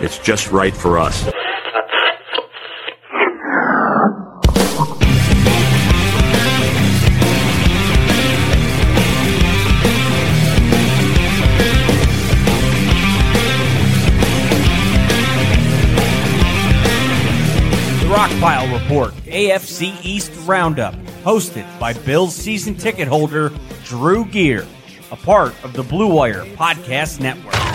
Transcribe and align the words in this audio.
it's 0.00 0.18
just 0.18 0.50
right 0.50 0.74
for 0.74 0.98
us. 0.98 1.28
The 18.00 18.06
Rockpile 18.06 18.80
Report, 18.80 19.12
AFC 19.26 19.94
East 20.04 20.32
Roundup, 20.46 20.94
hosted 21.24 21.66
by 21.78 21.92
Bills 21.92 22.34
season 22.34 22.74
ticket 22.74 23.08
holder 23.08 23.50
Drew 23.84 24.24
Gear, 24.24 24.66
a 25.12 25.16
part 25.16 25.52
of 25.64 25.72
the 25.74 25.82
Blue 25.82 26.12
Wire 26.14 26.44
Podcast 26.56 27.20
Network. 27.20 27.69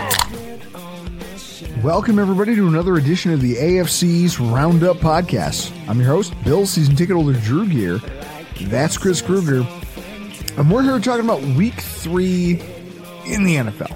Welcome, 1.81 2.20
everybody, 2.20 2.53
to 2.56 2.67
another 2.67 2.95
edition 2.95 3.31
of 3.31 3.39
the 3.39 3.56
AFC's 3.56 4.42
Roundup 4.42 4.98
Podcast. 4.98 5.72
I'm 5.88 6.00
your 6.00 6.09
host, 6.09 6.34
Bill 6.44 6.66
season 6.66 6.97
ticket 6.97 7.16
holder 7.16 7.39
Drew 7.39 7.66
Gear. 7.66 8.02
That's 8.64 8.97
Chris 8.97 9.22
Kruger. 9.22 9.66
And 10.58 10.70
we're 10.70 10.84
here 10.84 11.00
talking 11.00 11.23
about 11.23 11.42
week 11.42 11.75
three 11.75 12.59
in 13.25 13.45
the 13.45 13.56
NFL. 13.56 13.92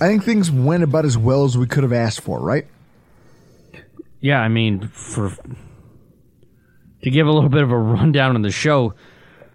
I 0.00 0.06
think 0.06 0.24
things 0.24 0.50
went 0.50 0.82
about 0.82 1.06
as 1.06 1.16
well 1.16 1.44
as 1.44 1.56
we 1.56 1.66
could 1.66 1.82
have 1.82 1.94
asked 1.94 2.20
for, 2.20 2.40
right? 2.40 2.66
Yeah, 4.20 4.40
I 4.40 4.48
mean, 4.48 4.88
for 4.88 5.34
to 7.02 7.10
give 7.10 7.26
a 7.26 7.32
little 7.32 7.48
bit 7.48 7.62
of 7.62 7.70
a 7.70 7.78
rundown 7.78 8.34
on 8.34 8.42
the 8.42 8.50
show, 8.50 8.92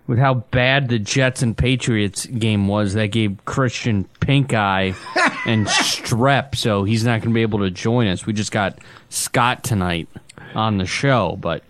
with 0.08 0.19
how 0.19 0.34
bad 0.36 0.90
the 0.90 1.00
Jets 1.00 1.41
and 1.41 1.58
Patriots 1.58 2.25
game 2.25 2.68
was, 2.68 2.94
that 2.94 3.08
gave 3.08 3.38
Christian 3.46 4.03
pink 4.19 4.53
eye 4.53 4.96
and 5.46 5.66
strep, 5.68 6.56
so 6.56 6.84
he's 6.84 7.03
not 7.06 7.22
going 7.22 7.30
to 7.30 7.34
be 7.34 7.41
able 7.41 7.59
to 7.59 7.72
join 7.72 8.08
us. 8.08 8.25
We 8.25 8.34
just 8.34 8.52
got 8.52 8.80
Scott 9.09 9.64
tonight 9.64 10.08
on 10.56 10.78
the 10.78 10.86
show, 10.86 11.38
but 11.40 11.64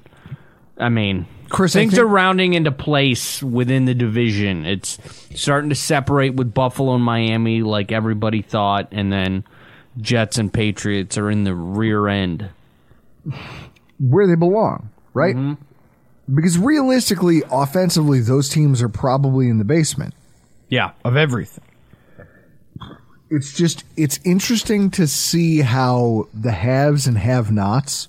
I 0.77 0.89
mean, 0.89 1.27
Chris, 1.49 1.75
I 1.75 1.79
things 1.81 1.93
think- 1.93 2.03
are 2.03 2.07
rounding 2.07 2.53
into 2.55 2.71
place 2.71 3.43
within 3.43 3.85
the 3.85 3.93
division. 3.93 4.65
It's 4.65 4.97
starting 5.35 5.69
to 5.69 5.75
separate 5.75 6.33
with 6.33 6.53
Buffalo 6.53 6.95
and 6.95 7.03
Miami, 7.03 7.61
like 7.61 7.91
everybody 7.91 8.41
thought, 8.41 8.87
and 8.91 9.11
then 9.11 9.43
Jets 10.01 10.39
and 10.39 10.51
Patriots 10.51 11.17
are 11.19 11.29
in 11.29 11.43
the 11.43 11.53
rear 11.53 12.07
end. 12.07 12.49
Where 13.99 14.27
they 14.27 14.35
belong, 14.35 14.89
right? 15.13 15.35
Mm-hmm. 15.35 15.63
Because 16.33 16.57
realistically, 16.57 17.43
offensively, 17.51 18.19
those 18.21 18.49
teams 18.49 18.81
are 18.81 18.89
probably 18.89 19.49
in 19.49 19.57
the 19.57 19.65
basement 19.65 20.13
Yeah, 20.69 20.91
of 21.03 21.17
everything. 21.17 21.63
It's 23.29 23.53
just, 23.53 23.83
it's 23.97 24.19
interesting 24.23 24.91
to 24.91 25.07
see 25.07 25.61
how 25.61 26.27
the 26.33 26.51
haves 26.51 27.07
and 27.07 27.17
have 27.17 27.51
nots 27.51 28.07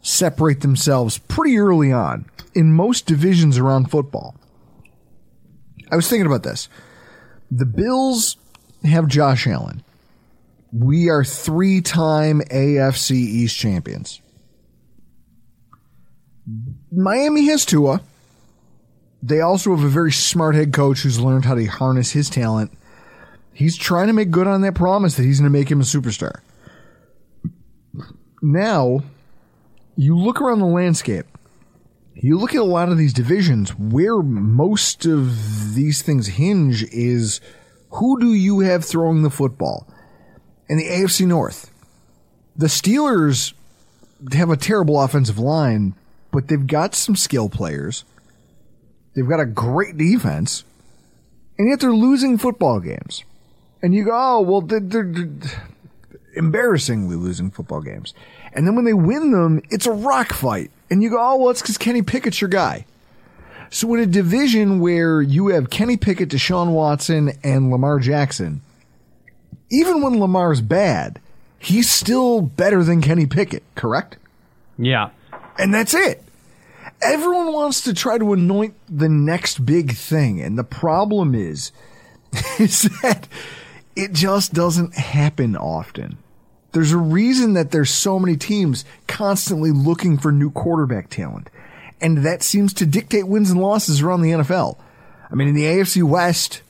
separate 0.00 0.62
themselves 0.62 1.18
pretty 1.18 1.58
early 1.58 1.92
on 1.92 2.26
in 2.54 2.72
most 2.72 3.06
divisions 3.06 3.58
around 3.58 3.90
football. 3.90 4.34
I 5.90 5.96
was 5.96 6.08
thinking 6.08 6.26
about 6.26 6.42
this. 6.42 6.68
The 7.50 7.66
Bills 7.66 8.36
have 8.84 9.06
Josh 9.06 9.46
Allen. 9.46 9.82
We 10.72 11.08
are 11.08 11.24
three 11.24 11.80
time 11.80 12.40
AFC 12.50 13.12
East 13.12 13.56
champions. 13.58 14.20
Miami 16.90 17.46
has 17.46 17.64
Tua. 17.64 18.00
They 19.22 19.40
also 19.40 19.74
have 19.74 19.84
a 19.84 19.88
very 19.88 20.12
smart 20.12 20.54
head 20.54 20.72
coach 20.72 21.00
who's 21.00 21.20
learned 21.20 21.44
how 21.44 21.54
to 21.54 21.64
harness 21.66 22.12
his 22.12 22.30
talent. 22.30 22.72
He's 23.52 23.76
trying 23.76 24.06
to 24.06 24.12
make 24.12 24.30
good 24.30 24.46
on 24.46 24.60
that 24.62 24.74
promise 24.74 25.16
that 25.16 25.24
he's 25.24 25.40
going 25.40 25.52
to 25.52 25.58
make 25.58 25.70
him 25.70 25.80
a 25.80 25.84
superstar. 25.84 26.40
Now, 28.40 29.02
you 29.96 30.16
look 30.16 30.40
around 30.40 30.60
the 30.60 30.66
landscape. 30.66 31.26
You 32.14 32.38
look 32.38 32.54
at 32.54 32.60
a 32.60 32.64
lot 32.64 32.88
of 32.88 32.98
these 32.98 33.12
divisions 33.12 33.70
where 33.70 34.22
most 34.22 35.06
of 35.06 35.74
these 35.74 36.02
things 36.02 36.28
hinge 36.28 36.84
is 36.84 37.40
who 37.90 38.20
do 38.20 38.32
you 38.32 38.60
have 38.60 38.84
throwing 38.84 39.22
the 39.22 39.30
football? 39.30 39.88
In 40.68 40.78
the 40.78 40.88
AFC 40.88 41.26
North, 41.26 41.72
the 42.56 42.66
Steelers 42.66 43.54
have 44.32 44.50
a 44.50 44.56
terrible 44.56 45.00
offensive 45.00 45.38
line, 45.38 45.94
but 46.30 46.48
they've 46.48 46.66
got 46.66 46.94
some 46.94 47.16
skill 47.16 47.48
players. 47.48 48.04
They've 49.14 49.28
got 49.28 49.40
a 49.40 49.46
great 49.46 49.96
defense, 49.96 50.64
and 51.58 51.68
yet 51.68 51.80
they're 51.80 51.92
losing 51.92 52.38
football 52.38 52.80
games. 52.80 53.24
And 53.82 53.94
you 53.94 54.04
go, 54.04 54.12
oh, 54.14 54.40
well, 54.40 54.60
they're, 54.60 54.80
they're, 54.80 55.04
they're 55.04 55.50
embarrassingly 56.34 57.16
losing 57.16 57.50
football 57.50 57.80
games. 57.80 58.14
And 58.52 58.66
then 58.66 58.74
when 58.74 58.84
they 58.84 58.92
win 58.92 59.30
them, 59.32 59.62
it's 59.70 59.86
a 59.86 59.92
rock 59.92 60.32
fight. 60.32 60.70
And 60.90 61.02
you 61.02 61.10
go, 61.10 61.18
oh, 61.18 61.36
well, 61.36 61.50
it's 61.50 61.62
because 61.62 61.78
Kenny 61.78 62.02
Pickett's 62.02 62.40
your 62.40 62.48
guy. 62.48 62.86
So 63.70 63.92
in 63.94 64.00
a 64.00 64.06
division 64.06 64.80
where 64.80 65.20
you 65.20 65.48
have 65.48 65.70
Kenny 65.70 65.96
Pickett, 65.96 66.30
Deshaun 66.30 66.72
Watson, 66.72 67.32
and 67.44 67.70
Lamar 67.70 67.98
Jackson, 67.98 68.62
even 69.70 70.00
when 70.00 70.18
Lamar's 70.18 70.60
bad, 70.60 71.20
he's 71.58 71.90
still 71.90 72.40
better 72.40 72.82
than 72.82 73.02
Kenny 73.02 73.26
Pickett, 73.26 73.62
correct? 73.74 74.16
yeah. 74.78 75.10
And 75.58 75.74
that's 75.74 75.94
it. 75.94 76.22
Everyone 77.02 77.52
wants 77.52 77.82
to 77.82 77.94
try 77.94 78.18
to 78.18 78.32
anoint 78.32 78.74
the 78.88 79.08
next 79.08 79.64
big 79.64 79.92
thing. 79.92 80.40
And 80.40 80.58
the 80.58 80.64
problem 80.64 81.34
is, 81.34 81.72
is 82.58 82.82
that 83.02 83.28
it 83.96 84.12
just 84.12 84.52
doesn't 84.52 84.94
happen 84.94 85.56
often. 85.56 86.18
There's 86.72 86.92
a 86.92 86.98
reason 86.98 87.54
that 87.54 87.70
there's 87.70 87.90
so 87.90 88.18
many 88.18 88.36
teams 88.36 88.84
constantly 89.06 89.70
looking 89.70 90.18
for 90.18 90.30
new 90.30 90.50
quarterback 90.50 91.10
talent. 91.10 91.50
And 92.00 92.18
that 92.18 92.42
seems 92.42 92.72
to 92.74 92.86
dictate 92.86 93.26
wins 93.26 93.50
and 93.50 93.60
losses 93.60 94.00
around 94.02 94.22
the 94.22 94.30
NFL. 94.30 94.76
I 95.30 95.34
mean, 95.34 95.48
in 95.48 95.54
the 95.54 95.64
AFC 95.64 96.02
West, 96.02 96.62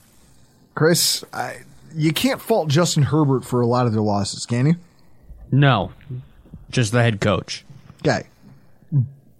Chris, 0.73 1.23
I, 1.33 1.59
you 1.93 2.11
can't 2.13 2.41
fault 2.41 2.69
Justin 2.69 3.03
Herbert 3.03 3.45
for 3.45 3.61
a 3.61 3.67
lot 3.67 3.85
of 3.85 3.93
their 3.93 4.01
losses, 4.01 4.45
can 4.45 4.65
you? 4.65 4.75
No, 5.51 5.91
just 6.71 6.91
the 6.91 7.01
head 7.01 7.21
coach. 7.21 7.65
guy. 8.03 8.25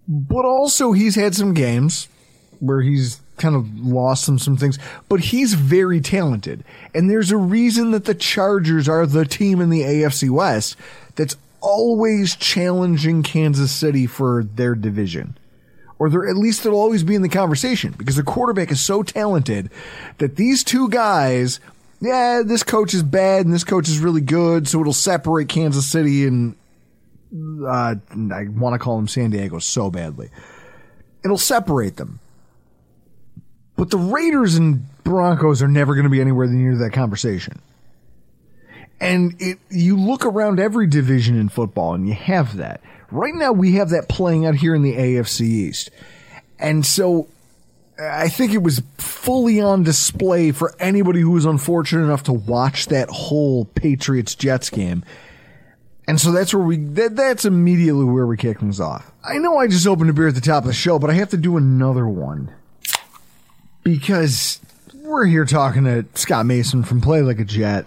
But 0.09 0.43
also, 0.43 0.91
he's 0.91 1.13
had 1.13 1.35
some 1.35 1.53
games 1.53 2.07
where 2.59 2.81
he's 2.81 3.21
kind 3.37 3.55
of 3.55 3.79
lost 3.79 4.25
some 4.25 4.39
some 4.39 4.57
things. 4.57 4.79
But 5.07 5.19
he's 5.19 5.53
very 5.53 6.01
talented, 6.01 6.63
and 6.93 7.09
there's 7.09 7.31
a 7.31 7.37
reason 7.37 7.91
that 7.91 8.05
the 8.05 8.15
Chargers 8.15 8.89
are 8.89 9.05
the 9.05 9.25
team 9.25 9.61
in 9.61 9.69
the 9.69 9.81
AFC 9.81 10.29
West 10.29 10.75
that's 11.15 11.37
always 11.61 12.35
challenging 12.35 13.23
Kansas 13.23 13.71
City 13.71 14.07
for 14.07 14.43
their 14.43 14.75
division, 14.75 15.37
or 15.99 16.09
they're 16.09 16.27
at 16.27 16.37
least 16.37 16.63
they'll 16.63 16.73
always 16.73 17.03
be 17.03 17.15
in 17.15 17.21
the 17.21 17.29
conversation 17.29 17.93
because 17.97 18.15
the 18.15 18.23
quarterback 18.23 18.71
is 18.71 18.81
so 18.81 19.03
talented 19.03 19.69
that 20.17 20.37
these 20.37 20.63
two 20.63 20.89
guys, 20.89 21.59
yeah, 22.01 22.41
this 22.43 22.63
coach 22.63 22.93
is 22.93 23.03
bad 23.03 23.45
and 23.45 23.53
this 23.53 23.63
coach 23.63 23.87
is 23.87 23.99
really 23.99 24.21
good, 24.21 24.67
so 24.67 24.81
it'll 24.81 24.91
separate 24.91 25.49
Kansas 25.49 25.89
City 25.89 26.25
and 26.25 26.55
uh, 27.33 27.95
I 28.33 28.47
want 28.49 28.73
to 28.73 28.79
call 28.79 28.97
them 28.97 29.07
San 29.07 29.31
Diego 29.31 29.59
so 29.59 29.89
badly. 29.89 30.29
It'll 31.23 31.37
separate 31.37 31.97
them. 31.97 32.19
But 33.75 33.91
the 33.91 33.97
Raiders 33.97 34.55
and 34.55 34.85
Broncos 35.03 35.61
are 35.61 35.67
never 35.67 35.95
going 35.95 36.03
to 36.03 36.09
be 36.09 36.21
anywhere 36.21 36.47
near 36.47 36.75
that 36.77 36.91
conversation. 36.91 37.61
And 38.99 39.35
it, 39.39 39.59
you 39.69 39.97
look 39.97 40.25
around 40.25 40.59
every 40.59 40.87
division 40.87 41.39
in 41.39 41.49
football 41.49 41.93
and 41.93 42.07
you 42.07 42.13
have 42.13 42.57
that. 42.57 42.81
Right 43.11 43.33
now 43.33 43.53
we 43.53 43.73
have 43.73 43.89
that 43.89 44.09
playing 44.09 44.45
out 44.45 44.55
here 44.55 44.75
in 44.75 44.81
the 44.81 44.95
AFC 44.95 45.41
East. 45.41 45.89
And 46.59 46.85
so 46.85 47.27
I 47.99 48.29
think 48.29 48.53
it 48.53 48.61
was 48.61 48.81
fully 48.97 49.61
on 49.61 49.83
display 49.83 50.51
for 50.51 50.75
anybody 50.79 51.21
who 51.21 51.31
was 51.31 51.45
unfortunate 51.45 52.03
enough 52.03 52.23
to 52.23 52.33
watch 52.33 52.87
that 52.87 53.09
whole 53.09 53.65
Patriots 53.65 54.35
Jets 54.35 54.69
game. 54.69 55.03
And 56.09 56.19
so 56.19 56.31
that's 56.31 56.55
where 56.55 56.63
we, 56.63 56.77
that, 56.77 57.15
that's 57.15 57.45
immediately 57.45 58.03
where 58.03 58.25
we 58.25 58.35
kick 58.35 58.59
things 58.59 58.79
off. 58.79 59.11
I 59.23 59.37
know 59.37 59.59
I 59.59 59.67
just 59.67 59.85
opened 59.85 60.09
a 60.09 60.13
beer 60.13 60.29
at 60.29 60.33
the 60.33 60.41
top 60.41 60.63
of 60.63 60.67
the 60.67 60.73
show, 60.73 60.97
but 60.97 61.11
I 61.11 61.13
have 61.13 61.29
to 61.29 61.37
do 61.37 61.55
another 61.55 62.07
one 62.07 62.51
because 63.83 64.59
we're 64.95 65.27
here 65.27 65.45
talking 65.45 65.83
to 65.83 66.05
Scott 66.15 66.47
Mason 66.47 66.81
from 66.81 66.99
Play 66.99 67.21
Like 67.21 67.37
a 67.39 67.45
Jet. 67.45 67.85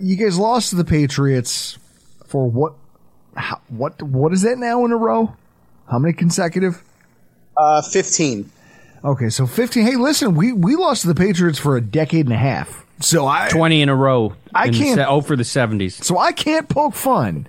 You 0.00 0.16
guys 0.16 0.38
lost 0.38 0.70
to 0.70 0.76
the 0.76 0.86
Patriots 0.86 1.76
for 2.24 2.48
what? 2.48 2.72
How, 3.36 3.60
what? 3.68 4.02
What 4.02 4.32
is 4.32 4.40
that 4.40 4.56
now 4.56 4.86
in 4.86 4.92
a 4.92 4.96
row? 4.96 5.36
How 5.86 5.98
many 5.98 6.14
consecutive? 6.14 6.82
Uh, 7.58 7.82
fifteen. 7.82 8.50
Okay, 9.04 9.28
so 9.28 9.46
fifteen. 9.46 9.84
Hey, 9.84 9.96
listen, 9.96 10.34
we 10.34 10.54
we 10.54 10.76
lost 10.76 11.02
to 11.02 11.08
the 11.08 11.14
Patriots 11.14 11.58
for 11.58 11.76
a 11.76 11.82
decade 11.82 12.24
and 12.24 12.34
a 12.34 12.38
half. 12.38 12.86
So 13.00 13.26
I 13.26 13.48
twenty 13.48 13.80
in 13.82 13.88
a 13.88 13.94
row. 13.96 14.34
I 14.54 14.68
can't- 14.68 15.00
oh 15.00 15.20
for 15.20 15.36
the 15.36 15.44
seventies. 15.44 15.94
So 16.04 16.18
I 16.18 16.32
can't 16.32 16.68
poke 16.68 16.94
fun. 16.94 17.46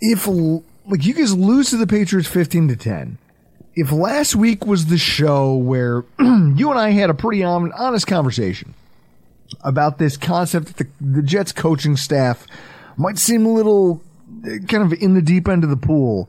If 0.00 0.26
like 0.26 1.04
you 1.04 1.14
guys 1.14 1.34
lose 1.34 1.70
to 1.70 1.76
the 1.76 1.86
Patriots 1.86 2.28
fifteen 2.28 2.68
to 2.68 2.76
ten, 2.76 3.18
if 3.74 3.92
last 3.92 4.34
week 4.36 4.66
was 4.66 4.86
the 4.86 4.98
show 4.98 5.54
where 5.54 6.04
you 6.18 6.70
and 6.70 6.78
I 6.78 6.90
had 6.90 7.10
a 7.10 7.14
pretty 7.14 7.42
hon- 7.42 7.72
honest 7.72 8.06
conversation 8.06 8.74
about 9.62 9.98
this 9.98 10.16
concept 10.16 10.66
that 10.66 10.76
the, 10.78 10.86
the 11.00 11.22
Jets 11.22 11.52
coaching 11.52 11.96
staff 11.96 12.46
might 12.96 13.18
seem 13.18 13.44
a 13.46 13.52
little 13.52 14.02
uh, 14.44 14.58
kind 14.68 14.82
of 14.82 14.92
in 15.00 15.14
the 15.14 15.22
deep 15.22 15.48
end 15.48 15.64
of 15.64 15.70
the 15.70 15.76
pool. 15.76 16.28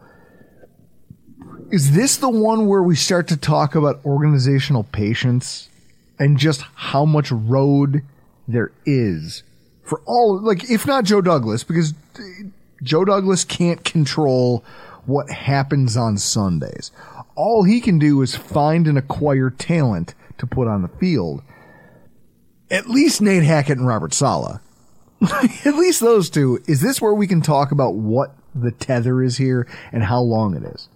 Is 1.71 1.93
this 1.93 2.17
the 2.17 2.29
one 2.29 2.67
where 2.67 2.83
we 2.83 2.95
start 2.95 3.27
to 3.29 3.37
talk 3.37 3.75
about 3.75 3.99
organizational 4.05 4.83
patience 4.83 5.67
and 6.19 6.38
just 6.38 6.62
how 6.75 7.06
much 7.06 7.31
road 7.31 8.03
there 8.47 8.71
is 8.85 9.44
for 9.85 10.01
all, 10.06 10.39
like, 10.39 10.69
if 10.69 10.85
not 10.85 11.06
Joe 11.06 11.21
Douglas, 11.21 11.63
because 11.63 11.94
Joe 12.83 13.06
Douglas 13.06 13.45
can't 13.45 13.83
control 13.83 14.63
what 15.06 15.29
happens 15.29 15.95
on 15.95 16.17
Sundays. 16.17 16.91
All 17.35 17.63
he 17.63 17.79
can 17.79 18.00
do 18.00 18.21
is 18.21 18.35
find 18.35 18.88
and 18.88 18.97
acquire 18.97 19.51
talent 19.51 20.15
to 20.39 20.47
put 20.47 20.67
on 20.67 20.81
the 20.81 20.88
field. 20.88 21.44
At 22.71 22.89
least 22.89 23.21
Nate 23.21 23.44
Hackett 23.44 23.77
and 23.77 23.88
Robert 23.88 24.13
Saleh. 24.13 24.59
At 25.21 25.75
least 25.75 26.01
those 26.01 26.29
two. 26.29 26.62
Is 26.67 26.81
this 26.81 27.00
where 27.00 27.13
we 27.13 27.27
can 27.27 27.41
talk 27.41 27.71
about 27.71 27.94
what 27.94 28.35
the 28.56 28.71
tether 28.71 29.21
is 29.21 29.38
here 29.38 29.67
and 29.91 30.03
how 30.03 30.19
long 30.19 30.56
it 30.56 30.63
is? 30.63 30.89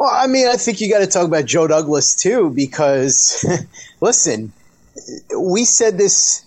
Well, 0.00 0.08
I 0.10 0.28
mean, 0.28 0.48
I 0.48 0.56
think 0.56 0.80
you 0.80 0.88
got 0.88 1.00
to 1.00 1.06
talk 1.06 1.26
about 1.26 1.44
Joe 1.44 1.66
Douglas 1.66 2.14
too, 2.14 2.48
because 2.48 3.44
listen, 4.00 4.50
we 5.38 5.66
said 5.66 5.98
this 5.98 6.42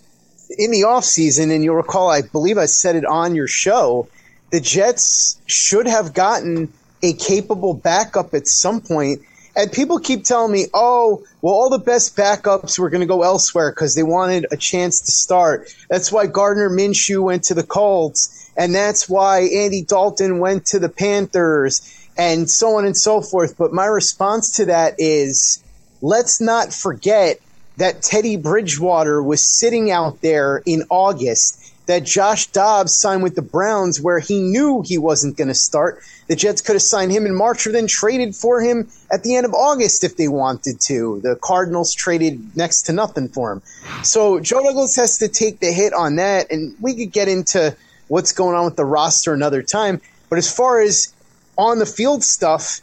in 0.57 0.71
the 0.71 0.81
offseason, 0.81 1.53
and 1.53 1.63
you'll 1.63 1.75
recall, 1.75 2.09
I 2.09 2.23
believe 2.23 2.57
I 2.57 2.65
said 2.65 2.95
it 2.95 3.05
on 3.05 3.35
your 3.35 3.45
show. 3.45 4.07
The 4.49 4.59
Jets 4.59 5.39
should 5.45 5.85
have 5.85 6.15
gotten 6.15 6.73
a 7.03 7.13
capable 7.13 7.75
backup 7.75 8.33
at 8.33 8.47
some 8.47 8.81
point. 8.81 9.21
And 9.55 9.71
people 9.71 9.99
keep 9.99 10.23
telling 10.23 10.51
me, 10.51 10.65
oh, 10.73 11.23
well, 11.41 11.53
all 11.53 11.69
the 11.69 11.77
best 11.77 12.15
backups 12.17 12.79
were 12.79 12.89
going 12.89 13.01
to 13.01 13.07
go 13.07 13.21
elsewhere 13.21 13.71
because 13.71 13.93
they 13.93 14.03
wanted 14.03 14.47
a 14.51 14.57
chance 14.57 15.01
to 15.01 15.11
start. 15.11 15.73
That's 15.89 16.11
why 16.11 16.25
Gardner 16.25 16.69
Minshew 16.69 17.21
went 17.21 17.43
to 17.45 17.53
the 17.53 17.63
Colts. 17.63 18.51
And 18.57 18.73
that's 18.73 19.07
why 19.07 19.41
Andy 19.41 19.83
Dalton 19.83 20.39
went 20.39 20.65
to 20.67 20.79
the 20.79 20.89
Panthers 20.89 21.99
and 22.17 22.49
so 22.49 22.77
on 22.77 22.85
and 22.85 22.97
so 22.97 23.21
forth. 23.21 23.57
But 23.57 23.73
my 23.73 23.85
response 23.85 24.57
to 24.57 24.65
that 24.65 24.95
is 24.97 25.63
let's 26.01 26.41
not 26.41 26.73
forget 26.73 27.37
that 27.77 28.01
Teddy 28.01 28.37
Bridgewater 28.37 29.21
was 29.21 29.41
sitting 29.41 29.89
out 29.89 30.21
there 30.21 30.61
in 30.65 30.83
August, 30.89 31.72
that 31.85 32.03
Josh 32.03 32.47
Dobbs 32.47 32.97
signed 32.97 33.23
with 33.23 33.35
the 33.35 33.41
Browns 33.41 33.99
where 33.99 34.19
he 34.19 34.41
knew 34.41 34.83
he 34.85 34.97
wasn't 34.97 35.37
going 35.37 35.49
to 35.49 35.53
start. 35.53 36.01
The 36.27 36.35
Jets 36.35 36.61
could 36.61 36.75
have 36.75 36.81
signed 36.81 37.11
him 37.11 37.25
in 37.25 37.35
March 37.35 37.67
or 37.67 37.71
then 37.71 37.87
traded 37.87 38.35
for 38.35 38.61
him 38.61 38.89
at 39.11 39.23
the 39.23 39.35
end 39.35 39.45
of 39.45 39.53
August 39.53 40.03
if 40.03 40.15
they 40.15 40.29
wanted 40.29 40.79
to. 40.87 41.19
The 41.21 41.35
Cardinals 41.35 41.93
traded 41.93 42.55
next 42.55 42.83
to 42.83 42.93
nothing 42.93 43.27
for 43.27 43.51
him. 43.51 43.61
So 44.03 44.39
Joe 44.39 44.63
Douglas 44.63 44.95
has 44.95 45.17
to 45.17 45.27
take 45.27 45.59
the 45.59 45.71
hit 45.71 45.93
on 45.93 46.15
that, 46.15 46.51
and 46.51 46.75
we 46.79 46.95
could 46.95 47.11
get 47.11 47.27
into 47.27 47.75
what's 48.07 48.31
going 48.31 48.55
on 48.55 48.65
with 48.65 48.77
the 48.77 48.85
roster 48.85 49.33
another 49.33 49.61
time. 49.61 50.01
But 50.29 50.37
as 50.37 50.51
far 50.51 50.81
as 50.81 51.13
on 51.57 51.79
the 51.79 51.85
field 51.85 52.23
stuff, 52.23 52.81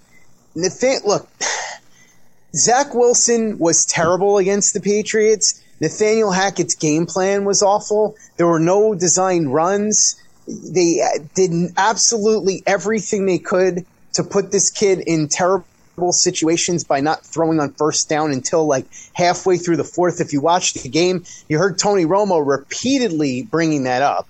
Nathan, 0.54 1.00
look, 1.06 1.28
Zach 2.54 2.94
Wilson 2.94 3.58
was 3.58 3.86
terrible 3.86 4.38
against 4.38 4.74
the 4.74 4.80
Patriots. 4.80 5.59
Nathaniel 5.80 6.30
Hackett's 6.30 6.74
game 6.74 7.06
plan 7.06 7.44
was 7.44 7.62
awful. 7.62 8.16
There 8.36 8.46
were 8.46 8.60
no 8.60 8.94
designed 8.94 9.52
runs. 9.52 10.20
They 10.46 11.00
uh, 11.00 11.22
did 11.34 11.52
absolutely 11.76 12.62
everything 12.66 13.26
they 13.26 13.38
could 13.38 13.86
to 14.14 14.24
put 14.24 14.50
this 14.50 14.70
kid 14.70 15.00
in 15.00 15.28
terrible 15.28 15.64
situations 16.10 16.84
by 16.84 17.00
not 17.00 17.24
throwing 17.24 17.60
on 17.60 17.72
first 17.72 18.08
down 18.08 18.32
until 18.32 18.66
like 18.66 18.86
halfway 19.14 19.56
through 19.56 19.76
the 19.76 19.84
fourth. 19.84 20.20
If 20.20 20.32
you 20.32 20.40
watched 20.40 20.82
the 20.82 20.88
game, 20.88 21.24
you 21.48 21.58
heard 21.58 21.78
Tony 21.78 22.04
Romo 22.04 22.44
repeatedly 22.44 23.42
bringing 23.42 23.84
that 23.84 24.02
up. 24.02 24.28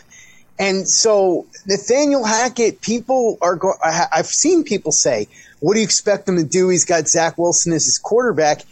And 0.59 0.87
so 0.87 1.47
Nathaniel 1.67 2.25
Hackett, 2.25 2.83
people 2.83 3.39
are 3.41 3.57
go- 3.57 3.79
I- 3.83 4.09
I've 4.13 4.27
seen 4.27 4.63
people 4.63 4.93
say, 4.93 5.27
what 5.61 5.75
do 5.75 5.81
you 5.81 5.85
expect 5.85 6.29
him 6.29 6.37
to 6.37 6.45
do? 6.45 6.69
He's 6.69 6.85
got 6.85 7.09
Zach 7.09 7.39
Wilson 7.39 7.73
as 7.73 7.87
his 7.87 7.99
quarterback. 7.99 8.63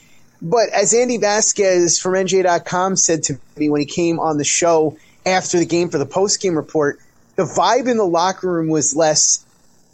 But 0.40 0.68
as 0.70 0.94
Andy 0.94 1.16
Vasquez 1.16 1.98
from 1.98 2.14
NJ.com 2.14 2.96
said 2.96 3.24
to 3.24 3.38
me 3.56 3.68
when 3.70 3.80
he 3.80 3.86
came 3.86 4.20
on 4.20 4.38
the 4.38 4.44
show 4.44 4.96
after 5.26 5.58
the 5.58 5.66
game 5.66 5.88
for 5.88 5.98
the 5.98 6.06
post 6.06 6.40
game 6.40 6.54
report, 6.56 7.00
the 7.36 7.44
vibe 7.44 7.88
in 7.88 7.96
the 7.96 8.06
locker 8.06 8.50
room 8.50 8.68
was 8.68 8.94
less, 8.94 9.44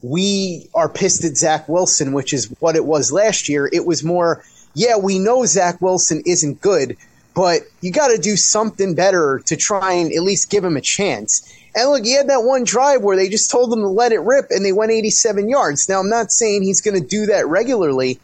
we 0.03 0.69
are 0.75 0.89
pissed 0.89 1.25
at 1.25 1.37
Zach 1.37 1.69
Wilson, 1.69 2.13
which 2.13 2.33
is 2.33 2.47
what 2.61 2.77
it 2.77 2.85
was 2.85 3.11
last 3.11 3.49
year. 3.49 3.69
It 3.73 3.87
was 3.87 4.05
more, 4.05 4.45
yeah, 4.75 4.99
we 4.99 5.19
know 5.19 5.47
Zach 5.47 5.81
Wilson 5.81 6.23
isn't 6.27 6.61
good, 6.61 6.97
but 7.35 7.63
you 7.81 7.91
got 7.91 8.09
to 8.09 8.19
do 8.19 8.37
something 8.37 8.95
better 8.95 9.43
to 9.47 9.57
try 9.57 9.95
and 9.95 10.13
at 10.13 10.23
least 10.23 10.51
give 10.51 10.65
him 10.65 10.77
a 10.77 10.83
chance. 10.83 11.51
And 11.75 11.91
look, 11.91 12.05
he 12.05 12.13
had 12.13 12.29
that 12.29 12.45
one 12.45 12.65
drive 12.65 13.03
where 13.03 13.17
they 13.17 13.29
just 13.29 13.51
told 13.51 13.73
him 13.73 13.81
to 13.81 13.89
let 13.89 14.13
it 14.13 14.21
rip 14.21 14.47
and 14.51 14.65
they 14.65 14.73
went 14.73 14.93
87 14.93 15.49
yards. 15.49 15.89
Now, 15.89 16.01
I'm 16.01 16.11
not 16.11 16.31
saying 16.31 16.63
he's 16.63 16.81
going 16.81 17.01
to 17.01 17.07
do 17.07 17.27
that 17.27 17.49
regularly, 17.49 18.21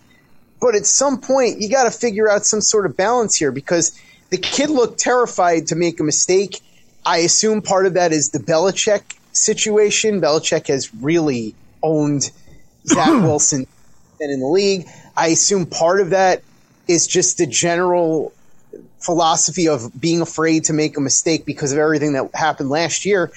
but 0.60 0.74
at 0.74 0.86
some 0.86 1.20
point, 1.20 1.60
you 1.60 1.70
got 1.70 1.84
to 1.84 1.90
figure 1.90 2.28
out 2.28 2.44
some 2.44 2.60
sort 2.60 2.86
of 2.86 2.96
balance 2.96 3.36
here 3.36 3.50
because 3.50 3.98
the 4.30 4.36
kid 4.36 4.70
looked 4.70 4.98
terrified 4.98 5.68
to 5.68 5.74
make 5.74 6.00
a 6.00 6.04
mistake. 6.04 6.60
I 7.04 7.18
assume 7.18 7.62
part 7.62 7.86
of 7.86 7.94
that 7.94 8.12
is 8.12 8.30
the 8.30 8.38
Belichick 8.38 9.02
situation. 9.32 10.20
Belichick 10.20 10.68
has 10.68 10.94
really 10.94 11.54
owned 11.82 12.30
Zach 12.86 13.08
Wilson 13.22 13.66
and 14.20 14.30
in 14.30 14.40
the 14.40 14.46
league. 14.46 14.86
I 15.16 15.28
assume 15.28 15.66
part 15.66 16.00
of 16.00 16.10
that 16.10 16.42
is 16.88 17.06
just 17.06 17.38
the 17.38 17.46
general 17.46 18.32
philosophy 18.98 19.68
of 19.68 19.98
being 19.98 20.20
afraid 20.20 20.64
to 20.64 20.72
make 20.72 20.96
a 20.96 21.00
mistake 21.00 21.46
because 21.46 21.72
of 21.72 21.78
everything 21.78 22.12
that 22.12 22.30
happened 22.34 22.68
last 22.68 23.04
year. 23.04 23.32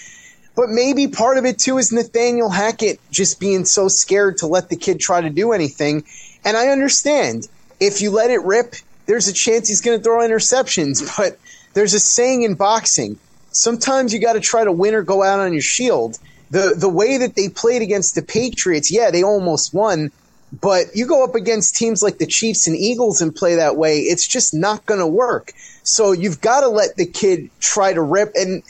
But 0.56 0.70
maybe 0.70 1.08
part 1.08 1.38
of 1.38 1.46
it 1.46 1.58
too 1.58 1.78
is 1.78 1.92
Nathaniel 1.92 2.50
Hackett 2.50 3.00
just 3.12 3.40
being 3.40 3.66
so 3.66 3.88
scared 3.88 4.38
to 4.40 4.48
let 4.48 4.70
the 4.70 4.76
kid 4.76 5.00
try 5.00 5.22
to 5.22 5.30
do 5.30 5.52
anything. 5.52 6.04
And 6.46 6.58
I 6.58 6.68
understand 6.68 7.48
if 7.80 8.02
you 8.02 8.12
let 8.12 8.30
it 8.30 8.44
rip, 8.44 8.76
there's 9.06 9.28
a 9.28 9.34
chance 9.34 9.68
he's 9.68 9.82
going 9.82 9.98
to 9.98 10.04
throw 10.04 10.20
interceptions. 10.20 11.02
But 11.18 11.38
there's 11.74 11.94
a 11.94 12.00
saying 12.00 12.44
in 12.44 12.56
boxing 12.56 13.18
sometimes 13.54 14.14
you 14.14 14.20
got 14.20 14.34
to 14.34 14.40
try 14.40 14.64
to 14.64 14.72
win 14.72 14.94
or 14.94 15.02
go 15.02 15.24
out 15.24 15.40
on 15.40 15.54
your 15.54 15.62
shield. 15.62 16.20
The, 16.52 16.76
the 16.78 16.90
way 16.90 17.18
that 17.18 17.36
they 17.36 17.50
played 17.50 17.82
against 17.82 18.16
the 18.16 18.22
Patriots, 18.22 18.92
yeah, 18.92 19.10
they 19.12 19.24
almost 19.24 19.74
won. 19.74 20.12
But 20.52 20.88
you 20.94 21.08
go 21.08 21.24
up 21.24 21.34
against 21.34 21.76
teams 21.76 22.04
like 22.04 22.20
the 22.20 22.28
Chiefs 22.28 22.68
and 22.68 22.76
Eagles 22.76 23.22
and 23.22 23.36
play 23.36 23.56
that 23.56 23.76
way, 23.76 24.00
it's 24.00 24.28
just 24.28 24.54
not 24.54 24.86
going 24.86 25.00
to 25.00 25.08
work. 25.08 25.54
So 25.84 26.12
you've 26.12 26.42
got 26.42 26.62
to 26.62 26.68
let 26.68 26.96
the 26.96 27.08
kid 27.08 27.50
try 27.60 27.94
to 27.94 28.02
rip. 28.02 28.34
And 28.36 28.62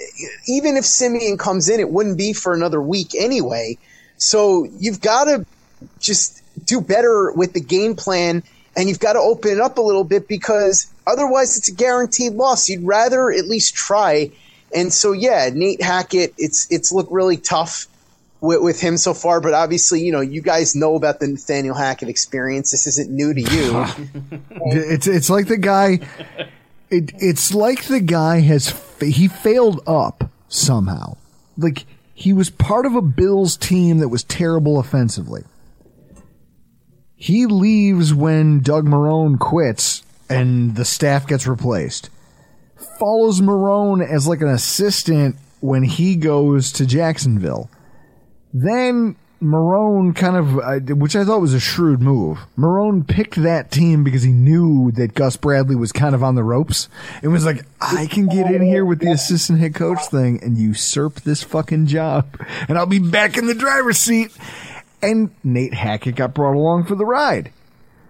even 0.47 0.77
if 0.77 0.85
Siemian 0.85 1.37
comes 1.37 1.67
in, 1.67 1.79
it 1.81 1.89
wouldn't 1.89 2.17
be 2.17 2.31
for 2.31 2.53
another 2.53 2.81
week 2.81 3.13
anyway. 3.19 3.77
So 4.17 4.65
you've 4.79 5.01
got 5.01 5.25
to 5.25 5.45
just 5.99 6.41
do 6.65 6.81
better 6.81 7.31
with 7.31 7.53
the 7.53 7.61
game 7.61 7.95
plan 7.95 8.43
and 8.75 8.89
you've 8.89 8.99
got 8.99 9.13
to 9.13 9.19
open 9.19 9.51
it 9.51 9.59
up 9.59 9.77
a 9.77 9.81
little 9.81 10.03
bit 10.03 10.27
because 10.27 10.91
otherwise 11.05 11.57
it's 11.57 11.69
a 11.69 11.73
guaranteed 11.73 12.33
loss. 12.33 12.69
You'd 12.69 12.83
rather 12.83 13.31
at 13.31 13.45
least 13.45 13.75
try. 13.75 14.31
And 14.75 14.91
so, 14.91 15.11
yeah, 15.11 15.49
Nate 15.53 15.81
Hackett, 15.81 16.33
it's 16.37 16.71
it's 16.71 16.91
looked 16.91 17.11
really 17.11 17.37
tough 17.37 17.87
with, 18.41 18.61
with 18.61 18.81
him 18.81 18.97
so 18.97 19.13
far. 19.13 19.39
But 19.41 19.53
obviously, 19.53 20.01
you 20.01 20.11
know, 20.11 20.21
you 20.21 20.41
guys 20.41 20.75
know 20.75 20.95
about 20.95 21.19
the 21.19 21.27
Nathaniel 21.27 21.75
Hackett 21.75 22.09
experience. 22.09 22.71
This 22.71 22.87
isn't 22.87 23.11
new 23.11 23.33
to 23.33 23.41
you. 23.41 23.85
it's 24.65 25.07
it's 25.07 25.29
like 25.29 25.47
the 25.47 25.57
guy. 25.57 25.99
It, 26.89 27.11
it's 27.17 27.53
like 27.53 27.85
the 27.85 27.99
guy 27.99 28.41
has 28.41 28.73
he 28.99 29.27
failed 29.27 29.81
up 29.85 30.29
somehow. 30.47 31.17
Like 31.57 31.85
he 32.15 32.33
was 32.33 32.49
part 32.49 32.87
of 32.87 32.95
a 32.95 33.01
Bills 33.01 33.55
team 33.57 33.99
that 33.99 34.09
was 34.09 34.23
terrible 34.23 34.79
offensively. 34.79 35.43
He 37.15 37.45
leaves 37.45 38.13
when 38.13 38.59
Doug 38.59 38.85
Marrone 38.85 39.39
quits 39.39 40.03
and 40.29 40.75
the 40.75 40.85
staff 40.85 41.27
gets 41.27 41.47
replaced. 41.47 42.09
Follows 42.99 43.41
Marrone 43.41 44.07
as 44.07 44.27
like 44.27 44.41
an 44.41 44.49
assistant 44.49 45.35
when 45.59 45.83
he 45.83 46.15
goes 46.15 46.71
to 46.73 46.85
Jacksonville. 46.85 47.69
Then 48.53 49.15
Marrone 49.41 50.15
kind 50.15 50.37
of, 50.37 50.59
uh, 50.59 50.95
which 50.95 51.15
I 51.15 51.25
thought 51.25 51.41
was 51.41 51.53
a 51.53 51.59
shrewd 51.59 52.01
move. 52.01 52.39
Marrone 52.57 53.05
picked 53.05 53.35
that 53.35 53.71
team 53.71 54.03
because 54.03 54.23
he 54.23 54.31
knew 54.31 54.91
that 54.91 55.13
Gus 55.15 55.35
Bradley 55.35 55.75
was 55.75 55.91
kind 55.91 56.15
of 56.15 56.23
on 56.23 56.35
the 56.35 56.43
ropes 56.43 56.87
and 57.21 57.31
was 57.31 57.45
like, 57.45 57.65
I 57.81 58.07
can 58.07 58.27
get 58.27 58.49
in 58.49 58.61
here 58.61 58.85
with 58.85 58.99
the 58.99 59.11
assistant 59.11 59.59
head 59.59 59.75
coach 59.75 60.05
thing 60.07 60.41
and 60.41 60.57
usurp 60.57 61.21
this 61.21 61.43
fucking 61.43 61.87
job 61.87 62.37
and 62.69 62.77
I'll 62.77 62.85
be 62.85 62.99
back 62.99 63.37
in 63.37 63.47
the 63.47 63.55
driver's 63.55 63.97
seat. 63.97 64.31
And 65.03 65.31
Nate 65.43 65.73
Hackett 65.73 66.15
got 66.15 66.33
brought 66.33 66.55
along 66.55 66.85
for 66.85 66.95
the 66.95 67.05
ride. 67.05 67.51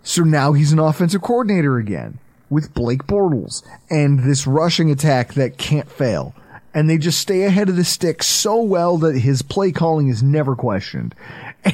So 0.03 0.23
now 0.23 0.53
he's 0.53 0.71
an 0.71 0.79
offensive 0.79 1.21
coordinator 1.21 1.77
again 1.77 2.19
with 2.49 2.73
Blake 2.73 3.05
Bortles 3.05 3.63
and 3.89 4.19
this 4.19 4.45
rushing 4.45 4.91
attack 4.91 5.33
that 5.33 5.57
can't 5.57 5.89
fail. 5.89 6.35
And 6.73 6.89
they 6.89 6.97
just 6.97 7.19
stay 7.19 7.43
ahead 7.43 7.69
of 7.69 7.75
the 7.75 7.83
stick 7.83 8.23
so 8.23 8.61
well 8.61 8.97
that 8.97 9.17
his 9.17 9.41
play 9.41 9.71
calling 9.71 10.07
is 10.07 10.23
never 10.23 10.55
questioned. 10.55 11.15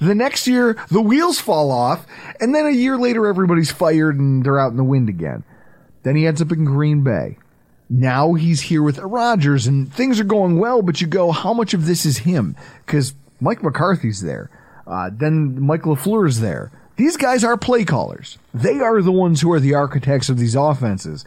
The 0.00 0.14
next 0.14 0.46
year, 0.46 0.76
the 0.90 1.00
wheels 1.00 1.38
fall 1.38 1.70
off, 1.70 2.06
and 2.40 2.54
then 2.54 2.66
a 2.66 2.70
year 2.70 2.96
later, 2.98 3.26
everybody's 3.26 3.70
fired 3.70 4.18
and 4.18 4.44
they're 4.44 4.58
out 4.58 4.70
in 4.70 4.76
the 4.76 4.84
wind 4.84 5.08
again. 5.08 5.44
Then 6.02 6.16
he 6.16 6.26
ends 6.26 6.42
up 6.42 6.52
in 6.52 6.64
Green 6.64 7.02
Bay. 7.02 7.38
Now 7.88 8.34
he's 8.34 8.62
here 8.62 8.82
with 8.82 8.98
Rodgers, 8.98 9.66
and 9.66 9.92
things 9.92 10.18
are 10.18 10.24
going 10.24 10.58
well, 10.58 10.82
but 10.82 11.00
you 11.00 11.06
go, 11.06 11.32
how 11.32 11.52
much 11.52 11.74
of 11.74 11.86
this 11.86 12.04
is 12.06 12.18
him? 12.18 12.56
Because 12.84 13.14
Mike 13.40 13.62
McCarthy's 13.62 14.22
there. 14.22 14.50
Uh, 14.86 15.10
then 15.12 15.60
Mike 15.60 15.82
LaFleur's 15.82 16.40
there. 16.40 16.70
These 16.96 17.16
guys 17.16 17.42
are 17.42 17.56
play 17.56 17.84
callers. 17.84 18.38
They 18.52 18.78
are 18.80 19.02
the 19.02 19.12
ones 19.12 19.40
who 19.40 19.52
are 19.52 19.60
the 19.60 19.74
architects 19.74 20.28
of 20.28 20.38
these 20.38 20.54
offenses. 20.54 21.24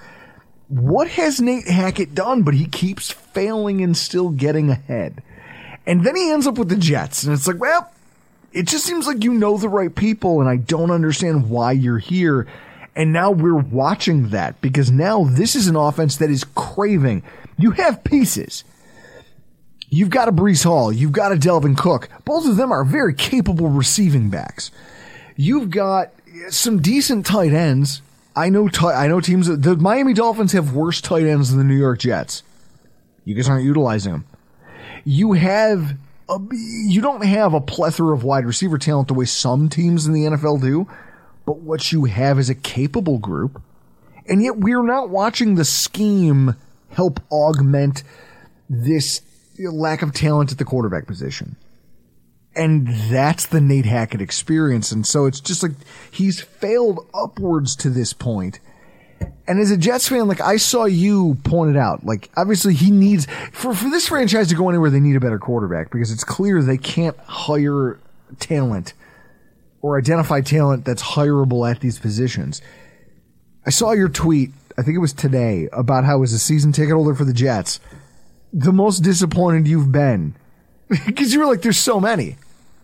What 0.70 1.10
has 1.10 1.42
Nate 1.42 1.68
Hackett 1.68 2.16
done? 2.16 2.44
But 2.44 2.54
he 2.54 2.66
keeps 2.66 3.12
failing 3.12 3.82
and 3.82 3.96
still 3.96 4.30
getting 4.30 4.70
ahead. 4.70 5.22
And 5.86 6.06
then 6.06 6.16
he 6.16 6.32
ends 6.32 6.48
up 6.48 6.58
with 6.58 6.70
the 6.70 6.76
Jets. 6.76 7.24
And 7.24 7.34
it's 7.34 7.48
like, 7.48 7.60
well, 7.60 7.92
it 8.54 8.68
just 8.68 8.86
seems 8.86 9.08
like 9.08 9.24
you 9.24 9.34
know 9.34 9.58
the 9.58 9.70
right 9.70 9.94
people, 9.94 10.40
and 10.40 10.50
I 10.50 10.58
don't 10.58 10.92
understand 10.92 11.50
why 11.50 11.74
you're 11.74 12.00
here. 12.00 12.48
And 12.96 13.14
now 13.14 13.32
we're 13.32 13.56
watching 13.56 14.30
that 14.30 14.60
because 14.62 14.90
now 14.90 15.26
this 15.26 15.56
is 15.56 15.68
an 15.68 15.76
offense 15.76 16.18
that 16.18 16.32
is 16.32 16.44
craving. 16.44 17.24
You 17.58 17.72
have 17.72 18.04
pieces. 18.04 18.64
You've 19.90 20.10
got 20.10 20.28
a 20.28 20.32
Breece 20.32 20.64
Hall. 20.64 20.92
You've 20.92 21.14
got 21.14 21.32
a 21.32 21.36
Dalvin 21.36 21.78
Cook. 21.78 22.10
Both 22.26 22.48
of 22.48 22.58
them 22.58 22.72
are 22.72 22.84
very 22.84 23.14
capable 23.14 23.70
receiving 23.70 24.30
backs. 24.30 24.70
You've 25.36 25.70
got 25.70 26.12
some 26.50 26.82
decent 26.82 27.26
tight 27.26 27.54
ends. 27.54 28.02
I 28.36 28.50
know. 28.50 28.68
T- 28.68 28.86
I 28.86 29.08
know 29.08 29.22
teams. 29.22 29.48
The 29.48 29.76
Miami 29.78 30.14
Dolphins 30.14 30.52
have 30.52 30.74
worse 30.74 31.00
tight 31.02 31.26
ends 31.26 31.50
than 31.50 31.58
the 31.58 31.64
New 31.64 31.78
York 31.78 32.00
Jets. 32.00 32.44
You 33.24 33.34
guys 33.36 33.50
aren't 33.50 33.66
utilizing 33.66 34.12
them. 34.12 34.26
You 35.06 35.34
have. 35.34 35.98
A, 36.30 36.38
you 36.52 37.00
don't 37.00 37.24
have 37.24 37.54
a 37.54 37.62
plethora 37.62 38.14
of 38.14 38.26
wide 38.26 38.46
receiver 38.46 38.78
talent 38.78 39.08
the 39.08 39.14
way 39.14 39.24
some 39.24 39.70
teams 39.70 40.06
in 40.06 40.12
the 40.12 40.26
NFL 40.26 40.60
do, 40.60 40.86
but 41.46 41.60
what 41.60 41.94
you 41.94 42.04
have 42.04 42.38
is 42.38 42.50
a 42.50 42.56
capable 42.56 43.18
group, 43.18 43.62
and 44.28 44.44
yet 44.44 44.58
we're 44.58 44.84
not 44.84 45.10
watching 45.10 45.56
the 45.56 45.64
scheme 45.64 46.56
help 46.90 47.22
augment 47.32 48.04
this 48.70 49.22
lack 49.60 50.02
of 50.02 50.14
talent 50.14 50.52
at 50.52 50.58
the 50.58 50.66
quarterback 50.66 51.08
position. 51.08 51.56
And 52.56 52.88
that's 52.88 53.46
the 53.46 53.62
Nate 53.62 53.86
Hackett 53.86 54.22
experience. 54.22 54.92
And 54.92 55.06
so 55.06 55.26
it's 55.26 55.40
just 55.40 55.62
like 55.62 55.74
he's 56.12 56.42
failed 56.42 57.08
upwards 57.14 57.76
to 57.78 57.90
this 57.90 58.14
point. 58.14 58.60
And 59.48 59.60
as 59.60 59.72
a 59.72 59.78
Jets 59.78 60.10
fan, 60.10 60.28
like 60.28 60.42
I 60.42 60.58
saw 60.58 60.86
you 60.86 61.38
pointed 61.44 61.78
out, 61.78 62.06
like 62.06 62.30
obviously 62.36 62.74
he 62.74 62.92
needs 62.92 63.28
for 63.52 63.74
for 63.74 63.90
this 63.90 64.08
franchise 64.08 64.50
to 64.50 64.56
go 64.56 64.70
anywhere, 64.70 64.90
they 64.90 65.00
need 65.00 65.16
a 65.16 65.20
better 65.20 65.40
quarterback 65.40 65.92
because 65.92 66.12
it's 66.12 66.24
clear 66.24 66.62
they 66.62 66.78
can't 66.78 67.18
hire 67.20 68.00
talent 68.40 68.94
or 69.82 69.98
identify 69.98 70.42
talent 70.42 70.86
that's 70.86 71.02
hireable 71.02 71.70
at 71.70 71.80
these 71.80 72.00
positions. 72.00 72.62
I 73.66 73.70
saw 73.70 73.92
your 73.92 74.10
tweet, 74.10 74.52
I 74.78 74.82
think 74.82 74.96
it 74.96 75.00
was 75.00 75.14
today, 75.14 75.70
about 75.72 76.04
how 76.06 76.24
as 76.24 76.34
a 76.34 76.40
season 76.40 76.72
ticket 76.72 76.94
holder 76.94 77.14
for 77.14 77.26
the 77.26 77.34
Jets, 77.34 77.80
the 78.54 78.72
most 78.72 79.00
disappointed 79.00 79.68
you've 79.68 79.92
been 79.92 80.36
because 81.06 81.34
you 81.34 81.40
were 81.40 81.46
like, 81.46 81.62
"There's 81.62 81.78
so 81.78 82.00
many." 82.00 82.38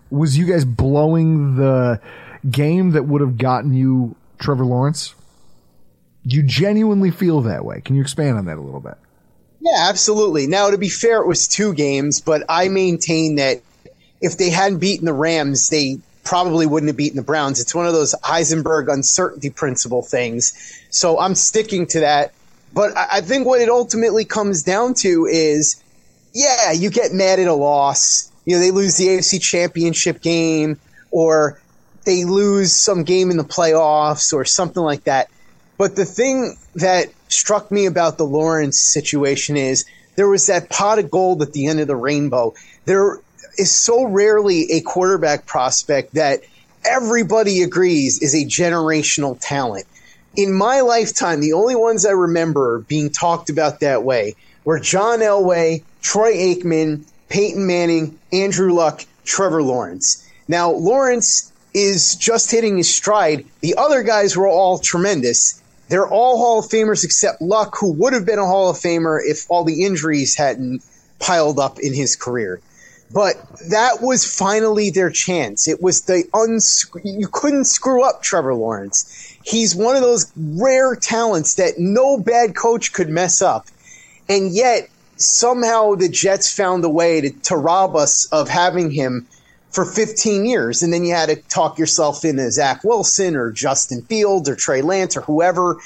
Was 0.10 0.38
you 0.38 0.46
guys 0.46 0.64
blowing 0.64 1.56
the 1.56 2.00
game 2.50 2.92
that 2.92 3.04
would 3.04 3.22
have 3.22 3.38
gotten 3.38 3.74
you 3.74 4.16
Trevor 4.38 4.66
Lawrence? 4.66 5.16
You 6.24 6.44
genuinely 6.44 7.10
feel 7.10 7.42
that 7.42 7.66
way? 7.66 7.82
Can 7.82 7.96
you 7.96 8.02
expand 8.02 8.38
on 8.38 8.46
that 8.46 8.58
a 8.58 8.62
little 8.62 8.80
bit? 8.80 8.96
Yeah, 9.60 9.88
absolutely. 9.90 10.46
Now, 10.46 10.70
to 10.70 10.78
be 10.78 10.90
fair, 10.90 11.22
it 11.22 11.28
was 11.28 11.48
two 11.48 11.74
games, 11.74 12.22
but 12.22 12.44
I 12.48 12.68
maintain 12.68 13.36
that 13.36 13.62
if 14.22 14.38
they 14.38 14.50
hadn't 14.50 14.80
beaten 14.80 15.06
the 15.06 15.14
Rams, 15.14 15.70
they 15.70 16.00
probably 16.24 16.66
wouldn't 16.66 16.90
have 16.90 16.98
beaten 16.98 17.18
the 17.18 17.24
Browns. 17.24 17.60
It's 17.60 17.74
one 17.74 17.88
of 17.88 17.94
those 17.94 18.14
Heisenberg 18.24 18.92
uncertainty 18.92 19.50
principle 19.50 20.02
things. 20.02 20.54
So 20.90 21.20
I'm 21.20 21.36
sticking 21.36 21.86
to 21.88 22.02
that. 22.02 22.34
But 22.74 22.98
I 22.98 23.22
think 23.22 23.46
what 23.46 23.62
it 23.62 23.70
ultimately 23.70 24.26
comes 24.26 24.64
down 24.64 24.96
to 24.96 25.28
is, 25.28 25.82
yeah, 26.34 26.72
you 26.72 26.90
get 26.90 27.14
mad 27.14 27.40
at 27.40 27.48
a 27.48 27.54
loss. 27.54 28.32
You 28.46 28.56
know, 28.56 28.60
they 28.60 28.72
lose 28.72 28.98
the 28.98 29.08
AFC 29.08 29.40
championship 29.40 30.22
game 30.22 30.80
or 31.12 31.62
they 32.06 32.26
lose 32.26 32.74
some 32.74 33.04
game 33.04 33.30
in 33.30 33.38
the 33.38 33.44
playoffs 33.44 34.34
or 34.34 34.44
something 34.44 34.82
like 34.82 35.04
that. 35.04 35.30
But 35.78 35.96
the 35.96 36.06
thing 36.06 36.58
that 36.76 37.08
struck 37.30 37.72
me 37.72 37.86
about 37.86 38.18
the 38.18 38.26
Lawrence 38.26 38.80
situation 38.80 39.56
is 39.56 39.86
there 40.16 40.28
was 40.28 40.48
that 40.48 40.70
pot 40.70 41.00
of 41.00 41.12
gold 41.12 41.42
at 41.42 41.54
the 41.54 41.68
end 41.68 41.80
of 41.80 41.88
the 41.88 41.96
rainbow. 41.96 42.54
There 42.86 43.20
is 43.58 43.76
so 43.76 44.06
rarely 44.06 44.72
a 44.72 44.82
quarterback 44.82 45.46
prospect 45.46 46.16
that 46.16 46.42
everybody 46.86 47.62
agrees 47.62 48.22
is 48.22 48.34
a 48.34 48.46
generational 48.46 49.38
talent. 49.40 49.86
In 50.36 50.54
my 50.54 50.82
lifetime, 50.82 51.42
the 51.42 51.54
only 51.54 51.76
ones 51.76 52.06
I 52.06 52.12
remember 52.12 52.80
being 52.80 53.12
talked 53.12 53.50
about 53.50 53.82
that 53.82 54.04
way 54.04 54.36
were 54.66 54.80
John 54.80 55.20
Elway, 55.20 55.84
Troy 56.02 56.34
Aikman, 56.34 57.06
Peyton 57.30 57.68
Manning, 57.68 58.18
Andrew 58.32 58.74
Luck, 58.74 59.06
Trevor 59.26 59.62
Lawrence. 59.62 60.28
Now, 60.48 60.72
Lawrence 60.72 61.52
is 61.74 62.16
just 62.16 62.52
hitting 62.52 62.78
his 62.78 62.94
stride. 62.94 63.46
The 63.62 63.76
other 63.78 64.04
guys 64.04 64.36
were 64.36 64.48
all 64.48 64.80
tremendous. 64.80 65.62
They're 65.90 66.08
all 66.08 66.38
Hall 66.38 66.60
of 66.60 66.66
Famers 66.66 67.04
except 67.04 67.42
Luck, 67.42 67.76
who 67.80 67.92
would 67.94 68.14
have 68.14 68.26
been 68.26 68.40
a 68.40 68.46
Hall 68.46 68.70
of 68.70 68.78
Famer 68.78 69.20
if 69.24 69.46
all 69.50 69.64
the 69.64 69.84
injuries 69.84 70.36
hadn't 70.36 70.84
piled 71.20 71.60
up 71.60 71.80
in 71.80 71.94
his 71.94 72.16
career. 72.16 72.60
But 73.12 73.36
that 73.70 74.02
was 74.02 74.26
finally 74.26 74.90
their 74.90 75.12
chance. 75.12 75.68
It 75.68 75.82
was 75.82 76.02
the 76.02 76.24
uns- 76.34 76.86
you 77.04 77.28
couldn't 77.28 77.66
screw 77.66 78.04
up 78.04 78.24
Trevor 78.24 78.56
Lawrence. 78.56 79.06
He's 79.44 79.76
one 79.76 79.96
of 79.96 80.02
those 80.02 80.32
rare 80.36 80.96
talents 80.96 81.56
that 81.56 81.78
no 81.78 82.18
bad 82.18 82.56
coach 82.56 82.94
could 82.94 83.10
mess 83.10 83.42
up. 83.42 83.68
And 84.30 84.52
yet 84.52 84.90
somehow 85.18 85.96
the 85.96 86.10
Jets 86.10 86.52
found 86.52 86.84
a 86.86 86.90
way 86.90 87.22
to, 87.22 87.30
to 87.30 87.58
rob 87.58 87.96
us 87.96 88.26
of 88.32 88.50
having 88.50 88.92
him 88.92 89.28
for 89.72 89.86
15 89.86 90.46
years. 90.46 90.84
And 90.84 90.94
then 90.94 91.04
you 91.04 91.14
had 91.14 91.30
to 91.30 91.36
talk 91.36 91.78
yourself 91.78 92.24
into 92.24 92.50
Zach 92.52 92.84
Wilson 92.84 93.36
or 93.36 93.52
Justin 93.52 94.04
Fields 94.04 94.48
or 94.48 94.56
Trey 94.56 94.82
Lance 94.82 95.18
or 95.18 95.22
whoever. 95.22 95.78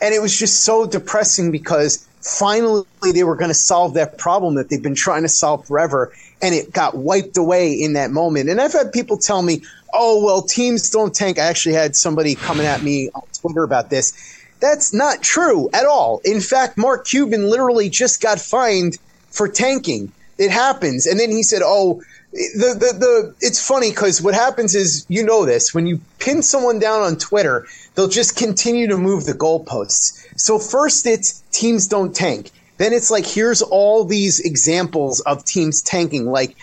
And 0.00 0.14
it 0.14 0.20
was 0.20 0.36
just 0.36 0.64
so 0.64 0.86
depressing 0.86 1.50
because 1.50 2.06
finally 2.20 2.84
they 3.12 3.24
were 3.24 3.36
going 3.36 3.50
to 3.50 3.54
solve 3.54 3.94
that 3.94 4.18
problem 4.18 4.56
that 4.56 4.68
they've 4.68 4.82
been 4.82 4.94
trying 4.94 5.22
to 5.22 5.28
solve 5.28 5.66
forever. 5.66 6.12
And 6.40 6.54
it 6.54 6.72
got 6.72 6.96
wiped 6.96 7.36
away 7.36 7.72
in 7.72 7.94
that 7.94 8.10
moment. 8.10 8.48
And 8.48 8.60
I've 8.60 8.72
had 8.72 8.92
people 8.92 9.18
tell 9.18 9.42
me, 9.42 9.62
oh, 9.92 10.24
well, 10.24 10.42
teams 10.42 10.90
don't 10.90 11.14
tank. 11.14 11.38
I 11.38 11.46
actually 11.46 11.74
had 11.74 11.96
somebody 11.96 12.34
coming 12.34 12.66
at 12.66 12.82
me 12.82 13.10
on 13.14 13.22
Twitter 13.40 13.64
about 13.64 13.90
this. 13.90 14.12
That's 14.60 14.92
not 14.92 15.22
true 15.22 15.68
at 15.72 15.86
all. 15.86 16.20
In 16.24 16.40
fact, 16.40 16.76
Mark 16.76 17.06
Cuban 17.06 17.48
literally 17.48 17.88
just 17.88 18.20
got 18.20 18.40
fined 18.40 18.98
for 19.30 19.48
tanking. 19.48 20.12
It 20.36 20.50
happens. 20.50 21.06
And 21.06 21.18
then 21.18 21.30
he 21.30 21.42
said, 21.42 21.62
oh, 21.64 22.02
the 22.32 22.74
the, 22.78 22.98
the 22.98 23.34
it's 23.40 23.66
funny 23.66 23.90
because 23.90 24.20
what 24.20 24.34
happens 24.34 24.74
is 24.74 25.06
you 25.08 25.24
know 25.24 25.46
this 25.46 25.72
when 25.72 25.86
you 25.86 26.00
pin 26.18 26.42
someone 26.42 26.78
down 26.78 27.02
on 27.02 27.16
Twitter, 27.16 27.66
they'll 27.94 28.08
just 28.08 28.36
continue 28.36 28.86
to 28.88 28.98
move 28.98 29.24
the 29.24 29.32
goalposts. 29.32 30.24
So 30.36 30.58
first 30.58 31.06
it's 31.06 31.40
teams 31.52 31.88
don't 31.88 32.14
tank. 32.14 32.50
Then 32.78 32.92
it's 32.92 33.10
like 33.10 33.26
here's 33.26 33.60
all 33.62 34.04
these 34.04 34.40
examples 34.40 35.20
of 35.20 35.44
teams 35.44 35.82
tanking, 35.82 36.26
like 36.26 36.56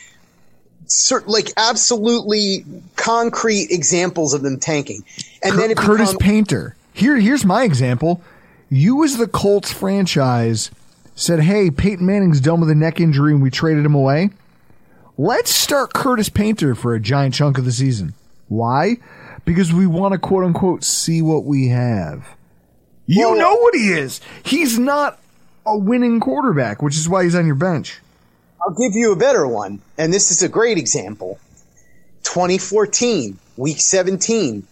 cert, 0.87 1.27
like 1.27 1.49
absolutely 1.57 2.65
concrete 2.95 3.67
examples 3.69 4.33
of 4.33 4.41
them 4.41 4.59
tanking. 4.59 5.03
And 5.43 5.53
Cur- 5.53 5.59
then 5.59 5.71
it 5.71 5.77
Curtis 5.77 6.13
becomes, 6.13 6.23
Painter. 6.25 6.75
Here, 6.93 7.17
here's 7.19 7.45
my 7.45 7.63
example. 7.63 8.21
You, 8.69 9.03
as 9.03 9.17
the 9.17 9.27
Colts 9.27 9.71
franchise, 9.71 10.71
said, 11.15 11.41
"Hey, 11.41 11.69
Peyton 11.69 12.05
Manning's 12.05 12.39
done 12.41 12.59
with 12.61 12.69
a 12.69 12.75
neck 12.75 12.99
injury, 12.99 13.33
and 13.33 13.41
we 13.41 13.49
traded 13.49 13.85
him 13.85 13.95
away. 13.95 14.29
Let's 15.17 15.51
start 15.51 15.93
Curtis 15.93 16.29
Painter 16.29 16.75
for 16.75 16.93
a 16.93 16.99
giant 16.99 17.33
chunk 17.35 17.57
of 17.57 17.65
the 17.65 17.71
season. 17.71 18.13
Why? 18.49 18.97
Because 19.45 19.71
we 19.73 19.85
want 19.87 20.13
to 20.13 20.17
quote 20.17 20.43
unquote 20.43 20.83
see 20.83 21.21
what 21.21 21.45
we 21.45 21.67
have. 21.69 22.25
You 23.05 23.29
Well- 23.31 23.37
know 23.39 23.55
what 23.55 23.75
he 23.75 23.91
is. 23.93 24.19
He's 24.43 24.77
not 24.79 25.19
a 25.65 25.77
winning 25.77 26.19
quarterback, 26.19 26.81
which 26.81 26.95
is 26.95 27.09
why 27.09 27.23
he's 27.23 27.35
on 27.35 27.45
your 27.45 27.55
bench. 27.55 27.99
I'll 28.61 28.73
give 28.73 28.93
you 28.93 29.11
a 29.11 29.15
better 29.15 29.47
one, 29.47 29.79
and 29.97 30.13
this 30.13 30.31
is 30.31 30.41
a 30.41 30.49
great 30.49 30.77
example. 30.77 31.39
2014, 32.23 33.37
week 33.57 33.79
17. 33.79 34.65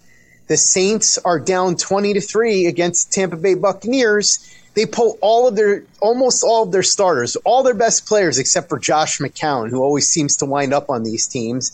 The 0.47 0.57
Saints 0.57 1.17
are 1.19 1.39
down 1.39 1.75
20 1.77 2.13
to 2.13 2.21
3 2.21 2.65
against 2.65 3.13
Tampa 3.13 3.38
Bay 3.38 3.53
Buccaneers. 3.53 4.39
They 4.75 4.85
pull 4.85 5.17
all 5.21 5.47
of 5.47 5.55
their 5.55 5.83
almost 6.00 6.43
all 6.43 6.63
of 6.63 6.71
their 6.71 6.83
starters, 6.83 7.35
all 7.38 7.63
their 7.63 7.75
best 7.75 8.07
players 8.07 8.39
except 8.39 8.69
for 8.69 8.79
Josh 8.79 9.19
McCown, 9.19 9.69
who 9.69 9.81
always 9.81 10.09
seems 10.09 10.38
to 10.38 10.45
wind 10.45 10.73
up 10.73 10.89
on 10.89 11.03
these 11.03 11.27
teams. 11.27 11.71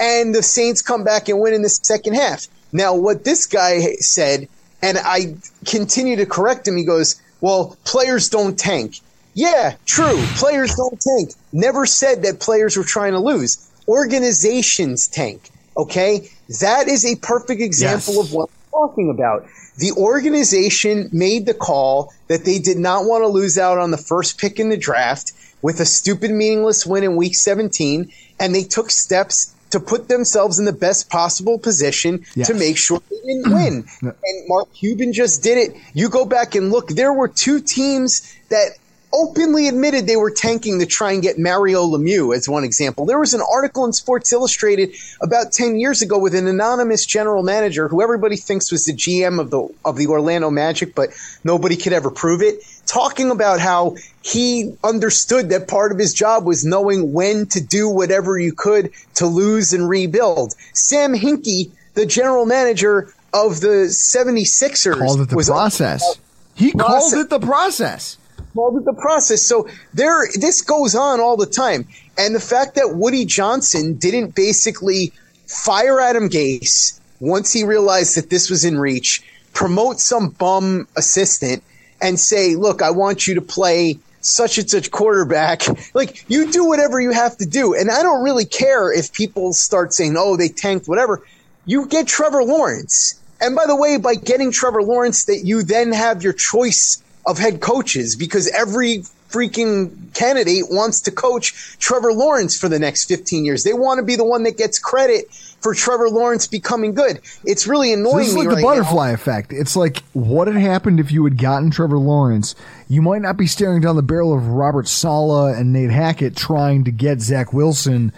And 0.00 0.34
the 0.34 0.42
Saints 0.42 0.82
come 0.82 1.04
back 1.04 1.28
and 1.28 1.40
win 1.40 1.54
in 1.54 1.62
the 1.62 1.68
second 1.68 2.14
half. 2.14 2.48
Now, 2.72 2.94
what 2.94 3.24
this 3.24 3.46
guy 3.46 3.94
said, 4.00 4.48
and 4.82 4.98
I 4.98 5.36
continue 5.64 6.16
to 6.16 6.26
correct 6.26 6.66
him, 6.66 6.76
he 6.76 6.84
goes, 6.84 7.22
Well, 7.42 7.76
players 7.84 8.30
don't 8.30 8.58
tank. 8.58 9.00
Yeah, 9.34 9.74
true. 9.84 10.16
Players 10.36 10.74
don't 10.74 10.98
tank. 11.00 11.32
Never 11.52 11.84
said 11.84 12.22
that 12.22 12.40
players 12.40 12.76
were 12.76 12.84
trying 12.84 13.12
to 13.12 13.18
lose. 13.18 13.68
Organizations 13.88 15.08
tank. 15.08 15.50
Okay? 15.76 16.28
That 16.60 16.88
is 16.88 17.04
a 17.04 17.16
perfect 17.16 17.60
example 17.60 18.14
Yes. 18.14 18.26
of 18.28 18.32
what 18.32 18.48
I'm 18.50 18.70
talking 18.88 19.10
about. 19.10 19.46
The 19.78 19.92
organization 19.92 21.08
made 21.12 21.46
the 21.46 21.54
call 21.54 22.12
that 22.28 22.44
they 22.44 22.58
did 22.58 22.78
not 22.78 23.06
want 23.06 23.24
to 23.24 23.28
lose 23.28 23.58
out 23.58 23.78
on 23.78 23.90
the 23.90 23.96
first 23.96 24.38
pick 24.38 24.60
in 24.60 24.68
the 24.68 24.76
draft 24.76 25.32
with 25.62 25.80
a 25.80 25.84
stupid, 25.86 26.30
meaningless 26.30 26.84
win 26.86 27.04
in 27.04 27.16
week 27.16 27.34
17, 27.34 28.12
and 28.38 28.54
they 28.54 28.64
took 28.64 28.90
steps 28.90 29.54
to 29.72 29.80
put 29.80 30.08
themselves 30.08 30.58
in 30.58 30.64
the 30.64 30.72
best 30.72 31.10
possible 31.10 31.58
position 31.58 32.24
Yes. 32.34 32.46
to 32.48 32.54
make 32.54 32.76
sure 32.76 33.00
they 33.10 33.16
didn't 33.26 33.52
win. 33.52 33.84
and 34.02 34.48
Mark 34.48 34.72
Cuban 34.74 35.12
just 35.12 35.42
did 35.42 35.58
it. 35.58 35.76
You 35.94 36.08
go 36.08 36.24
back 36.24 36.54
and 36.54 36.70
look, 36.70 36.88
there 36.88 37.12
were 37.12 37.28
two 37.28 37.60
teams 37.60 38.22
that 38.50 38.72
openly 39.12 39.68
admitted 39.68 40.06
they 40.06 40.16
were 40.16 40.30
tanking 40.30 40.78
to 40.78 40.86
try 40.86 41.12
and 41.12 41.22
get 41.22 41.38
Mario 41.38 41.84
Lemieux 41.84 42.34
as 42.34 42.48
one 42.48 42.64
example. 42.64 43.04
There 43.04 43.18
was 43.18 43.34
an 43.34 43.42
article 43.52 43.84
in 43.84 43.92
Sports 43.92 44.32
Illustrated 44.32 44.94
about 45.20 45.52
10 45.52 45.76
years 45.76 46.02
ago 46.02 46.18
with 46.18 46.34
an 46.34 46.46
anonymous 46.46 47.04
general 47.04 47.42
manager 47.42 47.88
who 47.88 48.02
everybody 48.02 48.36
thinks 48.36 48.72
was 48.72 48.84
the 48.84 48.92
GM 48.92 49.40
of 49.40 49.50
the 49.50 49.68
of 49.84 49.96
the 49.96 50.06
Orlando 50.06 50.50
Magic 50.50 50.94
but 50.94 51.10
nobody 51.44 51.76
could 51.76 51.92
ever 51.92 52.10
prove 52.10 52.42
it 52.42 52.62
talking 52.86 53.30
about 53.30 53.60
how 53.60 53.96
he 54.22 54.76
understood 54.84 55.48
that 55.50 55.68
part 55.68 55.92
of 55.92 55.98
his 55.98 56.12
job 56.12 56.44
was 56.44 56.64
knowing 56.64 57.12
when 57.12 57.46
to 57.46 57.60
do 57.60 57.88
whatever 57.88 58.38
you 58.38 58.52
could 58.52 58.90
to 59.14 59.26
lose 59.26 59.72
and 59.72 59.88
rebuild. 59.88 60.54
Sam 60.72 61.14
Hinkie, 61.14 61.70
the 61.94 62.06
general 62.06 62.46
manager 62.46 63.12
of 63.32 63.60
the 63.60 63.88
76ers 63.88 64.98
Called 64.98 65.20
it 65.20 65.30
the 65.30 65.36
was 65.36 65.48
process. 65.48 66.18
He 66.54 66.72
called 66.72 67.14
it 67.14 67.30
the 67.30 67.40
process. 67.40 68.18
It 68.54 68.84
the 68.84 68.92
process. 68.92 69.42
So 69.42 69.68
there, 69.94 70.26
this 70.34 70.62
goes 70.62 70.94
on 70.94 71.20
all 71.20 71.36
the 71.36 71.46
time. 71.46 71.88
And 72.18 72.34
the 72.34 72.40
fact 72.40 72.74
that 72.74 72.94
Woody 72.94 73.24
Johnson 73.24 73.94
didn't 73.94 74.34
basically 74.34 75.12
fire 75.46 76.00
Adam 76.00 76.28
Gase 76.28 77.00
once 77.20 77.52
he 77.52 77.64
realized 77.64 78.16
that 78.16 78.30
this 78.30 78.50
was 78.50 78.64
in 78.64 78.78
reach, 78.78 79.22
promote 79.54 80.00
some 80.00 80.30
bum 80.30 80.88
assistant, 80.96 81.62
and 82.00 82.18
say, 82.18 82.56
"Look, 82.56 82.82
I 82.82 82.90
want 82.90 83.26
you 83.26 83.34
to 83.34 83.42
play." 83.42 83.98
Such 84.24 84.56
and 84.56 84.70
such 84.70 84.92
quarterback. 84.92 85.64
Like, 85.94 86.24
you 86.28 86.52
do 86.52 86.64
whatever 86.64 87.00
you 87.00 87.10
have 87.10 87.36
to 87.38 87.44
do. 87.44 87.74
And 87.74 87.90
I 87.90 88.04
don't 88.04 88.22
really 88.22 88.44
care 88.44 88.92
if 88.92 89.12
people 89.12 89.52
start 89.52 89.92
saying, 89.92 90.14
oh, 90.16 90.36
they 90.36 90.48
tanked, 90.48 90.86
whatever. 90.86 91.22
You 91.66 91.86
get 91.86 92.06
Trevor 92.06 92.44
Lawrence. 92.44 93.20
And 93.40 93.56
by 93.56 93.66
the 93.66 93.74
way, 93.74 93.96
by 93.96 94.14
getting 94.14 94.52
Trevor 94.52 94.84
Lawrence, 94.84 95.24
that 95.24 95.42
you 95.44 95.64
then 95.64 95.90
have 95.90 96.22
your 96.22 96.32
choice 96.32 97.02
of 97.26 97.38
head 97.38 97.60
coaches 97.60 98.16
because 98.16 98.48
every 98.48 99.04
freaking 99.30 100.12
candidate 100.14 100.64
wants 100.70 101.00
to 101.00 101.10
coach 101.10 101.76
Trevor 101.78 102.12
Lawrence 102.12 102.58
for 102.58 102.68
the 102.68 102.78
next 102.78 103.06
15 103.06 103.44
years. 103.44 103.64
They 103.64 103.72
want 103.72 103.98
to 103.98 104.04
be 104.04 104.16
the 104.16 104.24
one 104.24 104.42
that 104.42 104.58
gets 104.58 104.78
credit 104.78 105.32
for 105.62 105.74
Trevor 105.74 106.10
Lawrence 106.10 106.46
becoming 106.46 106.92
good. 106.92 107.20
It's 107.44 107.66
really 107.66 107.92
So 107.92 108.00
annoying 108.00 108.18
this 108.18 108.28
is 108.28 108.36
like 108.36 108.48
the 108.48 108.56
right 108.56 108.62
butterfly 108.62 109.10
effect. 109.10 109.52
It's 109.52 109.76
like 109.76 110.02
what 110.12 110.48
had 110.48 110.56
happened 110.56 111.00
if 111.00 111.10
you 111.12 111.24
had 111.24 111.38
gotten 111.38 111.70
Trevor 111.70 111.98
Lawrence. 111.98 112.54
You 112.88 113.00
might 113.00 113.22
not 113.22 113.36
be 113.36 113.46
staring 113.46 113.80
down 113.80 113.96
the 113.96 114.02
barrel 114.02 114.34
of 114.36 114.48
Robert 114.48 114.88
Saleh 114.88 115.56
and 115.56 115.72
Nate 115.72 115.90
Hackett 115.90 116.36
trying 116.36 116.84
to 116.84 116.90
get 116.90 117.20
Zach 117.20 117.52
Wilson 117.52 118.12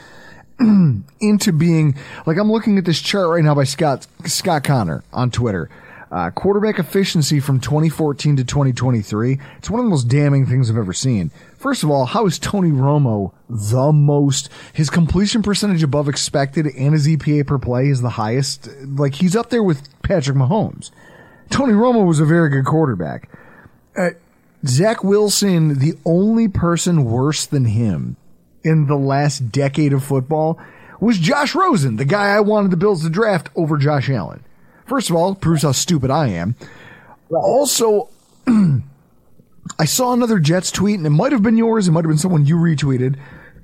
into 1.20 1.52
being 1.52 1.96
like 2.26 2.38
I'm 2.38 2.50
looking 2.50 2.78
at 2.78 2.84
this 2.84 3.00
chart 3.00 3.28
right 3.28 3.44
now 3.44 3.54
by 3.54 3.64
Scott 3.64 4.06
Scott 4.24 4.64
Connor 4.64 5.04
on 5.12 5.30
Twitter. 5.30 5.68
Uh, 6.14 6.30
quarterback 6.30 6.78
efficiency 6.78 7.40
from 7.40 7.58
2014 7.58 8.36
to 8.36 8.44
2023. 8.44 9.36
It's 9.58 9.68
one 9.68 9.80
of 9.80 9.86
the 9.86 9.90
most 9.90 10.06
damning 10.06 10.46
things 10.46 10.70
I've 10.70 10.76
ever 10.76 10.92
seen. 10.92 11.32
First 11.58 11.82
of 11.82 11.90
all, 11.90 12.04
how 12.04 12.24
is 12.24 12.38
Tony 12.38 12.70
Romo 12.70 13.32
the 13.48 13.90
most? 13.90 14.48
His 14.72 14.90
completion 14.90 15.42
percentage 15.42 15.82
above 15.82 16.08
expected 16.08 16.68
and 16.68 16.92
his 16.94 17.08
EPA 17.08 17.48
per 17.48 17.58
play 17.58 17.88
is 17.88 18.00
the 18.00 18.10
highest. 18.10 18.68
Like 18.84 19.16
he's 19.16 19.34
up 19.34 19.50
there 19.50 19.64
with 19.64 19.88
Patrick 20.02 20.36
Mahomes. 20.36 20.92
Tony 21.50 21.72
Romo 21.72 22.06
was 22.06 22.20
a 22.20 22.24
very 22.24 22.48
good 22.48 22.64
quarterback. 22.64 23.28
Uh, 23.96 24.10
Zach 24.64 25.02
Wilson, 25.02 25.80
the 25.80 25.94
only 26.04 26.46
person 26.46 27.06
worse 27.06 27.44
than 27.44 27.64
him 27.64 28.16
in 28.62 28.86
the 28.86 28.94
last 28.94 29.50
decade 29.50 29.92
of 29.92 30.04
football 30.04 30.60
was 31.00 31.18
Josh 31.18 31.56
Rosen, 31.56 31.96
the 31.96 32.04
guy 32.04 32.28
I 32.28 32.38
wanted 32.38 32.70
the 32.70 32.76
Bills 32.76 33.02
to 33.02 33.10
draft 33.10 33.50
over 33.56 33.76
Josh 33.76 34.08
Allen. 34.08 34.44
First 34.86 35.10
of 35.10 35.16
all, 35.16 35.34
proves 35.34 35.62
how 35.62 35.72
stupid 35.72 36.10
I 36.10 36.28
am. 36.28 36.56
Also, 37.30 38.10
I 39.78 39.84
saw 39.86 40.12
another 40.12 40.38
Jets 40.38 40.70
tweet, 40.70 40.98
and 40.98 41.06
it 41.06 41.10
might 41.10 41.32
have 41.32 41.42
been 41.42 41.56
yours, 41.56 41.88
it 41.88 41.92
might 41.92 42.04
have 42.04 42.10
been 42.10 42.18
someone 42.18 42.44
you 42.46 42.56
retweeted, 42.56 43.16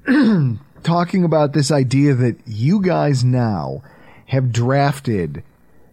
talking 0.83 1.25
about 1.25 1.53
this 1.53 1.71
idea 1.71 2.15
that 2.15 2.37
you 2.47 2.81
guys 2.81 3.23
now 3.23 3.83
have 4.27 4.51
drafted, 4.51 5.43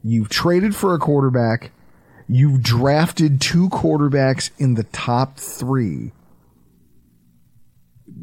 you've 0.04 0.30
traded 0.30 0.76
for 0.76 0.94
a 0.94 1.00
quarterback, 1.00 1.72
you've 2.28 2.62
drafted 2.64 3.42
two 3.42 3.68
quarterbacks 3.70 4.50
in 4.58 4.76
the 4.76 4.84
top 4.86 5.38
three, 5.38 6.12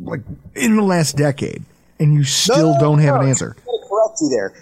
like 0.01 0.23
in 0.55 0.77
the 0.77 0.83
last 0.83 1.17
decade, 1.17 1.64
and 2.01 2.14
you 2.14 2.25
still 2.25 2.75
No, 2.75 2.81
don't 2.81 2.99
have 3.01 3.17
no, 3.17 3.21
an 3.21 3.29
answer. 3.29 3.57
Correct 3.64 4.19
you 4.21 4.29
there. 4.31 4.55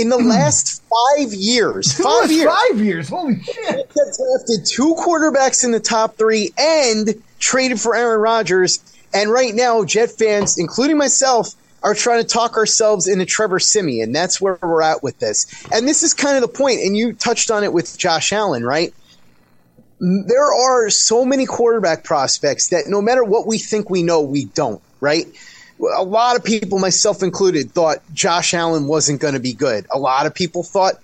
In 0.00 0.08
the 0.08 0.18
hmm. 0.18 0.28
last 0.28 0.82
five 0.82 1.32
years, 1.34 1.92
five 2.02 2.30
years, 2.30 2.50
Five 2.50 2.80
years. 2.80 3.08
Holy 3.08 3.40
shit. 3.42 3.56
have 3.66 3.86
drafted 3.86 4.66
two 4.66 4.94
quarterbacks 4.98 5.64
in 5.64 5.72
the 5.72 5.80
top 5.80 6.16
three 6.16 6.52
and 6.58 7.22
traded 7.38 7.80
for 7.80 7.94
Aaron 7.94 8.20
Rodgers. 8.20 8.80
And 9.12 9.30
right 9.30 9.54
now, 9.54 9.84
Jet 9.84 10.10
fans, 10.10 10.56
including 10.58 10.96
myself, 10.96 11.54
are 11.82 11.94
trying 11.94 12.22
to 12.22 12.28
talk 12.28 12.56
ourselves 12.56 13.08
into 13.08 13.24
Trevor 13.24 13.58
Siemian. 13.58 14.12
That's 14.12 14.40
where 14.40 14.58
we're 14.62 14.82
at 14.82 15.02
with 15.02 15.18
this. 15.18 15.46
And 15.72 15.88
this 15.88 16.02
is 16.02 16.14
kind 16.14 16.36
of 16.36 16.42
the 16.42 16.48
point, 16.48 16.80
and 16.80 16.96
you 16.96 17.12
touched 17.14 17.50
on 17.50 17.64
it 17.64 17.72
with 17.72 17.96
Josh 17.98 18.32
Allen, 18.32 18.64
right? 18.64 18.94
There 19.98 20.52
are 20.54 20.90
so 20.90 21.24
many 21.24 21.46
quarterback 21.46 22.04
prospects 22.04 22.68
that 22.68 22.84
no 22.86 23.02
matter 23.02 23.24
what 23.24 23.46
we 23.46 23.58
think 23.58 23.90
we 23.90 24.02
know, 24.02 24.20
we 24.20 24.44
don't, 24.46 24.80
right? 25.00 25.26
A 25.96 26.04
lot 26.04 26.36
of 26.36 26.44
people, 26.44 26.78
myself 26.78 27.22
included, 27.22 27.72
thought 27.72 27.98
Josh 28.12 28.54
Allen 28.54 28.86
wasn't 28.86 29.20
going 29.20 29.34
to 29.34 29.40
be 29.40 29.52
good. 29.52 29.86
A 29.90 29.98
lot 29.98 30.26
of 30.26 30.34
people 30.34 30.62
thought 30.62 30.94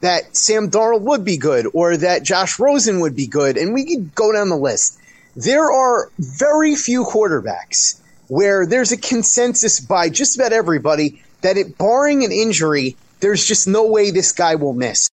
that 0.00 0.36
Sam 0.36 0.70
Darnold 0.70 1.02
would 1.02 1.24
be 1.24 1.36
good 1.36 1.66
or 1.72 1.96
that 1.96 2.24
Josh 2.24 2.58
Rosen 2.58 3.00
would 3.00 3.16
be 3.16 3.26
good. 3.26 3.56
And 3.56 3.72
we 3.72 3.84
could 3.84 4.14
go 4.14 4.32
down 4.32 4.48
the 4.48 4.56
list. 4.56 4.98
There 5.36 5.70
are 5.70 6.10
very 6.18 6.76
few 6.76 7.04
quarterbacks 7.04 8.00
where 8.28 8.66
there's 8.66 8.92
a 8.92 8.96
consensus 8.96 9.80
by 9.80 10.08
just 10.08 10.36
about 10.36 10.52
everybody 10.52 11.22
that 11.42 11.56
it, 11.56 11.78
barring 11.78 12.24
an 12.24 12.32
injury, 12.32 12.96
there's 13.20 13.46
just 13.46 13.68
no 13.68 13.86
way 13.86 14.10
this 14.10 14.32
guy 14.32 14.54
will 14.56 14.72
miss. 14.72 15.08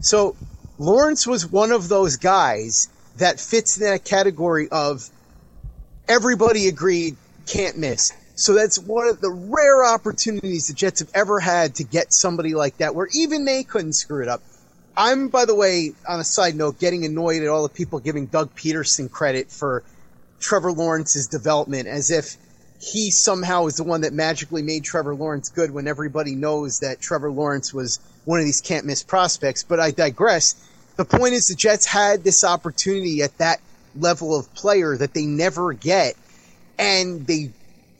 So 0.00 0.36
Lawrence 0.78 1.26
was 1.26 1.46
one 1.46 1.72
of 1.72 1.88
those 1.88 2.16
guys 2.16 2.88
that 3.18 3.38
fits 3.38 3.76
in 3.78 3.84
that 3.84 4.04
category 4.04 4.68
of 4.70 5.08
everybody 6.08 6.68
agreed 6.68 7.16
can't 7.46 7.78
miss. 7.78 8.12
So 8.34 8.54
that's 8.54 8.78
one 8.78 9.08
of 9.08 9.20
the 9.20 9.30
rare 9.30 9.84
opportunities 9.84 10.68
the 10.68 10.74
Jets 10.74 11.00
have 11.00 11.10
ever 11.14 11.38
had 11.38 11.76
to 11.76 11.84
get 11.84 12.12
somebody 12.12 12.54
like 12.54 12.78
that 12.78 12.94
where 12.94 13.08
even 13.14 13.44
they 13.44 13.62
couldn't 13.62 13.92
screw 13.92 14.22
it 14.22 14.28
up. 14.28 14.42
I'm, 14.96 15.28
by 15.28 15.44
the 15.44 15.54
way, 15.54 15.92
on 16.08 16.20
a 16.20 16.24
side 16.24 16.54
note, 16.54 16.78
getting 16.78 17.04
annoyed 17.04 17.42
at 17.42 17.48
all 17.48 17.62
the 17.62 17.68
people 17.68 17.98
giving 17.98 18.26
Doug 18.26 18.54
Pederson 18.54 19.10
credit 19.10 19.50
for 19.50 19.82
Trevor 20.40 20.72
Lawrence's 20.72 21.28
development 21.28 21.88
as 21.88 22.10
if 22.10 22.36
he 22.80 23.10
somehow 23.10 23.66
is 23.66 23.76
the 23.76 23.84
one 23.84 24.00
that 24.00 24.12
magically 24.12 24.62
made 24.62 24.84
Trevor 24.84 25.14
Lawrence 25.14 25.48
good 25.48 25.70
when 25.70 25.86
everybody 25.86 26.34
knows 26.34 26.80
that 26.80 27.00
Trevor 27.00 27.30
Lawrence 27.30 27.72
was 27.72 28.00
one 28.24 28.40
of 28.40 28.44
these 28.44 28.60
can't 28.60 28.84
miss 28.84 29.02
prospects. 29.02 29.62
But 29.62 29.78
I 29.78 29.92
digress. 29.92 30.54
The 30.96 31.04
point 31.04 31.34
is 31.34 31.48
the 31.48 31.54
Jets 31.54 31.86
had 31.86 32.24
this 32.24 32.44
opportunity 32.44 33.22
at 33.22 33.38
that 33.38 33.60
level 33.94 34.36
of 34.36 34.52
player 34.54 34.96
that 34.96 35.14
they 35.14 35.24
never 35.24 35.72
get 35.72 36.16
and 36.78 37.26
they 37.26 37.50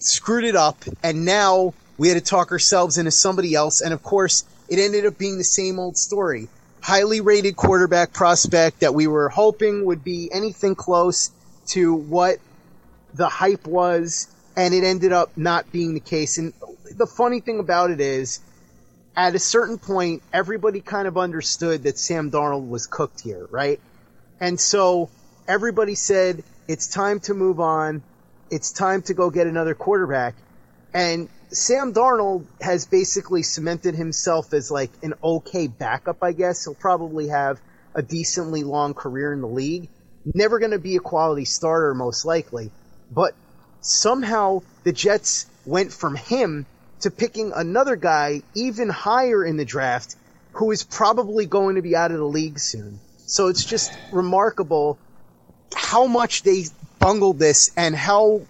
screwed 0.04 0.44
it 0.44 0.56
up 0.56 0.84
and 1.02 1.24
now 1.24 1.74
we 1.98 2.08
had 2.08 2.14
to 2.14 2.24
talk 2.24 2.50
ourselves 2.50 2.98
into 2.98 3.10
somebody 3.10 3.54
else 3.54 3.80
and 3.80 3.94
of 3.94 4.02
course 4.02 4.44
it 4.68 4.78
ended 4.78 5.06
up 5.06 5.18
being 5.18 5.38
the 5.38 5.44
same 5.44 5.78
old 5.78 5.96
story. 5.96 6.48
Highly 6.80 7.20
rated 7.20 7.56
quarterback 7.56 8.12
prospect 8.12 8.80
that 8.80 8.94
we 8.94 9.06
were 9.06 9.28
hoping 9.28 9.84
would 9.84 10.02
be 10.02 10.30
anything 10.32 10.74
close 10.74 11.30
to 11.68 11.94
what 11.94 12.38
the 13.14 13.28
hype 13.28 13.66
was 13.66 14.28
and 14.56 14.74
it 14.74 14.82
ended 14.82 15.12
up 15.12 15.36
not 15.36 15.70
being 15.70 15.94
the 15.94 16.00
case. 16.00 16.38
And 16.38 16.52
the 16.96 17.06
funny 17.06 17.40
thing 17.40 17.60
about 17.60 17.90
it 17.90 18.00
is 18.00 18.40
at 19.14 19.34
a 19.34 19.38
certain 19.38 19.78
point 19.78 20.22
everybody 20.32 20.80
kind 20.80 21.06
of 21.06 21.18
understood 21.18 21.84
that 21.84 21.98
Sam 21.98 22.30
Darnold 22.30 22.68
was 22.68 22.86
cooked 22.86 23.20
here 23.20 23.46
right? 23.50 23.80
And 24.40 24.58
so 24.58 25.10
everybody 25.46 25.94
said 25.94 26.42
it's 26.66 26.88
time 26.88 27.20
to 27.20 27.34
move 27.34 27.60
on 27.60 28.02
it's 28.52 28.70
time 28.70 29.00
to 29.00 29.14
go 29.14 29.30
get 29.30 29.46
another 29.46 29.74
quarterback. 29.74 30.34
And 30.92 31.30
Sam 31.48 31.94
Darnold 31.94 32.44
has 32.60 32.84
basically 32.84 33.42
cemented 33.42 33.94
himself 33.94 34.52
as 34.52 34.70
like 34.70 34.90
an 35.02 35.14
okay 35.24 35.68
backup, 35.68 36.22
I 36.22 36.32
guess. 36.32 36.64
He'll 36.64 36.74
probably 36.74 37.28
have 37.28 37.58
a 37.94 38.02
decently 38.02 38.62
long 38.62 38.92
career 38.92 39.32
in 39.32 39.40
the 39.40 39.48
league. 39.48 39.88
Never 40.34 40.58
going 40.58 40.72
to 40.72 40.78
be 40.78 40.96
a 40.96 41.00
quality 41.00 41.46
starter, 41.46 41.94
most 41.94 42.26
likely. 42.26 42.70
But 43.10 43.34
somehow 43.80 44.62
the 44.84 44.92
Jets 44.92 45.46
went 45.64 45.90
from 45.90 46.14
him 46.14 46.66
to 47.00 47.10
picking 47.10 47.52
another 47.54 47.96
guy 47.96 48.42
even 48.54 48.90
higher 48.90 49.42
in 49.42 49.56
the 49.56 49.64
draft 49.64 50.14
who 50.52 50.70
is 50.72 50.84
probably 50.84 51.46
going 51.46 51.76
to 51.76 51.82
be 51.82 51.96
out 51.96 52.10
of 52.12 52.18
the 52.18 52.24
league 52.24 52.58
soon. 52.58 53.00
So 53.24 53.48
it's 53.48 53.64
just 53.64 53.92
remarkable 54.12 54.98
how 55.74 56.06
much 56.06 56.42
they 56.42 56.64
bungled 57.02 57.38
this 57.38 57.70
and 57.76 57.94
how 57.94 58.42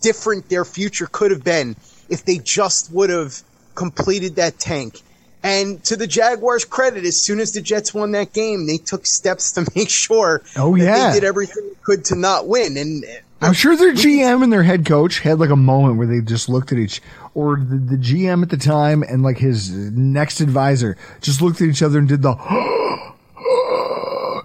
different 0.00 0.48
their 0.48 0.64
future 0.64 1.08
could 1.10 1.30
have 1.30 1.42
been 1.42 1.74
if 2.08 2.24
they 2.24 2.38
just 2.38 2.92
would 2.92 3.10
have 3.10 3.42
completed 3.74 4.36
that 4.36 4.58
tank. 4.58 5.00
And 5.42 5.82
to 5.84 5.96
the 5.96 6.06
Jaguars' 6.06 6.66
credit, 6.66 7.04
as 7.04 7.18
soon 7.18 7.40
as 7.40 7.52
the 7.52 7.62
Jets 7.62 7.94
won 7.94 8.12
that 8.12 8.34
game, 8.34 8.66
they 8.66 8.76
took 8.76 9.06
steps 9.06 9.52
to 9.52 9.66
make 9.74 9.88
sure 9.88 10.42
oh, 10.56 10.74
yeah. 10.74 11.08
they 11.08 11.20
did 11.20 11.24
everything 11.24 11.66
they 11.68 11.76
could 11.82 12.04
to 12.06 12.14
not 12.14 12.46
win. 12.46 12.76
And 12.76 13.04
uh, 13.04 13.08
I'm 13.46 13.54
sure 13.54 13.74
their 13.74 13.94
GM 13.94 14.42
and 14.42 14.52
their 14.52 14.64
head 14.64 14.84
coach 14.84 15.20
had 15.20 15.38
like 15.38 15.48
a 15.48 15.56
moment 15.56 15.96
where 15.96 16.06
they 16.06 16.20
just 16.20 16.50
looked 16.50 16.72
at 16.72 16.78
each, 16.78 17.00
or 17.32 17.56
the, 17.56 17.76
the 17.76 17.96
GM 17.96 18.42
at 18.42 18.50
the 18.50 18.58
time 18.58 19.02
and 19.02 19.22
like 19.22 19.38
his 19.38 19.70
next 19.70 20.42
advisor 20.42 20.98
just 21.22 21.40
looked 21.40 21.62
at 21.62 21.68
each 21.68 21.82
other 21.82 21.98
and 21.98 22.08
did 22.08 22.20
the 22.20 22.34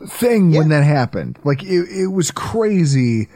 thing 0.08 0.52
yeah. 0.52 0.60
when 0.60 0.70
that 0.70 0.84
happened. 0.84 1.39
Like 1.44 1.63
it, 1.63 1.88
it 1.89 2.08
was 2.08 2.32
crazy 2.32 3.28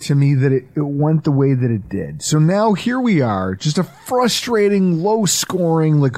to 0.00 0.14
me 0.14 0.34
that 0.34 0.52
it, 0.52 0.64
it 0.74 0.80
went 0.80 1.24
the 1.24 1.30
way 1.30 1.54
that 1.54 1.70
it 1.70 1.88
did. 1.88 2.22
So 2.22 2.38
now 2.38 2.74
here 2.74 3.00
we 3.00 3.20
are, 3.20 3.54
just 3.54 3.78
a 3.78 3.84
frustrating, 3.84 5.02
low 5.02 5.26
scoring, 5.26 6.00
like 6.00 6.16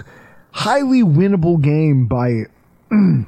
highly 0.52 1.02
winnable 1.02 1.60
game 1.60 2.06
by. 2.06 2.44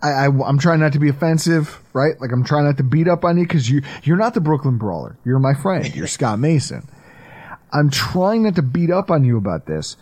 I, 0.00 0.10
I, 0.10 0.48
am 0.48 0.58
trying 0.60 0.78
not 0.78 0.92
to 0.92 1.00
be 1.00 1.08
offensive, 1.08 1.80
right? 1.92 2.20
Like 2.20 2.30
I'm 2.30 2.44
trying 2.44 2.66
not 2.66 2.76
to 2.76 2.84
beat 2.84 3.08
up 3.08 3.24
on 3.24 3.36
you 3.36 3.44
because 3.44 3.68
you 3.68 3.82
you're 4.04 4.16
not 4.16 4.34
the 4.34 4.40
Brooklyn 4.40 4.78
Brawler. 4.78 5.18
You're 5.24 5.40
my 5.40 5.54
friend. 5.54 5.92
You're 5.94 6.06
Scott 6.06 6.38
Mason. 6.38 6.88
I'm 7.72 7.90
trying 7.90 8.44
not 8.44 8.54
to 8.56 8.62
beat 8.62 8.90
up 8.90 9.10
on 9.10 9.24
you 9.24 9.36
about 9.36 9.66
this. 9.66 9.96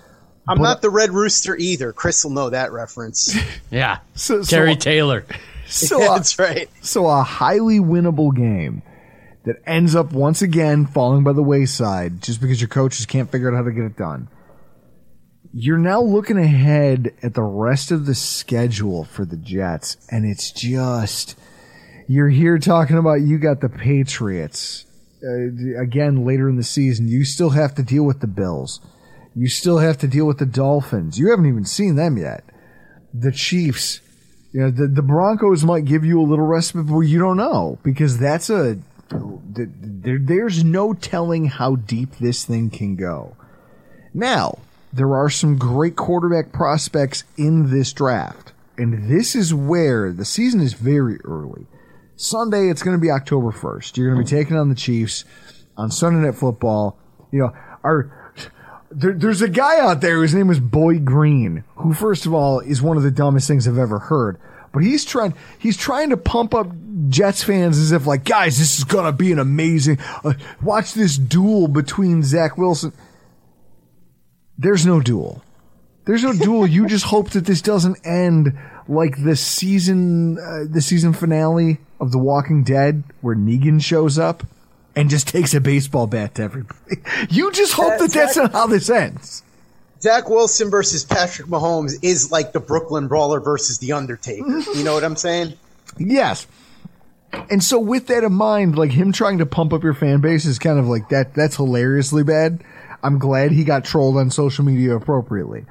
I'm 0.49 0.63
not 0.63 0.81
the 0.81 0.91
Red 0.91 1.11
Rooster 1.11 1.57
either. 1.57 1.93
Chris 1.93 2.25
will 2.25 2.31
know 2.31 2.51
that 2.51 2.71
reference. 2.71 3.37
yeah, 3.71 3.99
so, 4.15 4.43
so, 4.43 4.57
Terry 4.57 4.77
Taylor. 4.77 5.25
So 5.67 5.99
yeah, 6.01 6.09
that's 6.09 6.39
right. 6.39 6.69
So 6.83 7.07
a 7.07 7.23
highly 7.23 7.79
winnable 7.79 8.35
game 8.35 8.83
that 9.45 9.63
ends 9.67 9.95
up 9.95 10.13
once 10.13 10.43
again 10.43 10.87
falling 10.87 11.23
by 11.23 11.33
the 11.33 11.43
wayside 11.43 12.21
just 12.21 12.41
because 12.41 12.61
your 12.61 12.69
coaches 12.69 13.07
can't 13.07 13.31
figure 13.31 13.51
out 13.51 13.57
how 13.57 13.63
to 13.63 13.73
get 13.73 13.85
it 13.85 13.97
done. 13.97 14.29
You're 15.53 15.79
now 15.79 16.03
looking 16.03 16.37
ahead 16.37 17.15
at 17.23 17.35
the 17.35 17.43
rest 17.43 17.91
of 17.91 18.05
the 18.05 18.15
schedule 18.15 19.05
for 19.05 19.25
the 19.25 19.37
Jets, 19.37 19.97
and 20.11 20.27
it's 20.27 20.51
just 20.51 21.39
you're 22.09 22.29
here 22.29 22.59
talking 22.59 22.99
about 22.99 23.23
you 23.23 23.39
got 23.39 23.61
the 23.61 23.69
Patriots 23.69 24.85
uh, 25.23 25.81
again 25.81 26.27
later 26.27 26.49
in 26.49 26.57
the 26.57 26.63
season. 26.63 27.09
You 27.09 27.25
still 27.25 27.51
have 27.51 27.75
to 27.77 27.83
deal 27.83 28.05
with 28.05 28.21
the 28.21 28.27
Bills. 28.27 28.81
You 29.35 29.49
still 29.49 29.79
have 29.79 29.99
to 29.99 30.09
deal 30.09 30.27
with 30.27 30.39
the 30.39 30.47
Dolphins. 30.47 31.19
You 31.19 31.31
haven't 31.31 31.47
even 31.47 31.65
seen 31.65 31.95
them 31.95 32.17
yet. 32.19 32.45
The 33.15 33.33
Chiefs 33.33 34.01
you 34.57 34.63
know, 34.63 34.71
the, 34.71 34.87
the 34.87 35.03
Broncos 35.03 35.65
might 35.65 35.85
give 35.85 36.03
you 36.03 36.19
a 36.19 36.25
little 36.25 36.47
respite, 36.47 36.87
but 36.87 37.01
you 37.01 37.19
don't 37.19 37.37
know 37.37 37.79
because 37.83 38.17
that's 38.17 38.49
a, 38.49 38.79
there, 39.11 40.19
there's 40.19 40.65
no 40.65 40.95
telling 40.95 41.45
how 41.45 41.77
deep 41.77 42.17
this 42.17 42.47
thing 42.47 42.71
can 42.71 42.97
go. 42.97 43.37
Now, 44.15 44.61
there 44.95 45.15
are 45.15 45.29
some 45.29 45.59
great 45.59 45.95
quarterback 45.95 46.53
prospects 46.53 47.25
in 47.37 47.71
this 47.71 47.93
draft. 47.93 48.55
And 48.79 49.11
this 49.11 49.35
is 49.35 49.53
where 49.53 50.11
the 50.11 50.25
season 50.25 50.63
is 50.63 50.73
very 50.73 51.19
early. 51.21 51.67
Sunday, 52.17 52.71
it's 52.71 52.83
going 52.83 52.97
to 52.97 53.01
be 53.01 53.11
October 53.11 53.51
1st. 53.51 53.99
You're 53.99 54.11
going 54.11 54.25
to 54.25 54.31
be 54.31 54.39
taking 54.39 54.57
on 54.57 54.71
the 54.71 54.75
Chiefs 54.75 55.27
on 55.77 55.91
Sunday 55.91 56.25
Night 56.25 56.35
Football. 56.35 56.99
You 57.31 57.41
know, 57.41 57.53
our 57.85 58.26
there, 58.97 59.13
there's 59.13 59.43
a 59.43 59.49
guy 59.49 59.79
out 59.79 60.01
there 60.01 60.17
whose 60.17 60.35
name 60.35 60.51
is 60.51 60.59
Boy 60.59 60.99
Green, 60.99 61.65
who 61.77 61.93
first 61.93 62.25
of 62.25 62.33
all 62.33 62.61
is 62.61 62.81
one 62.81 62.97
of 62.97 63.03
the 63.03 63.11
dumbest 63.11 63.47
things 63.47 63.69
I've 63.69 63.79
ever 63.79 63.99
heard. 63.99 64.41
But 64.73 64.83
he's 64.83 65.05
trying 65.05 65.35
he's 65.59 65.77
trying 65.77 66.11
to 66.11 66.17
pump 66.17 66.55
up 66.55 66.69
Jets 67.11 67.43
fans 67.43 67.79
as 67.79 67.93
if 67.93 68.07
like, 68.07 68.25
guys, 68.25 68.59
this 68.59 68.79
is 68.79 68.85
gonna 68.85 69.13
be 69.13 69.33
an 69.33 69.39
amazing. 69.39 69.99
Uh, 70.25 70.33
watch 70.63 70.95
this 70.95 71.19
duel 71.19 71.69
between 71.69 72.23
Zach 72.23 72.57
Wilson. 72.57 72.93
There's 74.57 74.87
no 74.87 75.01
duel. 75.01 75.43
There's 76.07 76.25
no 76.25 76.33
duel. 76.33 76.67
You 76.67 76.87
just 76.87 77.05
hope 77.15 77.31
that 77.31 77.45
this 77.45 77.61
doesn't 77.61 77.99
end 78.07 78.59
like 78.89 79.23
the 79.23 79.37
season 79.37 80.39
uh, 80.39 80.65
the 80.69 80.81
season 80.81 81.13
finale 81.13 81.79
of 82.01 82.13
The 82.13 82.19
Walking 82.19 82.65
Dead, 82.65 83.05
where 83.21 83.37
Negan 83.37 83.83
shows 83.83 84.19
up 84.19 84.43
and 84.97 85.11
just 85.11 85.29
takes 85.29 85.55
a 85.55 85.61
baseball 85.61 86.07
bat 86.07 86.35
to 86.37 86.43
everybody. 86.43 86.79
You 87.31 87.53
just 87.53 87.75
hope 87.75 87.99
that 87.99 88.11
that's 88.13 88.37
not 88.37 88.53
how 88.53 88.67
this 88.67 88.91
ends. 88.91 89.43
Zach 90.01 90.29
Wilson 90.29 90.71
versus 90.71 91.05
Patrick 91.05 91.49
Mahomes 91.49 91.95
is 92.03 92.31
like 92.31 92.53
the 92.53 92.61
Brooklyn 92.61 93.09
Brawler 93.09 93.41
versus 93.41 93.79
The 93.79 93.93
Undertaker. 93.93 94.59
you 94.75 94.85
know 94.85 94.95
what 94.95 95.05
I'm 95.05 95.17
saying? 95.17 95.55
Yes. 95.99 96.47
And 97.51 97.63
so 97.63 97.79
with 97.79 98.07
that 98.07 98.25
in 98.25 98.33
mind, 98.33 98.79
like 98.79 98.91
him 98.91 99.13
trying 99.13 99.39
to 99.39 99.47
pump 99.47 99.73
up 99.73 99.83
your 99.83 99.95
fan 99.95 100.21
base 100.21 100.45
is 100.45 100.59
kind 100.59 100.79
of 100.79 100.89
like 100.89 101.09
that 101.11 101.35
that's 101.35 101.57
hilariously 101.57 102.23
bad. 102.23 102.63
I'm 103.03 103.19
glad 103.19 103.53
he 103.53 103.65
got 103.65 103.85
trolled 103.85 104.17
on 104.17 104.31
social 104.31 104.65
media 104.65 104.97
appropriately. 104.97 105.67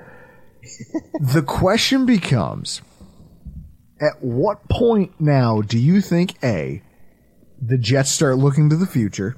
the 1.20 1.42
question 1.42 2.06
becomes 2.06 2.82
at 4.00 4.22
what 4.22 4.68
point 4.70 5.14
now 5.20 5.62
do 5.62 5.78
you 5.78 6.02
think 6.02 6.36
A 6.44 6.82
the 7.68 7.78
Jets 7.78 8.12
start 8.12 8.38
looking 8.38 8.70
to 8.70 8.76
the 8.76 8.86
future? 8.86 9.38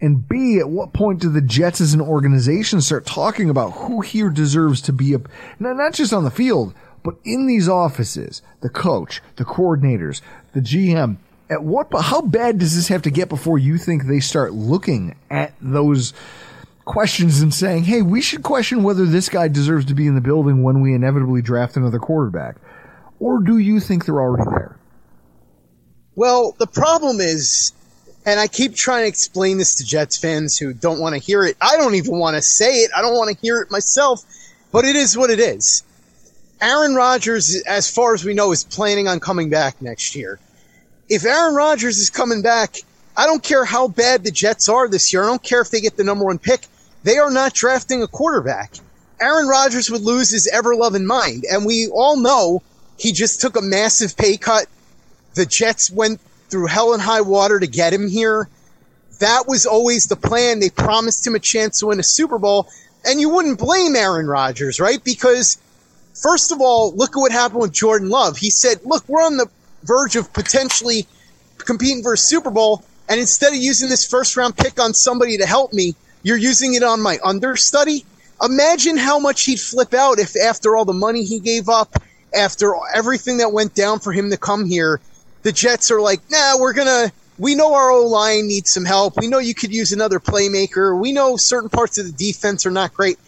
And 0.00 0.28
B, 0.28 0.58
at 0.58 0.68
what 0.68 0.92
point 0.92 1.20
do 1.20 1.30
the 1.30 1.40
Jets 1.40 1.80
as 1.80 1.94
an 1.94 2.00
organization 2.00 2.80
start 2.80 3.06
talking 3.06 3.48
about 3.48 3.70
who 3.70 4.00
here 4.00 4.28
deserves 4.28 4.80
to 4.82 4.92
be 4.92 5.14
a, 5.14 5.20
not 5.58 5.94
just 5.94 6.12
on 6.12 6.24
the 6.24 6.30
field, 6.30 6.74
but 7.02 7.16
in 7.24 7.46
these 7.46 7.68
offices, 7.68 8.42
the 8.60 8.68
coach, 8.68 9.22
the 9.36 9.44
coordinators, 9.44 10.20
the 10.52 10.60
GM, 10.60 11.16
at 11.50 11.62
what, 11.62 11.88
how 12.00 12.22
bad 12.22 12.58
does 12.58 12.74
this 12.74 12.88
have 12.88 13.02
to 13.02 13.10
get 13.10 13.28
before 13.28 13.58
you 13.58 13.78
think 13.78 14.04
they 14.04 14.20
start 14.20 14.52
looking 14.52 15.14
at 15.30 15.54
those 15.60 16.12
questions 16.84 17.40
and 17.40 17.52
saying, 17.52 17.84
hey, 17.84 18.02
we 18.02 18.20
should 18.20 18.42
question 18.42 18.82
whether 18.82 19.04
this 19.04 19.28
guy 19.28 19.48
deserves 19.48 19.86
to 19.86 19.94
be 19.94 20.06
in 20.06 20.14
the 20.14 20.20
building 20.20 20.62
when 20.62 20.80
we 20.80 20.94
inevitably 20.94 21.42
draft 21.42 21.76
another 21.76 21.98
quarterback? 21.98 22.56
Or 23.20 23.40
do 23.40 23.58
you 23.58 23.80
think 23.80 24.04
they're 24.04 24.20
already 24.20 24.50
there? 24.50 24.76
Well, 26.16 26.54
the 26.58 26.66
problem 26.66 27.20
is, 27.20 27.72
and 28.24 28.38
I 28.38 28.46
keep 28.46 28.74
trying 28.74 29.04
to 29.04 29.08
explain 29.08 29.58
this 29.58 29.76
to 29.76 29.84
Jets 29.84 30.16
fans 30.16 30.56
who 30.56 30.72
don't 30.72 31.00
want 31.00 31.14
to 31.14 31.20
hear 31.20 31.44
it. 31.44 31.56
I 31.60 31.76
don't 31.76 31.94
even 31.96 32.18
want 32.18 32.36
to 32.36 32.42
say 32.42 32.82
it. 32.82 32.90
I 32.96 33.02
don't 33.02 33.16
want 33.16 33.34
to 33.34 33.42
hear 33.42 33.60
it 33.60 33.70
myself, 33.70 34.24
but 34.72 34.84
it 34.84 34.96
is 34.96 35.16
what 35.16 35.30
it 35.30 35.40
is. 35.40 35.82
Aaron 36.60 36.94
Rodgers, 36.94 37.62
as 37.66 37.90
far 37.90 38.14
as 38.14 38.24
we 38.24 38.32
know, 38.32 38.52
is 38.52 38.64
planning 38.64 39.08
on 39.08 39.20
coming 39.20 39.50
back 39.50 39.82
next 39.82 40.14
year. 40.14 40.38
If 41.08 41.24
Aaron 41.26 41.54
Rodgers 41.54 41.98
is 41.98 42.08
coming 42.08 42.42
back, 42.42 42.76
I 43.16 43.26
don't 43.26 43.42
care 43.42 43.64
how 43.64 43.88
bad 43.88 44.24
the 44.24 44.30
Jets 44.30 44.68
are 44.68 44.88
this 44.88 45.12
year. 45.12 45.24
I 45.24 45.26
don't 45.26 45.42
care 45.42 45.60
if 45.60 45.70
they 45.70 45.80
get 45.80 45.96
the 45.96 46.04
number 46.04 46.24
one 46.24 46.38
pick. 46.38 46.66
They 47.02 47.18
are 47.18 47.30
not 47.30 47.54
drafting 47.54 48.02
a 48.02 48.08
quarterback. 48.08 48.72
Aaron 49.20 49.46
Rodgers 49.46 49.90
would 49.90 50.02
lose 50.02 50.30
his 50.30 50.46
ever 50.46 50.74
loving 50.74 51.06
mind. 51.06 51.44
And 51.50 51.66
we 51.66 51.88
all 51.88 52.16
know 52.16 52.62
he 52.98 53.12
just 53.12 53.40
took 53.40 53.56
a 53.56 53.62
massive 53.62 54.16
pay 54.16 54.36
cut. 54.36 54.66
The 55.34 55.46
Jets 55.46 55.90
went 55.90 56.20
through 56.48 56.66
hell 56.66 56.92
and 56.92 57.02
high 57.02 57.20
water 57.20 57.58
to 57.58 57.66
get 57.66 57.92
him 57.92 58.08
here. 58.08 58.48
That 59.20 59.44
was 59.46 59.66
always 59.66 60.06
the 60.06 60.16
plan. 60.16 60.60
They 60.60 60.70
promised 60.70 61.26
him 61.26 61.34
a 61.34 61.40
chance 61.40 61.80
to 61.80 61.86
win 61.86 62.00
a 62.00 62.04
Super 62.04 62.38
Bowl. 62.38 62.68
And 63.04 63.20
you 63.20 63.28
wouldn't 63.28 63.58
blame 63.58 63.96
Aaron 63.96 64.26
Rodgers, 64.26 64.80
right? 64.80 65.02
Because 65.02 65.58
first 66.14 66.52
of 66.52 66.60
all, 66.60 66.94
look 66.94 67.16
at 67.16 67.20
what 67.20 67.32
happened 67.32 67.60
with 67.60 67.72
Jordan 67.72 68.08
Love. 68.08 68.36
He 68.36 68.50
said, 68.50 68.80
look, 68.84 69.08
we're 69.08 69.22
on 69.22 69.36
the 69.36 69.48
verge 69.82 70.16
of 70.16 70.32
potentially 70.32 71.06
competing 71.58 72.02
for 72.02 72.14
a 72.14 72.18
Super 72.18 72.50
Bowl. 72.50 72.84
And 73.08 73.20
instead 73.20 73.52
of 73.52 73.58
using 73.58 73.88
this 73.88 74.06
first 74.06 74.36
round 74.36 74.56
pick 74.56 74.80
on 74.80 74.94
somebody 74.94 75.38
to 75.38 75.46
help 75.46 75.72
me, 75.72 75.94
you're 76.22 76.38
using 76.38 76.74
it 76.74 76.82
on 76.82 77.02
my 77.02 77.18
understudy. 77.22 78.04
Imagine 78.42 78.96
how 78.96 79.18
much 79.18 79.44
he'd 79.44 79.60
flip 79.60 79.94
out 79.94 80.18
if 80.18 80.34
after 80.36 80.76
all 80.76 80.84
the 80.84 80.92
money 80.92 81.24
he 81.24 81.38
gave 81.38 81.68
up, 81.68 82.02
after 82.34 82.74
everything 82.94 83.38
that 83.38 83.52
went 83.52 83.74
down 83.74 84.00
for 84.00 84.12
him 84.12 84.30
to 84.30 84.36
come 84.36 84.64
here, 84.64 85.00
the 85.44 85.52
Jets 85.52 85.92
are 85.92 86.00
like, 86.00 86.20
nah, 86.30 86.58
we're 86.58 86.72
gonna, 86.72 87.12
we 87.38 87.54
know 87.54 87.72
our 87.74 87.92
O 87.92 88.06
line 88.06 88.48
needs 88.48 88.72
some 88.72 88.84
help. 88.84 89.16
We 89.16 89.28
know 89.28 89.38
you 89.38 89.54
could 89.54 89.72
use 89.72 89.92
another 89.92 90.18
playmaker. 90.18 91.00
We 91.00 91.12
know 91.12 91.36
certain 91.36 91.70
parts 91.70 91.98
of 91.98 92.06
the 92.06 92.12
defense 92.12 92.66
are 92.66 92.72
not 92.72 92.92
great, 92.92 93.18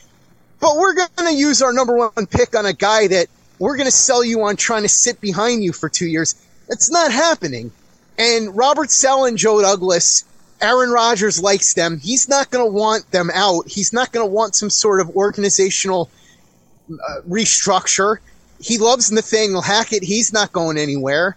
but 0.58 0.76
we're 0.76 0.94
gonna 0.94 1.30
use 1.30 1.62
our 1.62 1.72
number 1.72 1.96
one 1.96 2.26
pick 2.26 2.56
on 2.56 2.66
a 2.66 2.72
guy 2.72 3.06
that 3.06 3.28
we're 3.60 3.76
gonna 3.76 3.92
sell 3.92 4.24
you 4.24 4.42
on 4.42 4.56
trying 4.56 4.82
to 4.82 4.88
sit 4.88 5.20
behind 5.20 5.62
you 5.62 5.72
for 5.72 5.88
two 5.88 6.06
years. 6.06 6.34
It's 6.68 6.90
not 6.90 7.12
happening. 7.12 7.70
And 8.18 8.56
Robert 8.56 8.90
Saleh 8.90 9.28
and 9.28 9.38
Joe 9.38 9.60
Douglas, 9.60 10.24
Aaron 10.60 10.90
Rodgers 10.90 11.40
likes 11.40 11.74
them. 11.74 12.00
He's 12.00 12.28
not 12.28 12.50
going 12.50 12.66
to 12.66 12.72
want 12.72 13.10
them 13.10 13.30
out. 13.32 13.68
He's 13.68 13.92
not 13.92 14.12
going 14.12 14.26
to 14.26 14.32
want 14.32 14.54
some 14.54 14.70
sort 14.70 15.00
of 15.00 15.10
organizational 15.10 16.10
uh, 16.90 17.20
restructure. 17.28 18.18
He 18.58 18.78
loves 18.78 19.12
Nathaniel 19.12 19.60
Hackett. 19.60 20.02
He's 20.02 20.32
not 20.32 20.52
going 20.52 20.78
anywhere. 20.78 21.36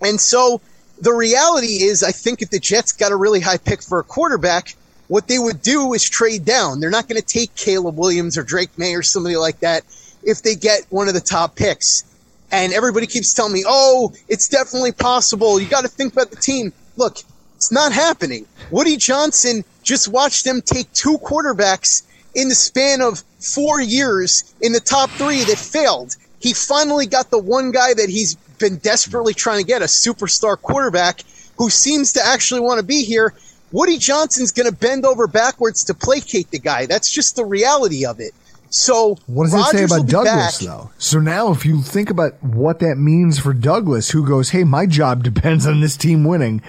And 0.00 0.20
so 0.20 0.60
the 1.00 1.12
reality 1.12 1.82
is, 1.82 2.02
I 2.02 2.12
think 2.12 2.42
if 2.42 2.50
the 2.50 2.58
Jets 2.58 2.92
got 2.92 3.12
a 3.12 3.16
really 3.16 3.40
high 3.40 3.58
pick 3.58 3.82
for 3.82 3.98
a 3.98 4.04
quarterback, 4.04 4.76
what 5.08 5.28
they 5.28 5.38
would 5.38 5.62
do 5.62 5.92
is 5.92 6.08
trade 6.08 6.44
down. 6.44 6.80
They're 6.80 6.90
not 6.90 7.08
going 7.08 7.20
to 7.20 7.26
take 7.26 7.54
Caleb 7.54 7.98
Williams 7.98 8.38
or 8.38 8.42
Drake 8.42 8.76
Maye 8.78 8.94
or 8.94 9.02
somebody 9.02 9.36
like 9.36 9.60
that 9.60 9.84
if 10.22 10.42
they 10.42 10.54
get 10.54 10.86
one 10.88 11.08
of 11.08 11.14
the 11.14 11.20
top 11.20 11.56
picks. 11.56 12.04
And 12.50 12.72
everybody 12.72 13.06
keeps 13.06 13.34
telling 13.34 13.52
me, 13.52 13.64
oh, 13.66 14.12
it's 14.28 14.48
definitely 14.48 14.92
possible. 14.92 15.60
You 15.60 15.68
got 15.68 15.82
to 15.82 15.88
think 15.88 16.12
about 16.12 16.30
the 16.30 16.36
team. 16.36 16.72
Look, 16.96 17.18
it's 17.56 17.72
not 17.72 17.92
happening. 17.92 18.46
Woody 18.70 18.96
Johnson 18.96 19.64
just 19.82 20.08
watched 20.08 20.44
them 20.44 20.62
take 20.62 20.90
two 20.92 21.18
quarterbacks 21.18 22.02
in 22.34 22.48
the 22.48 22.54
span 22.54 23.00
of 23.00 23.22
four 23.38 23.80
years 23.80 24.54
in 24.60 24.72
the 24.72 24.80
top 24.80 25.10
three 25.10 25.44
that 25.44 25.58
failed. 25.58 26.16
He 26.40 26.52
finally 26.52 27.06
got 27.06 27.30
the 27.30 27.38
one 27.38 27.70
guy 27.70 27.94
that 27.94 28.08
he's 28.08 28.34
been 28.58 28.76
desperately 28.78 29.34
trying 29.34 29.58
to 29.60 29.66
get, 29.66 29.82
a 29.82 29.86
superstar 29.86 30.60
quarterback 30.60 31.22
who 31.56 31.70
seems 31.70 32.12
to 32.12 32.26
actually 32.26 32.60
want 32.60 32.78
to 32.78 32.86
be 32.86 33.02
here. 33.04 33.34
Woody 33.72 33.98
Johnson's 33.98 34.52
going 34.52 34.70
to 34.70 34.76
bend 34.76 35.04
over 35.04 35.26
backwards 35.26 35.84
to 35.84 35.94
placate 35.94 36.50
the 36.50 36.58
guy. 36.58 36.86
That's 36.86 37.10
just 37.10 37.36
the 37.36 37.44
reality 37.44 38.06
of 38.06 38.20
it. 38.20 38.32
So 38.70 39.16
what 39.26 39.44
does 39.44 39.54
Rodgers 39.54 39.74
it 39.82 39.88
say 39.88 39.94
about 39.94 40.08
Douglas 40.08 40.58
back. 40.58 40.66
though? 40.66 40.90
So 40.98 41.20
now 41.20 41.52
if 41.52 41.64
you 41.64 41.80
think 41.80 42.10
about 42.10 42.42
what 42.42 42.80
that 42.80 42.96
means 42.96 43.38
for 43.38 43.52
Douglas, 43.52 44.10
who 44.10 44.26
goes, 44.26 44.50
Hey, 44.50 44.64
my 44.64 44.86
job 44.86 45.22
depends 45.22 45.66
on 45.66 45.80
this 45.80 45.96
team 45.96 46.24
winning. 46.24 46.60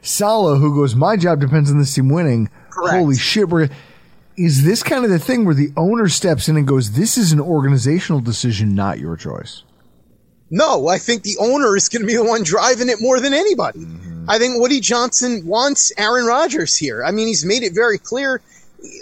Saleh, 0.00 0.58
who 0.58 0.74
goes, 0.74 0.96
My 0.96 1.16
job 1.16 1.40
depends 1.40 1.70
on 1.70 1.78
this 1.78 1.94
team 1.94 2.08
winning. 2.08 2.50
Correct. 2.70 2.96
Holy 2.96 3.16
shit, 3.16 3.48
we're 3.48 3.68
is 4.36 4.64
this 4.64 4.82
kind 4.82 5.04
of 5.04 5.10
the 5.10 5.18
thing 5.18 5.44
where 5.44 5.54
the 5.54 5.72
owner 5.76 6.08
steps 6.08 6.48
in 6.48 6.56
and 6.56 6.66
goes, 6.66 6.92
This 6.92 7.16
is 7.16 7.32
an 7.32 7.40
organizational 7.40 8.20
decision, 8.20 8.74
not 8.74 8.98
your 8.98 9.16
choice? 9.16 9.62
No, 10.54 10.86
I 10.86 10.98
think 10.98 11.22
the 11.22 11.38
owner 11.40 11.74
is 11.76 11.88
going 11.88 12.02
to 12.02 12.06
be 12.06 12.14
the 12.14 12.22
one 12.22 12.42
driving 12.42 12.90
it 12.90 13.00
more 13.00 13.20
than 13.20 13.32
anybody. 13.32 13.78
Mm-hmm. 13.78 14.28
I 14.28 14.38
think 14.38 14.60
Woody 14.60 14.80
Johnson 14.80 15.46
wants 15.46 15.92
Aaron 15.96 16.26
Rodgers 16.26 16.76
here. 16.76 17.02
I 17.02 17.10
mean, 17.10 17.26
he's 17.26 17.46
made 17.46 17.62
it 17.62 17.74
very 17.74 17.96
clear. 17.96 18.42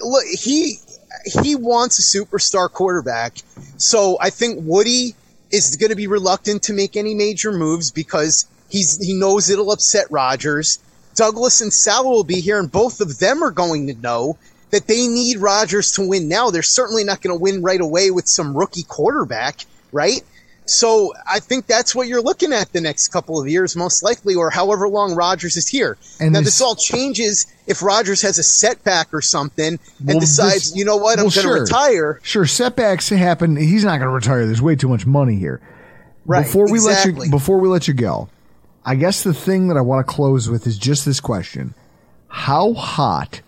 Look, 0.00 0.24
he 0.26 0.76
he 1.42 1.56
wants 1.56 1.98
a 1.98 2.02
superstar 2.02 2.70
quarterback. 2.70 3.38
So 3.78 4.16
I 4.20 4.30
think 4.30 4.60
Woody 4.62 5.16
is 5.50 5.76
going 5.76 5.90
to 5.90 5.96
be 5.96 6.06
reluctant 6.06 6.62
to 6.64 6.72
make 6.72 6.96
any 6.96 7.14
major 7.16 7.50
moves 7.50 7.90
because 7.90 8.46
he's 8.68 9.04
he 9.04 9.14
knows 9.14 9.50
it'll 9.50 9.72
upset 9.72 10.06
Rodgers. 10.08 10.78
Douglas 11.16 11.60
and 11.60 11.72
Saleh 11.72 12.06
will 12.06 12.22
be 12.22 12.40
here, 12.40 12.60
and 12.60 12.70
both 12.70 13.00
of 13.00 13.18
them 13.18 13.42
are 13.42 13.50
going 13.50 13.88
to 13.88 13.94
know 13.94 14.38
that 14.70 14.86
they 14.86 15.08
need 15.08 15.38
Rodgers 15.38 15.90
to 15.94 16.08
win 16.08 16.28
now. 16.28 16.50
They're 16.50 16.62
certainly 16.62 17.02
not 17.02 17.20
going 17.20 17.36
to 17.36 17.42
win 17.42 17.60
right 17.60 17.80
away 17.80 18.12
with 18.12 18.28
some 18.28 18.56
rookie 18.56 18.84
quarterback, 18.84 19.66
right? 19.90 20.22
So 20.70 21.12
I 21.30 21.40
think 21.40 21.66
that's 21.66 21.94
what 21.94 22.06
you're 22.08 22.22
looking 22.22 22.52
at 22.52 22.72
the 22.72 22.80
next 22.80 23.08
couple 23.08 23.40
of 23.40 23.48
years, 23.48 23.74
most 23.76 24.02
likely, 24.02 24.34
or 24.34 24.50
however 24.50 24.88
long 24.88 25.14
Rodgers 25.14 25.56
is 25.56 25.66
here. 25.66 25.96
And 26.20 26.32
now 26.32 26.40
this- 26.40 26.46
this 26.54 26.60
all 26.60 26.74
changes 26.76 27.46
if 27.66 27.82
Rodgers 27.82 28.22
has 28.22 28.38
a 28.38 28.42
setback 28.42 29.08
or 29.12 29.20
something 29.20 29.78
and 29.98 30.08
Well, 30.08 30.20
decides, 30.20 30.70
this- 30.70 30.76
you 30.76 30.84
know 30.84 30.96
what, 30.96 31.18
I'm 31.18 31.24
well, 31.26 31.30
going 31.30 31.32
to 31.32 31.40
sure. 31.40 31.60
retire. 31.62 32.20
Sure, 32.22 32.46
setbacks 32.46 33.08
happen. 33.08 33.56
He's 33.56 33.84
not 33.84 33.98
going 33.98 34.08
to 34.08 34.14
retire. 34.14 34.46
There's 34.46 34.62
way 34.62 34.76
too 34.76 34.88
much 34.88 35.06
money 35.06 35.36
here. 35.36 35.60
Right, 36.26 36.44
Before 36.44 36.70
we 36.70 36.78
let 36.78 36.98
exactly. 36.98 37.26
you 37.26 37.30
before 37.32 37.58
we 37.58 37.68
let 37.68 37.88
you 37.88 37.94
go, 37.94 38.28
I 38.84 38.94
guess 38.94 39.22
the 39.22 39.34
thing 39.34 39.68
that 39.68 39.76
I 39.76 39.80
want 39.80 40.06
to 40.06 40.12
close 40.12 40.48
with 40.48 40.66
is 40.66 40.78
just 40.78 41.04
this 41.04 41.18
question: 41.18 41.74
How 42.28 42.74
hot 42.74 43.40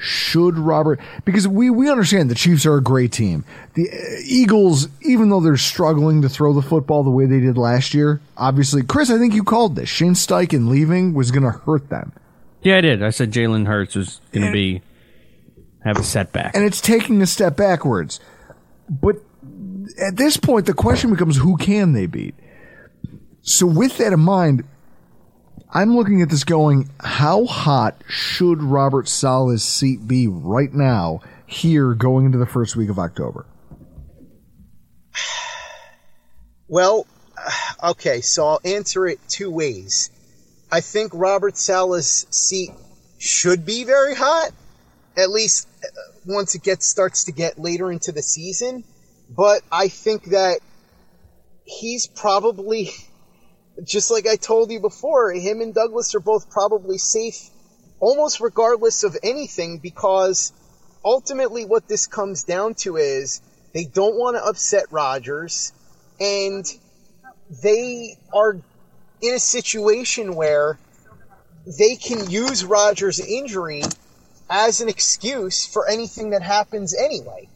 should 0.00 0.58
Robert? 0.58 0.98
Because 1.24 1.46
we 1.46 1.70
we 1.70 1.90
understand 1.90 2.30
the 2.30 2.34
Chiefs 2.34 2.64
are 2.66 2.76
a 2.76 2.82
great 2.82 3.12
team. 3.12 3.44
The 3.74 3.90
uh, 3.90 4.20
Eagles, 4.24 4.88
even 5.02 5.28
though 5.28 5.40
they're 5.40 5.56
struggling 5.56 6.22
to 6.22 6.28
throw 6.28 6.52
the 6.52 6.62
football 6.62 7.04
the 7.04 7.10
way 7.10 7.26
they 7.26 7.40
did 7.40 7.58
last 7.58 7.94
year, 7.94 8.20
obviously, 8.36 8.82
Chris, 8.82 9.10
I 9.10 9.18
think 9.18 9.34
you 9.34 9.44
called 9.44 9.76
this. 9.76 9.88
Shane 9.88 10.14
Steichen 10.14 10.68
leaving 10.68 11.14
was 11.14 11.30
going 11.30 11.44
to 11.44 11.50
hurt 11.50 11.90
them. 11.90 12.12
Yeah, 12.62 12.78
I 12.78 12.80
did. 12.80 13.02
I 13.02 13.10
said 13.10 13.30
Jalen 13.32 13.66
Hurts 13.66 13.94
was 13.94 14.20
going 14.32 14.46
to 14.46 14.52
be 14.52 14.82
have 15.84 15.96
a 15.96 16.02
setback. 16.02 16.54
and 16.54 16.64
it's 16.64 16.80
taking 16.80 17.22
a 17.22 17.26
step 17.26 17.56
backwards. 17.56 18.20
But 18.88 19.16
at 20.00 20.16
this 20.16 20.36
point, 20.36 20.66
the 20.66 20.74
question 20.74 21.10
becomes 21.10 21.36
who 21.36 21.56
can 21.56 21.92
they 21.92 22.06
beat? 22.06 22.34
So, 23.42 23.66
with 23.66 23.98
that 23.98 24.12
in 24.12 24.20
mind, 24.20 24.64
I'm 25.68 25.96
looking 25.96 26.22
at 26.22 26.30
this 26.30 26.44
going, 26.44 26.90
how 27.00 27.44
hot 27.44 28.02
should 28.08 28.62
Robert 28.62 29.08
Saleh's 29.08 29.64
seat 29.64 30.06
be 30.06 30.26
right 30.26 30.72
now 30.72 31.20
here 31.46 31.94
going 31.94 32.26
into 32.26 32.38
the 32.38 32.46
first 32.46 32.76
week 32.76 32.90
of 32.90 32.98
October? 32.98 33.46
Well, 36.72 37.04
okay, 37.82 38.20
so 38.20 38.46
I'll 38.46 38.60
answer 38.64 39.04
it 39.06 39.18
two 39.28 39.50
ways. 39.50 40.10
I 40.70 40.80
think 40.80 41.12
Robert 41.14 41.56
Saleh's 41.56 42.26
seat 42.30 42.70
should 43.18 43.66
be 43.66 43.84
very 43.84 44.14
hot, 44.14 44.50
at 45.16 45.30
least 45.30 45.68
uh, 45.82 45.88
once 46.26 46.54
it 46.54 46.62
gets 46.62 46.86
starts 46.86 47.24
to 47.24 47.32
get 47.32 47.58
later 47.58 47.90
into 47.90 48.12
the 48.12 48.22
season. 48.22 48.84
But 49.28 49.62
I 49.70 49.88
think 49.88 50.26
that 50.26 50.60
he's 51.64 52.06
probably, 52.06 52.90
just 53.84 54.10
like 54.10 54.26
I 54.26 54.36
told 54.36 54.70
you 54.70 54.80
before, 54.80 55.32
him 55.32 55.60
and 55.60 55.74
Douglas 55.74 56.14
are 56.14 56.20
both 56.20 56.50
probably 56.50 56.98
safe, 56.98 57.50
almost 57.98 58.40
regardless 58.40 59.04
of 59.04 59.16
anything, 59.22 59.78
because 59.78 60.52
ultimately 61.04 61.64
what 61.64 61.88
this 61.88 62.06
comes 62.06 62.44
down 62.44 62.74
to 62.74 62.96
is 62.96 63.40
they 63.72 63.84
don't 63.84 64.16
want 64.16 64.36
to 64.36 64.44
upset 64.44 64.84
Rodgers 64.90 65.72
and 66.18 66.64
they 67.62 68.16
are 68.32 68.58
in 69.22 69.34
a 69.34 69.38
situation 69.38 70.34
where 70.34 70.78
they 71.78 71.96
can 71.96 72.30
use 72.30 72.64
Rodgers' 72.64 73.20
injury 73.20 73.82
as 74.48 74.80
an 74.80 74.88
excuse 74.88 75.66
for 75.66 75.88
anything 75.88 76.30
that 76.30 76.42
happens 76.42 76.94
anyway. 76.94 77.48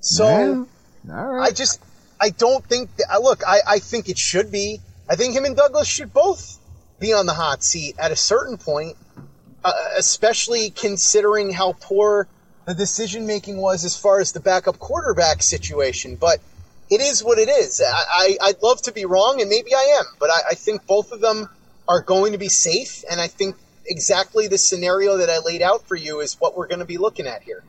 So 0.00 0.66
Yeah. 1.06 1.16
All 1.16 1.34
right. 1.34 1.48
I 1.48 1.52
just 1.52 1.80
I 2.20 2.30
don't 2.30 2.64
think 2.64 2.94
that, 2.96 3.20
look, 3.20 3.42
I, 3.46 3.60
I 3.66 3.78
think 3.80 4.08
it 4.08 4.18
should 4.18 4.52
be. 4.52 4.80
I 5.12 5.14
think 5.14 5.34
him 5.34 5.44
and 5.44 5.54
Douglas 5.54 5.86
should 5.86 6.14
both 6.14 6.58
be 6.98 7.12
on 7.12 7.26
the 7.26 7.34
hot 7.34 7.62
seat 7.62 7.96
at 7.98 8.12
a 8.12 8.16
certain 8.16 8.56
point, 8.56 8.96
uh, 9.62 9.72
especially 9.98 10.70
considering 10.70 11.52
how 11.52 11.74
poor 11.78 12.28
the 12.64 12.72
decision 12.72 13.26
making 13.26 13.58
was 13.58 13.84
as 13.84 13.94
far 13.94 14.20
as 14.20 14.32
the 14.32 14.40
backup 14.40 14.78
quarterback 14.78 15.42
situation. 15.42 16.16
But 16.16 16.40
it 16.88 17.02
is 17.02 17.22
what 17.22 17.36
it 17.36 17.50
is. 17.50 17.82
I, 17.86 18.04
I, 18.10 18.38
I'd 18.40 18.62
love 18.62 18.80
to 18.82 18.92
be 18.92 19.04
wrong, 19.04 19.42
and 19.42 19.50
maybe 19.50 19.74
I 19.74 19.98
am, 19.98 20.06
but 20.18 20.30
I, 20.30 20.52
I 20.52 20.54
think 20.54 20.86
both 20.86 21.12
of 21.12 21.20
them 21.20 21.46
are 21.86 22.00
going 22.00 22.32
to 22.32 22.38
be 22.38 22.48
safe, 22.48 23.04
and 23.10 23.20
I 23.20 23.26
think 23.26 23.56
exactly 23.84 24.48
the 24.48 24.56
scenario 24.56 25.18
that 25.18 25.28
I 25.28 25.40
laid 25.40 25.60
out 25.60 25.86
for 25.86 25.94
you 25.94 26.20
is 26.20 26.40
what 26.40 26.56
we're 26.56 26.68
going 26.68 26.78
to 26.78 26.86
be 26.86 26.96
looking 26.96 27.26
at 27.26 27.42
here. 27.42 27.62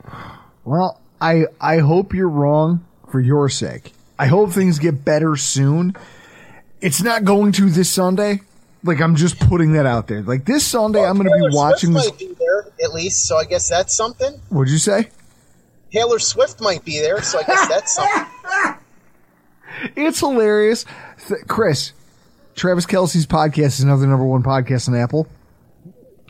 Well, 0.64 0.98
I 1.20 1.44
I 1.60 1.80
hope 1.80 2.14
you're 2.14 2.26
wrong 2.26 2.86
for 3.10 3.20
your 3.20 3.50
sake. 3.50 3.92
I 4.18 4.28
hope 4.28 4.52
things 4.52 4.78
get 4.78 5.04
better 5.04 5.36
soon. 5.36 5.94
It's 6.84 7.02
not 7.02 7.24
going 7.24 7.52
to 7.52 7.70
this 7.70 7.88
Sunday, 7.90 8.40
Like 8.82 9.00
I'm 9.00 9.16
just 9.16 9.38
putting 9.40 9.72
that 9.72 9.86
out 9.86 10.06
there. 10.06 10.22
Like 10.22 10.44
this 10.44 10.66
Sunday, 10.66 11.02
I'm 11.04 11.16
going 11.16 11.28
to 11.28 11.48
be 11.48 11.56
watching 11.56 11.92
Swift 11.92 12.18
this. 12.18 12.28
might 12.28 12.30
be 12.30 12.34
there 12.38 12.66
at 12.82 12.92
least, 12.92 13.26
so 13.26 13.36
I 13.38 13.44
guess 13.44 13.68
that's 13.68 13.94
something. 13.94 14.38
What'd 14.50 14.70
you 14.70 14.78
say? 14.78 15.08
Taylor 15.90 16.18
Swift 16.18 16.60
might 16.60 16.84
be 16.84 17.00
there, 17.00 17.22
so 17.22 17.38
I 17.38 17.42
guess 17.44 17.68
that's 17.68 17.94
something. 17.94 18.26
It's 19.96 20.20
hilarious, 20.20 20.84
Th- 21.26 21.40
Chris. 21.48 21.92
Travis 22.54 22.86
Kelce's 22.86 23.26
podcast 23.26 23.66
is 23.66 23.80
another 23.80 24.06
number 24.06 24.24
one 24.24 24.42
podcast 24.44 24.88
on 24.88 24.94
Apple. 24.94 25.26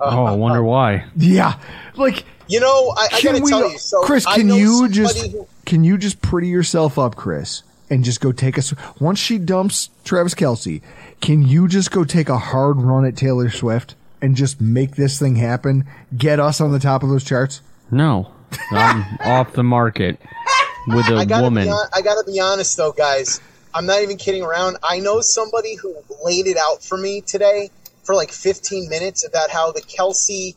Oh, 0.01 0.25
I 0.25 0.33
wonder 0.33 0.61
uh, 0.61 0.69
why. 0.69 1.05
Yeah, 1.15 1.59
like 1.95 2.25
You 2.49 2.61
know, 2.61 2.95
I, 2.97 3.05
I 3.13 3.21
can 3.21 3.33
gotta 3.33 3.45
we, 3.45 3.51
tell 3.51 3.71
you. 3.71 3.79
So 3.79 4.03
Chris? 4.03 4.27
I 4.27 4.37
Can 4.37 4.47
know 4.49 4.57
you 4.57 4.89
just 4.89 5.27
who- 5.31 5.47
can 5.67 5.85
you 5.85 5.99
just 5.99 6.23
pretty 6.23 6.49
yourself 6.49 6.99
up, 6.99 7.17
Chris, 7.17 7.63
and 7.91 8.05
just 8.05 8.21
go 8.21 8.33
take 8.33 8.59
us 8.59 8.73
once 9.01 9.19
she 9.19 9.39
dumps 9.39 9.91
Travis 10.05 10.35
Kelce? 10.35 10.83
Can 11.21 11.43
you 11.43 11.69
just 11.69 11.91
go 11.91 12.05
take 12.05 12.29
a 12.29 12.39
hard 12.39 12.79
run 12.81 13.05
at 13.05 13.17
Taylor 13.17 13.51
Swift 13.51 13.95
and 14.21 14.37
just 14.37 14.61
make 14.61 14.97
this 14.97 15.19
thing 15.19 15.37
happen? 15.37 15.85
Get 16.17 16.41
us 16.41 16.61
on 16.61 16.73
the 16.73 16.79
top 16.79 17.03
of 17.03 17.09
those 17.09 17.25
charts. 17.25 17.61
No, 17.91 18.31
I'm 18.71 19.05
off 19.25 19.53
the 19.53 19.63
market 19.63 20.19
with 20.89 21.09
a 21.09 21.17
I 21.17 21.25
gotta 21.25 21.45
woman. 21.45 21.65
Be 21.65 21.71
hon- 21.71 21.89
I 21.95 22.03
gotta 22.03 22.25
be 22.31 22.41
honest 22.41 22.77
though, 22.77 22.93
guys. 22.93 23.41
I'm 23.75 23.87
not 23.87 24.03
even 24.03 24.17
kidding 24.17 24.43
around. 24.43 24.77
I 24.83 25.01
know 25.01 25.21
somebody 25.21 25.75
who 25.75 25.97
laid 26.25 26.47
it 26.47 26.57
out 26.57 26.83
for 26.85 26.97
me 26.97 27.21
today 27.21 27.71
for 28.05 28.15
like 28.15 28.31
15 28.31 28.89
minutes 28.89 29.27
about 29.27 29.51
how 29.51 29.73
the 29.73 29.81
Kelce 29.81 30.55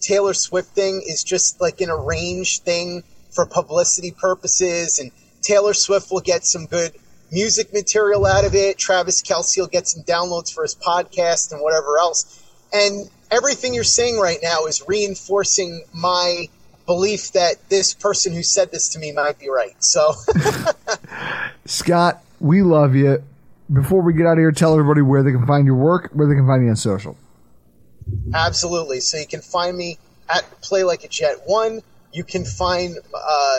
Taylor 0.00 0.34
Swift 0.34 0.68
thing 0.74 1.02
is 1.06 1.22
just 1.24 1.60
like 1.60 1.80
an 1.80 1.88
arranged 1.90 2.62
thing 2.64 3.04
for 3.30 3.46
publicity 3.46 4.10
purposes, 4.10 4.98
and 4.98 5.10
Taylor 5.42 5.74
Swift 5.74 6.10
will 6.10 6.20
get 6.20 6.44
some 6.44 6.66
good 6.66 6.92
music 7.30 7.72
material 7.72 8.26
out 8.26 8.44
of 8.44 8.54
it. 8.54 8.78
Travis 8.78 9.22
Kelce 9.22 9.58
will 9.58 9.66
get 9.66 9.88
some 9.88 10.02
downloads 10.04 10.52
for 10.52 10.62
his 10.62 10.74
podcast 10.74 11.52
and 11.52 11.62
whatever 11.62 11.98
else. 11.98 12.42
And 12.72 13.10
everything 13.30 13.74
you're 13.74 13.84
saying 13.84 14.18
right 14.18 14.38
now 14.42 14.66
is 14.66 14.82
reinforcing 14.86 15.84
my 15.92 16.48
belief 16.86 17.32
that 17.32 17.68
this 17.68 17.94
person 17.94 18.32
who 18.32 18.42
said 18.42 18.70
this 18.70 18.90
to 18.90 18.98
me 18.98 19.12
might 19.12 19.38
be 19.38 19.48
right. 19.48 19.74
So 19.82 20.12
Scott, 21.64 22.22
we 22.40 22.62
love 22.62 22.94
you. 22.94 23.22
Before 23.72 24.02
we 24.02 24.12
get 24.12 24.26
out 24.26 24.32
of 24.32 24.38
here, 24.38 24.52
tell 24.52 24.72
everybody 24.72 25.00
where 25.00 25.22
they 25.22 25.32
can 25.32 25.46
find 25.46 25.64
your 25.64 25.76
work, 25.76 26.10
where 26.12 26.26
they 26.26 26.34
can 26.34 26.46
find 26.46 26.62
you 26.62 26.70
on 26.70 26.76
social. 26.76 27.16
Absolutely. 28.34 29.00
So 29.00 29.16
you 29.16 29.26
can 29.26 29.40
find 29.40 29.76
me 29.76 29.98
at 30.28 30.44
Play 30.60 30.84
Like 30.84 31.04
a 31.04 31.08
Jet 31.08 31.42
One. 31.46 31.80
You 32.12 32.24
can 32.24 32.44
find 32.44 32.96
uh, 33.14 33.58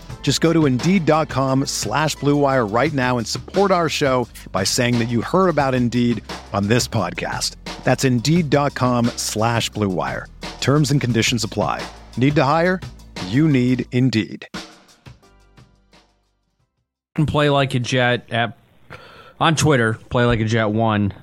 Just 0.21 0.39
go 0.39 0.53
to 0.53 0.65
Indeed.com 0.65 1.65
slash 1.65 2.15
BlueWire 2.17 2.71
right 2.73 2.93
now 2.93 3.17
and 3.17 3.27
support 3.27 3.71
our 3.71 3.89
show 3.89 4.27
by 4.53 4.63
saying 4.63 4.99
that 4.99 5.09
you 5.09 5.21
heard 5.21 5.49
about 5.49 5.75
Indeed 5.75 6.23
on 6.53 6.67
this 6.67 6.87
podcast. 6.87 7.55
That's 7.83 8.05
Indeed.com 8.05 9.07
slash 9.17 9.69
BlueWire. 9.71 10.27
Terms 10.61 10.91
and 10.91 11.01
conditions 11.01 11.43
apply. 11.43 11.85
Need 12.15 12.35
to 12.35 12.43
hire? 12.43 12.79
You 13.27 13.49
need 13.49 13.87
Indeed. 13.91 14.47
play 17.27 17.49
like 17.49 17.73
a 17.75 17.79
jet 17.79 18.31
at 18.31 18.57
on 19.39 19.55
Twitter. 19.55 19.95
Play 20.09 20.25
like 20.25 20.39
a 20.39 20.45
jet 20.45 20.67
one. 20.67 21.13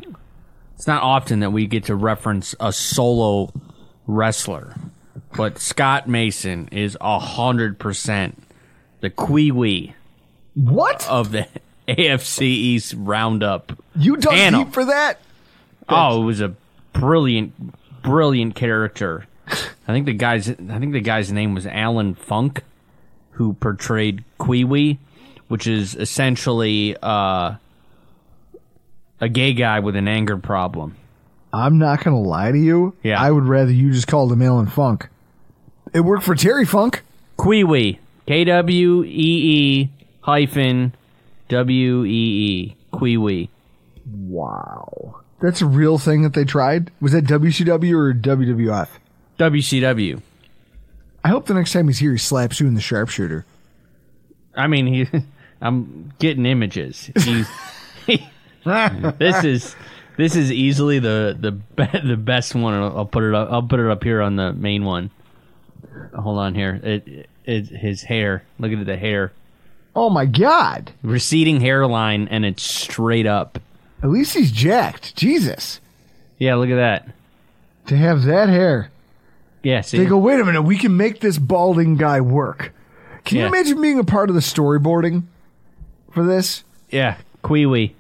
It's 0.75 0.87
not 0.87 1.03
often 1.03 1.41
that 1.41 1.51
we 1.51 1.67
get 1.67 1.85
to 1.85 1.95
reference 1.97 2.55
a 2.61 2.73
solo 2.73 3.53
wrestler, 4.07 4.77
but 5.37 5.59
Scott 5.59 6.09
Mason 6.09 6.69
is 6.71 6.97
a 7.01 7.19
hundred 7.19 7.79
percent 7.79 8.41
the 9.01 9.11
Kiwi 9.11 9.95
What? 10.55 11.07
of 11.09 11.33
the 11.33 11.47
AFC 11.89 12.43
East 12.43 12.95
roundup. 12.97 13.73
You 13.97 14.17
dug 14.17 14.33
Panel. 14.33 14.65
deep 14.65 14.73
for 14.75 14.85
that? 14.85 15.21
Oh, 15.89 16.23
it 16.23 16.25
was 16.27 16.41
a 16.41 16.55
brilliant, 16.93 17.55
brilliant 18.03 18.55
character. 18.55 19.27
I 19.49 19.93
think 19.93 20.05
the 20.07 20.13
guy's 20.13 20.51
I 20.51 20.55
think 20.79 20.93
the 20.93 21.01
guy's 21.01 21.33
name 21.33 21.55
was 21.55 21.67
Alan 21.67 22.15
Funk, 22.15 22.63
who 23.33 23.55
portrayed 23.55 24.23
Kiwi, 24.45 24.99
which 25.49 25.67
is 25.67 25.95
essentially 25.95 26.95
uh, 27.03 27.55
a 29.21 29.29
gay 29.31 29.55
guy 29.55 29.81
with 29.81 29.97
an 29.97 30.07
anger 30.09 30.37
problem. 30.37 30.97
I'm 31.53 31.79
not 31.79 32.05
gonna 32.05 32.21
lie 32.21 32.53
to 32.53 32.59
you. 32.59 32.95
Yeah. 33.03 33.19
I 33.21 33.31
would 33.31 33.45
rather 33.45 33.73
you 33.73 33.91
just 33.93 34.07
called 34.07 34.31
him 34.31 34.43
Alan 34.43 34.67
Funk. 34.67 35.09
It 35.95 36.01
worked 36.01 36.25
for 36.25 36.35
Terry 36.35 36.67
Funk. 36.67 37.03
Kiwi, 37.43 37.99
K 38.29 38.45
W 38.45 39.05
E 39.05 39.09
E 39.09 39.91
hyphen 40.21 40.95
W 41.49 42.05
E 42.05 42.09
E, 42.11 42.77
Kiwi. 42.99 43.49
Wow. 44.05 45.21
That's 45.41 45.63
a 45.63 45.67
real 45.67 45.97
thing 45.97 46.21
that 46.25 46.35
they 46.35 46.45
tried? 46.45 46.91
Was 47.01 47.13
that 47.13 47.25
WCW 47.25 47.95
or 47.95 48.13
WWF? 48.13 48.89
WCW. 49.39 50.21
I 51.25 51.29
hope 51.29 51.47
the 51.47 51.55
next 51.55 51.73
time 51.73 51.89
he's 51.89 52.01
here 52.01 52.13
he 52.13 52.19
slaps 52.19 52.61
you 52.61 52.67
in 52.67 52.75
the 52.75 52.83
sharpshooter. 52.83 53.47
I 54.55 54.67
mean, 54.67 54.87
he. 54.87 55.07
I'm 55.63 56.13
getting 56.19 56.45
images. 56.45 57.11
He's, 57.25 57.49
this 58.65 59.43
is 59.43 59.77
this 60.19 60.37
is 60.37 60.53
easily 60.53 60.99
the 60.99 61.35
the 61.41 61.53
be, 61.53 61.87
the 62.07 62.19
best 62.19 62.55
one. 62.55 62.75
I'll, 62.75 62.99
I'll 62.99 63.07
put 63.07 63.25
it 63.25 63.35
up. 63.35 63.49
I'll 63.51 63.63
put 63.63 63.81
it 63.81 63.91
up 63.91 64.05
here 64.05 64.21
on 64.21 64.37
the 64.37 64.53
main 64.53 64.85
one. 64.85 65.11
Hold 66.15 66.39
on 66.39 66.55
here. 66.55 66.79
It, 66.83 67.09
it 67.09 67.31
his 67.49 68.03
hair. 68.03 68.43
Look 68.59 68.73
at 68.73 68.85
the 68.87 68.97
hair. 68.97 69.33
Oh 69.97 70.11
my 70.11 70.27
god. 70.27 70.93
Receding 71.03 71.61
hairline, 71.61 72.29
and 72.29 72.45
it's 72.45 72.63
straight 72.63 73.27
up. 73.27 73.59
At 74.03 74.11
least 74.11 74.35
he's 74.35 74.53
jacked. 74.53 75.17
Jesus. 75.17 75.81
Yeah, 76.39 76.55
look 76.57 76.71
at 76.71 76.77
that. 76.77 77.09
To 77.87 77.97
have 77.97 78.23
that 78.25 78.49
hair. 78.49 78.91
Yeah, 79.63 79.81
see. 79.81 79.99
They 79.99 80.05
go, 80.07 80.19
wait 80.19 80.39
a 80.39 80.45
minute, 80.45 80.63
we 80.63 80.79
can 80.79 80.97
make 80.97 81.21
this 81.21 81.37
balding 81.39 81.97
guy 81.97 82.21
work. 82.21 82.73
Can 83.25 83.39
Yeah. 83.39 83.43
you 83.45 83.49
imagine 83.49 83.81
being 83.81 83.99
a 83.99 84.05
part 84.05 84.29
of 84.29 84.35
the 84.35 84.41
storyboarding 84.41 85.25
for 86.13 86.25
this? 86.25 86.63
yeah, 86.91 87.17
Kiwi. 87.47 87.95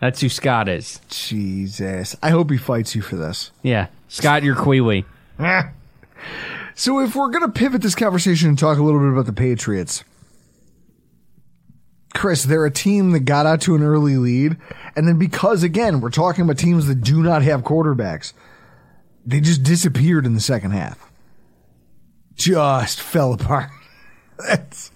That's 0.00 0.20
who 0.20 0.28
Scott 0.28 0.68
is. 0.68 1.00
Jesus. 1.08 2.16
I 2.22 2.30
hope 2.30 2.50
he 2.50 2.56
fights 2.56 2.94
you 2.94 3.02
for 3.02 3.16
this. 3.16 3.50
Yeah, 3.62 3.88
Scott, 4.08 4.42
you're 4.42 4.56
Kiwi. 4.56 5.04
So 6.74 7.00
if 7.00 7.14
we're 7.14 7.30
going 7.30 7.42
to 7.42 7.52
pivot 7.52 7.82
this 7.82 7.94
conversation 7.94 8.48
and 8.48 8.58
talk 8.58 8.78
a 8.78 8.82
little 8.82 9.00
bit 9.00 9.10
about 9.12 9.26
the 9.26 9.32
Patriots, 9.32 10.02
Chris, 12.14 12.44
they're 12.44 12.66
a 12.66 12.70
team 12.70 13.12
that 13.12 13.20
got 13.20 13.46
out 13.46 13.60
to 13.62 13.74
an 13.74 13.82
early 13.82 14.16
lead, 14.16 14.56
and 14.96 15.06
then 15.06 15.18
because 15.18 15.62
again 15.62 16.00
we're 16.00 16.10
talking 16.10 16.44
about 16.44 16.58
teams 16.58 16.86
that 16.86 17.02
do 17.02 17.22
not 17.22 17.42
have 17.42 17.62
quarterbacks, 17.62 18.32
they 19.26 19.40
just 19.40 19.62
disappeared 19.62 20.24
in 20.26 20.34
the 20.34 20.40
second 20.40 20.70
half. 20.70 21.10
Just 22.36 23.00
fell 23.00 23.32
apart. 23.32 23.70
That's 24.38 24.90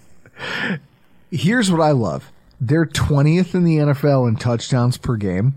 here's 1.30 1.70
what 1.70 1.80
I 1.80 1.90
love: 1.90 2.30
they're 2.61 2.86
twentieth 2.86 3.55
in 3.55 3.64
the 3.64 3.78
NFL 3.78 4.28
in 4.28 4.36
touchdowns 4.36 4.96
per 4.96 5.16
game. 5.16 5.55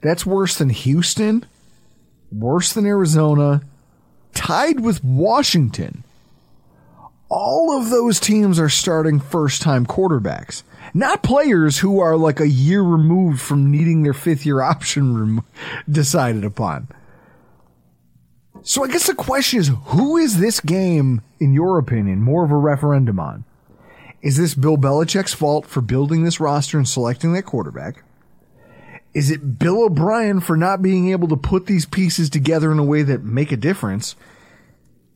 That's 0.00 0.26
worse 0.26 0.56
than 0.58 0.70
Houston, 0.70 1.44
worse 2.32 2.72
than 2.72 2.86
Arizona, 2.86 3.62
tied 4.34 4.80
with 4.80 5.02
Washington. 5.04 6.04
All 7.28 7.78
of 7.78 7.88
those 7.88 8.20
teams 8.20 8.58
are 8.58 8.68
starting 8.68 9.18
first 9.18 9.62
time 9.62 9.86
quarterbacks, 9.86 10.62
not 10.92 11.22
players 11.22 11.78
who 11.78 11.98
are 12.00 12.16
like 12.16 12.40
a 12.40 12.48
year 12.48 12.82
removed 12.82 13.40
from 13.40 13.70
needing 13.70 14.02
their 14.02 14.12
fifth 14.12 14.44
year 14.44 14.60
option 14.62 15.42
decided 15.90 16.44
upon. 16.44 16.88
So 18.64 18.84
I 18.84 18.88
guess 18.88 19.06
the 19.06 19.14
question 19.14 19.58
is, 19.58 19.70
who 19.86 20.16
is 20.16 20.38
this 20.38 20.60
game, 20.60 21.22
in 21.40 21.52
your 21.52 21.78
opinion, 21.78 22.20
more 22.20 22.44
of 22.44 22.52
a 22.52 22.56
referendum 22.56 23.18
on? 23.18 23.44
Is 24.20 24.36
this 24.36 24.54
Bill 24.54 24.76
Belichick's 24.76 25.34
fault 25.34 25.66
for 25.66 25.80
building 25.80 26.22
this 26.22 26.38
roster 26.38 26.78
and 26.78 26.88
selecting 26.88 27.32
that 27.32 27.42
quarterback? 27.42 28.04
Is 29.14 29.30
it 29.30 29.58
Bill 29.58 29.84
O'Brien 29.84 30.40
for 30.40 30.56
not 30.56 30.80
being 30.80 31.10
able 31.10 31.28
to 31.28 31.36
put 31.36 31.66
these 31.66 31.84
pieces 31.84 32.30
together 32.30 32.72
in 32.72 32.78
a 32.78 32.84
way 32.84 33.02
that 33.02 33.22
make 33.22 33.52
a 33.52 33.56
difference? 33.56 34.16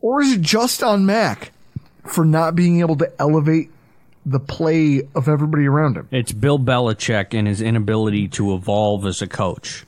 Or 0.01 0.21
is 0.21 0.33
it 0.33 0.43
just 0.43 0.83
on 0.83 1.07
Mac 1.07 1.53
for 2.05 2.25
not 2.25 2.55
being 2.55 2.81
able 2.81 2.97
to 2.97 3.11
elevate 3.19 3.71
the 4.27 4.39
play 4.39 5.03
of 5.15 5.29
everybody 5.29 5.67
around 5.67 5.97
him? 5.97 6.09
It's 6.11 6.33
Bill 6.33 6.59
Belichick 6.59 7.33
and 7.33 7.49
his 7.49 7.63
inability 7.63 8.29
to 8.29 8.55
evolve 8.55 9.07
as 9.07 9.23
a 9.23 9.27
coach. 9.27 9.87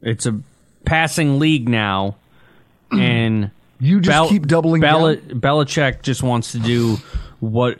It's 0.00 0.24
a 0.24 0.40
passing 0.84 1.38
league 1.38 1.68
now, 1.68 2.16
and 2.92 3.50
You 3.78 4.00
just 4.00 4.30
keep 4.30 4.46
doubling 4.46 4.80
Bel- 4.80 5.16
down? 5.16 5.40
Belichick 5.40 6.02
just 6.02 6.22
wants 6.22 6.52
to 6.52 6.58
do 6.58 6.96
what 7.40 7.78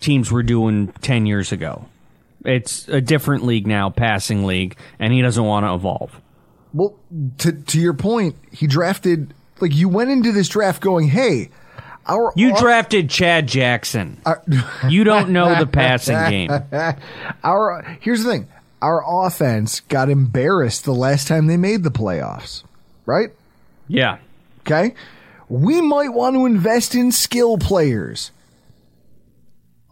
teams 0.00 0.32
were 0.32 0.42
doing 0.42 0.88
10 1.00 1.26
years 1.26 1.52
ago. 1.52 1.86
It's 2.46 2.86
a 2.88 3.00
different 3.00 3.44
league 3.44 3.66
now, 3.66 3.90
passing 3.90 4.44
league, 4.46 4.76
and 4.98 5.12
he 5.12 5.20
doesn't 5.20 5.42
want 5.44 5.66
to 5.66 5.74
evolve. 5.74 6.20
Well, 6.72 6.94
to 7.38 7.52
to 7.52 7.80
your 7.80 7.94
point, 7.94 8.36
he 8.52 8.66
drafted 8.66 9.34
like 9.60 9.74
you 9.74 9.88
went 9.88 10.10
into 10.10 10.32
this 10.32 10.48
draft 10.48 10.80
going, 10.80 11.08
"Hey, 11.08 11.50
our 12.06 12.32
You 12.36 12.52
off- 12.52 12.60
drafted 12.60 13.10
Chad 13.10 13.46
Jackson. 13.48 14.20
you 14.88 15.02
don't 15.04 15.30
know 15.30 15.58
the 15.58 15.66
passing 15.66 16.18
game. 16.30 16.50
our 17.44 17.98
here's 18.00 18.22
the 18.22 18.30
thing: 18.30 18.48
our 18.82 19.02
offense 19.26 19.80
got 19.80 20.08
embarrassed 20.10 20.84
the 20.84 20.94
last 20.94 21.26
time 21.28 21.46
they 21.46 21.56
made 21.56 21.82
the 21.82 21.90
playoffs, 21.90 22.62
right? 23.06 23.30
Yeah. 23.88 24.18
Okay, 24.60 24.94
we 25.48 25.80
might 25.80 26.10
want 26.12 26.34
to 26.36 26.44
invest 26.46 26.94
in 26.94 27.10
skill 27.12 27.56
players. 27.58 28.30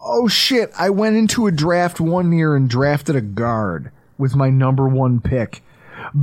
Oh 0.07 0.27
shit! 0.27 0.71
I 0.77 0.91
went 0.91 1.17
into 1.17 1.47
a 1.47 1.51
draft 1.51 1.99
one 1.99 2.31
year 2.31 2.55
and 2.55 2.69
drafted 2.69 3.15
a 3.15 3.21
guard 3.21 3.91
with 4.17 4.35
my 4.35 4.49
number 4.49 4.87
one 4.87 5.19
pick 5.19 5.63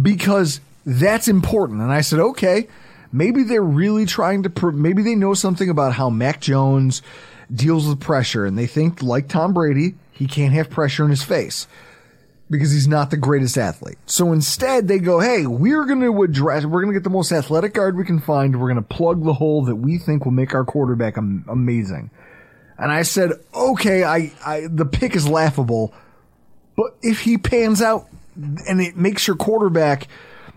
because 0.00 0.60
that's 0.86 1.28
important. 1.28 1.80
And 1.80 1.92
I 1.92 2.00
said, 2.00 2.20
okay, 2.20 2.68
maybe 3.12 3.42
they're 3.42 3.62
really 3.62 4.06
trying 4.06 4.44
to, 4.44 4.50
pr- 4.50 4.70
maybe 4.70 5.02
they 5.02 5.14
know 5.14 5.34
something 5.34 5.68
about 5.68 5.94
how 5.94 6.10
Mac 6.10 6.40
Jones 6.40 7.02
deals 7.52 7.86
with 7.86 8.00
pressure 8.00 8.46
and 8.46 8.56
they 8.56 8.66
think, 8.66 9.02
like 9.02 9.28
Tom 9.28 9.52
Brady, 9.52 9.94
he 10.12 10.26
can't 10.26 10.54
have 10.54 10.70
pressure 10.70 11.04
in 11.04 11.10
his 11.10 11.22
face 11.22 11.66
because 12.50 12.72
he's 12.72 12.88
not 12.88 13.10
the 13.10 13.16
greatest 13.16 13.56
athlete. 13.56 13.98
So 14.06 14.32
instead, 14.32 14.86
they 14.86 14.98
go, 14.98 15.20
hey, 15.20 15.46
we're 15.46 15.86
going 15.86 16.00
to 16.00 16.22
address, 16.22 16.64
we're 16.64 16.82
going 16.82 16.92
to 16.92 16.98
get 16.98 17.04
the 17.04 17.10
most 17.10 17.32
athletic 17.32 17.74
guard 17.74 17.96
we 17.96 18.04
can 18.04 18.20
find. 18.20 18.60
We're 18.60 18.72
going 18.72 18.82
to 18.82 18.94
plug 18.94 19.24
the 19.24 19.34
hole 19.34 19.64
that 19.64 19.76
we 19.76 19.98
think 19.98 20.24
will 20.24 20.32
make 20.32 20.54
our 20.54 20.64
quarterback 20.64 21.16
am- 21.16 21.44
amazing. 21.48 22.10
And 22.82 22.90
I 22.90 23.02
said, 23.02 23.30
okay, 23.54 24.02
I, 24.02 24.32
I, 24.44 24.66
the 24.68 24.84
pick 24.84 25.14
is 25.14 25.28
laughable, 25.28 25.94
but 26.76 26.96
if 27.00 27.20
he 27.20 27.38
pans 27.38 27.80
out 27.80 28.08
and 28.34 28.80
it 28.80 28.96
makes 28.96 29.24
your 29.28 29.36
quarterback, 29.36 30.08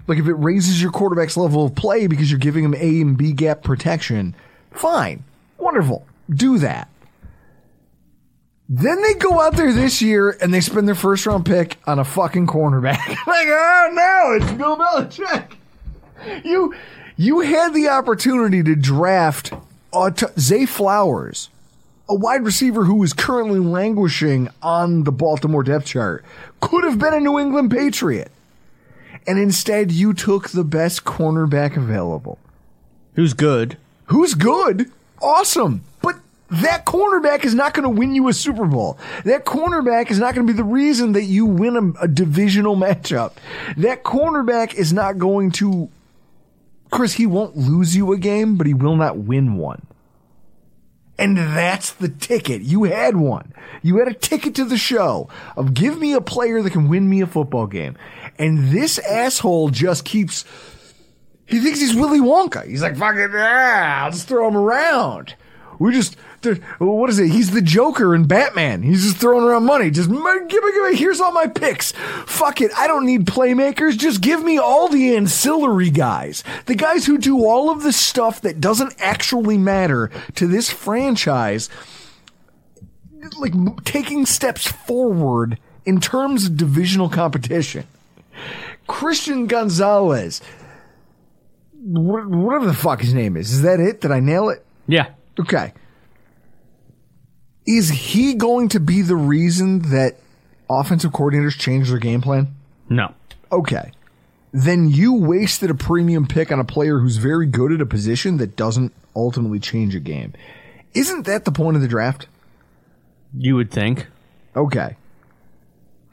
like 0.07 0.17
if 0.17 0.27
it 0.27 0.33
raises 0.33 0.81
your 0.81 0.89
quarterback's 0.89 1.37
level 1.37 1.65
of 1.65 1.75
play 1.75 2.07
because 2.07 2.31
you're 2.31 2.39
giving 2.39 2.63
him 2.63 2.73
A 2.73 3.01
and 3.01 3.15
B 3.15 3.31
gap 3.31 3.61
protection, 3.61 4.35
fine, 4.71 5.23
wonderful, 5.59 6.07
do 6.27 6.57
that. 6.57 6.89
Then 8.67 9.03
they 9.03 9.13
go 9.13 9.39
out 9.39 9.55
there 9.55 9.71
this 9.71 10.01
year 10.01 10.35
and 10.41 10.51
they 10.51 10.61
spend 10.61 10.87
their 10.87 10.95
first 10.95 11.27
round 11.27 11.45
pick 11.45 11.77
on 11.85 11.99
a 11.99 12.03
fucking 12.03 12.47
cornerback. 12.47 13.07
like, 13.27 13.47
oh 13.49 13.89
no, 13.93 14.43
it's 14.43 14.51
Bill 14.53 14.77
Belichick. 14.77 15.51
You, 16.43 16.73
you 17.17 17.41
had 17.41 17.75
the 17.75 17.89
opportunity 17.89 18.63
to 18.63 18.75
draft 18.75 19.53
uh, 19.93 20.09
t- 20.09 20.25
Zay 20.39 20.65
Flowers, 20.65 21.49
a 22.07 22.15
wide 22.15 22.43
receiver 22.43 22.85
who 22.85 23.01
is 23.03 23.13
currently 23.13 23.59
languishing 23.59 24.49
on 24.61 25.03
the 25.03 25.11
Baltimore 25.11 25.63
depth 25.63 25.85
chart, 25.85 26.23
could 26.59 26.83
have 26.83 26.99
been 26.99 27.13
a 27.13 27.19
New 27.19 27.39
England 27.39 27.71
Patriot. 27.71 28.31
And 29.27 29.39
instead, 29.39 29.91
you 29.91 30.13
took 30.13 30.49
the 30.49 30.63
best 30.63 31.03
cornerback 31.03 31.75
available. 31.75 32.37
Who's 33.15 33.33
good? 33.33 33.77
Who's 34.05 34.35
good? 34.35 34.91
Awesome. 35.21 35.83
But 36.01 36.17
that 36.51 36.85
cornerback 36.85 37.43
is 37.43 37.55
not 37.55 37.73
going 37.73 37.83
to 37.83 37.89
win 37.89 38.13
you 38.13 38.27
a 38.27 38.33
Super 38.33 38.65
Bowl. 38.65 38.99
That 39.23 39.45
cornerback 39.45 40.11
is 40.11 40.19
not 40.19 40.35
going 40.35 40.45
to 40.45 40.53
be 40.53 40.57
the 40.57 40.63
reason 40.63 41.13
that 41.13 41.23
you 41.23 41.45
win 41.45 41.95
a, 41.97 42.03
a 42.03 42.07
divisional 42.07 42.75
matchup. 42.75 43.33
That 43.77 44.03
cornerback 44.03 44.75
is 44.75 44.93
not 44.93 45.17
going 45.17 45.51
to, 45.53 45.89
Chris, 46.91 47.13
he 47.13 47.25
won't 47.25 47.57
lose 47.57 47.95
you 47.95 48.13
a 48.13 48.17
game, 48.17 48.57
but 48.57 48.67
he 48.67 48.75
will 48.75 48.95
not 48.95 49.17
win 49.17 49.55
one. 49.57 49.81
And 51.17 51.37
that's 51.37 51.93
the 51.93 52.09
ticket. 52.09 52.61
You 52.61 52.83
had 52.83 53.15
one. 53.15 53.53
You 53.81 53.97
had 53.97 54.07
a 54.07 54.13
ticket 54.13 54.55
to 54.55 54.65
the 54.65 54.77
show 54.77 55.29
of 55.55 55.73
give 55.73 55.97
me 55.99 56.13
a 56.13 56.21
player 56.21 56.61
that 56.61 56.71
can 56.71 56.89
win 56.89 57.09
me 57.09 57.21
a 57.21 57.27
football 57.27 57.67
game. 57.67 57.97
And 58.37 58.71
this 58.71 58.99
asshole 58.99 59.69
just 59.69 60.03
keeps, 60.03 60.43
he 61.45 61.59
thinks 61.59 61.79
he's 61.79 61.95
Willy 61.95 62.19
Wonka. 62.19 62.67
He's 62.67 62.81
like, 62.81 62.97
fucking, 62.97 63.29
ah, 63.33 64.09
just 64.11 64.27
throw 64.27 64.47
him 64.47 64.57
around. 64.57 65.35
We 65.79 65.93
just, 65.93 66.15
what 66.79 67.09
is 67.09 67.19
it? 67.19 67.29
He's 67.29 67.51
the 67.51 67.61
Joker 67.61 68.15
in 68.15 68.25
Batman. 68.27 68.81
He's 68.83 69.03
just 69.03 69.17
throwing 69.17 69.43
around 69.43 69.65
money. 69.65 69.91
Just 69.91 70.09
give 70.09 70.19
me, 70.19 70.47
give 70.49 70.63
me, 70.63 70.95
here's 70.95 71.19
all 71.19 71.31
my 71.31 71.47
picks. 71.47 71.91
Fuck 72.25 72.61
it. 72.61 72.71
I 72.77 72.87
don't 72.87 73.05
need 73.05 73.25
playmakers. 73.25 73.97
Just 73.97 74.21
give 74.21 74.43
me 74.43 74.57
all 74.57 74.87
the 74.87 75.15
ancillary 75.15 75.89
guys. 75.89 76.43
The 76.65 76.75
guys 76.75 77.05
who 77.05 77.17
do 77.17 77.45
all 77.45 77.69
of 77.69 77.83
the 77.83 77.91
stuff 77.91 78.41
that 78.41 78.61
doesn't 78.61 78.95
actually 78.99 79.57
matter 79.57 80.09
to 80.35 80.47
this 80.47 80.69
franchise. 80.69 81.69
Like 83.39 83.53
taking 83.83 84.25
steps 84.25 84.67
forward 84.67 85.57
in 85.85 85.99
terms 85.99 86.45
of 86.45 86.57
divisional 86.57 87.09
competition. 87.09 87.85
Christian 88.87 89.47
Gonzalez, 89.47 90.41
whatever 91.81 92.65
the 92.65 92.73
fuck 92.73 93.01
his 93.01 93.13
name 93.13 93.35
is. 93.35 93.51
Is 93.51 93.61
that 93.63 93.79
it? 93.79 94.01
Did 94.01 94.11
I 94.11 94.19
nail 94.19 94.49
it? 94.49 94.63
Yeah. 94.87 95.07
Okay. 95.39 95.73
Is 97.65 97.89
he 97.89 98.35
going 98.35 98.69
to 98.69 98.79
be 98.79 99.01
the 99.01 99.15
reason 99.15 99.79
that 99.89 100.17
offensive 100.69 101.11
coordinators 101.11 101.57
change 101.57 101.89
their 101.89 101.97
game 101.97 102.21
plan? 102.21 102.55
No. 102.89 103.13
Okay. 103.51 103.91
Then 104.51 104.89
you 104.89 105.13
wasted 105.13 105.69
a 105.69 105.75
premium 105.75 106.27
pick 106.27 106.51
on 106.51 106.59
a 106.59 106.63
player 106.63 106.99
who's 106.99 107.17
very 107.17 107.45
good 107.45 107.71
at 107.71 107.81
a 107.81 107.85
position 107.85 108.37
that 108.37 108.55
doesn't 108.55 108.93
ultimately 109.15 109.59
change 109.59 109.95
a 109.95 109.99
game. 109.99 110.33
Isn't 110.93 111.25
that 111.25 111.43
the 111.45 111.51
point 111.51 111.75
of 111.75 111.81
the 111.81 111.87
draft? 111.87 112.27
You 113.37 113.55
would 113.55 113.71
think. 113.71 114.07
Okay. 114.55 114.95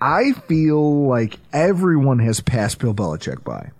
I 0.00 0.32
feel 0.32 1.06
like 1.06 1.38
everyone 1.52 2.18
has 2.18 2.40
passed 2.40 2.80
Bill 2.80 2.92
Belichick 2.92 3.44
by. 3.44 3.70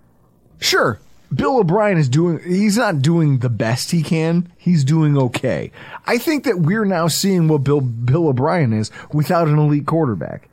Sure, 0.59 0.99
Bill 1.33 1.59
O'Brien 1.59 1.97
is 1.97 2.09
doing, 2.09 2.39
he's 2.39 2.77
not 2.77 3.01
doing 3.01 3.39
the 3.39 3.49
best 3.49 3.91
he 3.91 4.03
can. 4.03 4.51
He's 4.57 4.83
doing 4.83 5.17
okay. 5.17 5.71
I 6.05 6.17
think 6.17 6.43
that 6.43 6.59
we're 6.59 6.85
now 6.85 7.07
seeing 7.07 7.47
what 7.47 7.63
Bill, 7.63 7.81
Bill 7.81 8.27
O'Brien 8.27 8.73
is 8.73 8.91
without 9.11 9.47
an 9.47 9.57
elite 9.57 9.85
quarterback. 9.85 10.49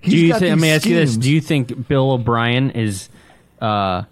He's 0.00 0.14
do 0.14 0.18
you 0.18 0.32
think? 0.34 0.42
Let 0.42 0.58
me 0.58 0.70
ask 0.70 0.86
you 0.86 0.94
this. 0.94 1.16
Do 1.16 1.30
you 1.30 1.40
think 1.40 1.88
Bill 1.88 2.12
O'Brien 2.12 2.70
is 2.70 3.08
uh, 3.60 4.04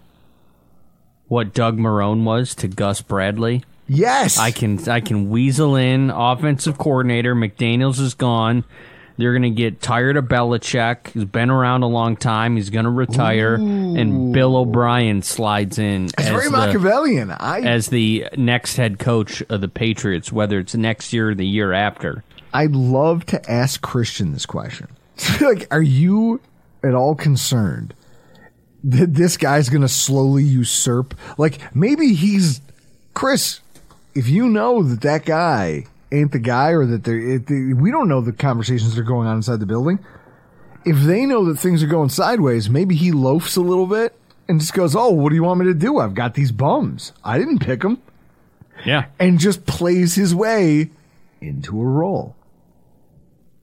what 1.27 1.53
Doug 1.53 1.77
Marrone 1.77 2.23
was 2.23 2.53
to 2.55 2.67
Gus 2.67 3.01
Bradley? 3.01 3.63
Yes, 3.87 4.37
I 4.37 4.51
can. 4.51 4.89
I 4.89 4.99
can 4.99 5.29
weasel 5.29 5.75
in 5.75 6.09
offensive 6.09 6.77
coordinator. 6.77 7.35
McDaniel's 7.35 7.99
is 7.99 8.13
gone. 8.13 8.65
They're 9.17 9.31
going 9.31 9.43
to 9.43 9.49
get 9.49 9.81
tired 9.81 10.17
of 10.17 10.25
Belichick. 10.25 11.11
He's 11.11 11.23
been 11.25 11.49
around 11.49 11.83
a 11.83 11.87
long 11.87 12.17
time. 12.17 12.57
He's 12.57 12.69
going 12.69 12.83
to 12.85 12.91
retire, 12.91 13.55
and 13.55 14.33
Bill 14.33 14.57
O'Brien 14.57 15.21
slides 15.21 15.79
in 15.79 16.05
It's 16.05 16.27
very 16.27 16.45
the- 16.45 16.51
Machiavellian. 16.51 17.31
I, 17.31 17.61
as 17.61 17.87
the 17.87 18.27
next 18.37 18.75
head 18.75 18.99
coach 18.99 19.41
of 19.49 19.61
the 19.61 19.69
Patriots, 19.69 20.31
whether 20.31 20.59
it's 20.59 20.75
next 20.75 21.13
year 21.13 21.29
or 21.29 21.35
the 21.35 21.47
year 21.47 21.71
after. 21.71 22.23
I'd 22.53 22.71
love 22.75 23.25
to 23.27 23.51
ask 23.51 23.81
Christian 23.81 24.33
this 24.33 24.45
question. 24.45 24.87
like, 25.41 25.67
are 25.71 25.81
you 25.81 26.41
at 26.83 26.93
all 26.93 27.15
concerned 27.15 27.93
that 28.83 29.13
this 29.13 29.37
guy's 29.37 29.69
going 29.69 29.81
to 29.81 29.87
slowly 29.87 30.43
usurp? 30.43 31.15
Like, 31.37 31.59
maybe 31.75 32.13
he's 32.13 32.59
Chris. 33.13 33.61
If 34.13 34.27
you 34.29 34.47
know 34.47 34.83
that 34.83 35.01
that 35.01 35.25
guy 35.25 35.85
ain't 36.19 36.31
the 36.31 36.39
guy, 36.39 36.69
or 36.69 36.85
that 36.85 37.03
they're, 37.03 37.19
it, 37.19 37.47
they, 37.47 37.73
we 37.73 37.91
don't 37.91 38.07
know 38.07 38.21
the 38.21 38.31
conversations 38.31 38.95
that 38.95 39.01
are 39.01 39.05
going 39.05 39.27
on 39.27 39.37
inside 39.37 39.59
the 39.59 39.65
building. 39.65 39.99
If 40.85 41.01
they 41.01 41.25
know 41.25 41.45
that 41.45 41.57
things 41.57 41.81
are 41.83 41.87
going 41.87 42.09
sideways, 42.09 42.69
maybe 42.69 42.95
he 42.95 43.11
loafs 43.11 43.55
a 43.55 43.61
little 43.61 43.87
bit 43.87 44.15
and 44.47 44.59
just 44.59 44.73
goes, 44.73 44.95
"Oh, 44.95 45.09
what 45.09 45.29
do 45.29 45.35
you 45.35 45.43
want 45.43 45.59
me 45.59 45.65
to 45.65 45.73
do? 45.73 45.99
I've 45.99 46.13
got 46.13 46.35
these 46.35 46.51
bums. 46.51 47.11
I 47.23 47.37
didn't 47.37 47.59
pick 47.59 47.81
them." 47.81 48.01
Yeah, 48.85 49.05
and 49.19 49.39
just 49.39 49.65
plays 49.65 50.15
his 50.15 50.35
way 50.35 50.91
into 51.41 51.81
a 51.81 51.85
role. 51.85 52.35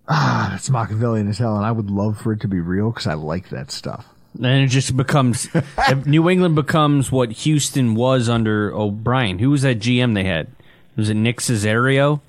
Ah, 0.08 0.48
that's 0.50 0.68
Machiavellian 0.68 1.28
as 1.28 1.38
hell, 1.38 1.56
and 1.56 1.64
I 1.64 1.70
would 1.70 1.90
love 1.90 2.18
for 2.20 2.32
it 2.32 2.40
to 2.40 2.48
be 2.48 2.60
real 2.60 2.90
because 2.90 3.06
I 3.06 3.14
like 3.14 3.50
that 3.50 3.70
stuff. 3.70 4.06
Then 4.34 4.62
it 4.62 4.68
just 4.68 4.96
becomes 4.96 5.48
New 6.06 6.28
England 6.28 6.54
becomes 6.54 7.12
what 7.12 7.30
Houston 7.32 7.94
was 7.94 8.28
under 8.28 8.74
O'Brien. 8.74 9.38
Who 9.38 9.50
was 9.50 9.62
that 9.62 9.78
GM 9.78 10.14
they 10.14 10.24
had? 10.24 10.48
Was 10.96 11.08
it 11.08 11.14
Nick 11.14 11.38
Caserio? 11.38 12.20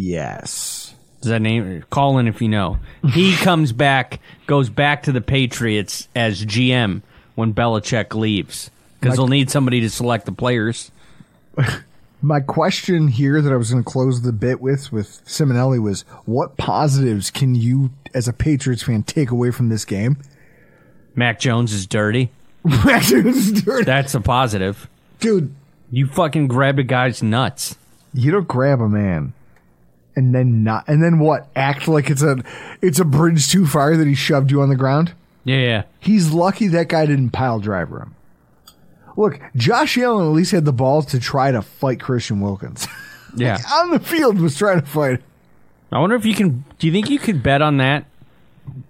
Yes. 0.00 0.94
Does 1.20 1.30
that 1.30 1.42
name? 1.42 1.84
Call 1.90 2.18
in 2.18 2.26
if 2.26 2.40
you 2.40 2.48
know. 2.48 2.78
He 3.12 3.36
comes 3.42 3.72
back, 3.72 4.20
goes 4.46 4.70
back 4.70 5.02
to 5.04 5.12
the 5.12 5.20
Patriots 5.20 6.08
as 6.16 6.44
GM 6.44 7.02
when 7.34 7.52
Belichick 7.54 8.14
leaves 8.14 8.70
because 8.98 9.16
they'll 9.16 9.28
need 9.28 9.50
somebody 9.50 9.80
to 9.80 9.90
select 9.90 10.26
the 10.26 10.32
players. 10.32 10.90
My 12.22 12.40
question 12.40 13.08
here 13.08 13.40
that 13.40 13.50
I 13.52 13.56
was 13.56 13.70
going 13.70 13.82
to 13.82 13.90
close 13.90 14.20
the 14.20 14.32
bit 14.32 14.60
with 14.60 14.92
with 14.92 15.24
Simonelli 15.24 15.80
was 15.80 16.02
what 16.26 16.58
positives 16.58 17.30
can 17.30 17.54
you 17.54 17.90
as 18.12 18.28
a 18.28 18.32
Patriots 18.34 18.82
fan 18.82 19.02
take 19.04 19.30
away 19.30 19.50
from 19.50 19.70
this 19.70 19.86
game? 19.86 20.18
Mac 21.14 21.40
Jones 21.40 21.72
is 21.72 21.86
dirty. 21.86 22.30
Mac 22.64 23.04
Jones 23.04 23.36
is 23.36 23.62
dirty. 23.62 23.84
That's 23.84 24.14
a 24.14 24.20
positive. 24.20 24.86
Dude, 25.18 25.54
You 25.90 26.06
fucking 26.06 26.48
grabbed 26.48 26.78
a 26.78 26.82
guy's 26.82 27.22
nuts. 27.22 27.76
You 28.14 28.30
don't 28.30 28.48
grab 28.48 28.80
a 28.80 28.88
man 28.88 29.32
and 30.16 30.34
then 30.34 30.64
not 30.64 30.86
and 30.88 31.02
then 31.02 31.18
what? 31.18 31.48
Act 31.56 31.88
like 31.88 32.10
it's 32.10 32.22
a 32.22 32.42
it's 32.82 32.98
a 32.98 33.04
bridge 33.04 33.48
too 33.50 33.66
far 33.66 33.96
that 33.96 34.06
he 34.06 34.14
shoved 34.14 34.50
you 34.50 34.62
on 34.62 34.68
the 34.68 34.76
ground? 34.76 35.12
Yeah, 35.44 35.58
yeah. 35.58 35.82
He's 36.00 36.30
lucky 36.32 36.68
that 36.68 36.88
guy 36.88 37.06
didn't 37.06 37.30
pile 37.30 37.60
driver 37.60 38.00
him. 38.00 38.14
Look, 39.16 39.40
Josh 39.56 39.98
Allen 39.98 40.26
at 40.26 40.32
least 40.32 40.52
had 40.52 40.64
the 40.64 40.72
balls 40.72 41.06
to 41.06 41.20
try 41.20 41.50
to 41.50 41.62
fight 41.62 42.00
Christian 42.00 42.40
Wilkins. 42.40 42.86
Yeah. 43.36 43.58
on 43.74 43.90
the 43.92 44.00
field 44.00 44.40
was 44.40 44.56
trying 44.56 44.80
to 44.80 44.86
fight. 44.86 45.22
I 45.92 46.00
wonder 46.00 46.16
if 46.16 46.24
you 46.26 46.34
can. 46.34 46.64
Do 46.80 46.88
you 46.88 46.92
think 46.92 47.08
you 47.10 47.20
could 47.20 47.44
bet 47.44 47.62
on 47.62 47.76
that 47.76 48.04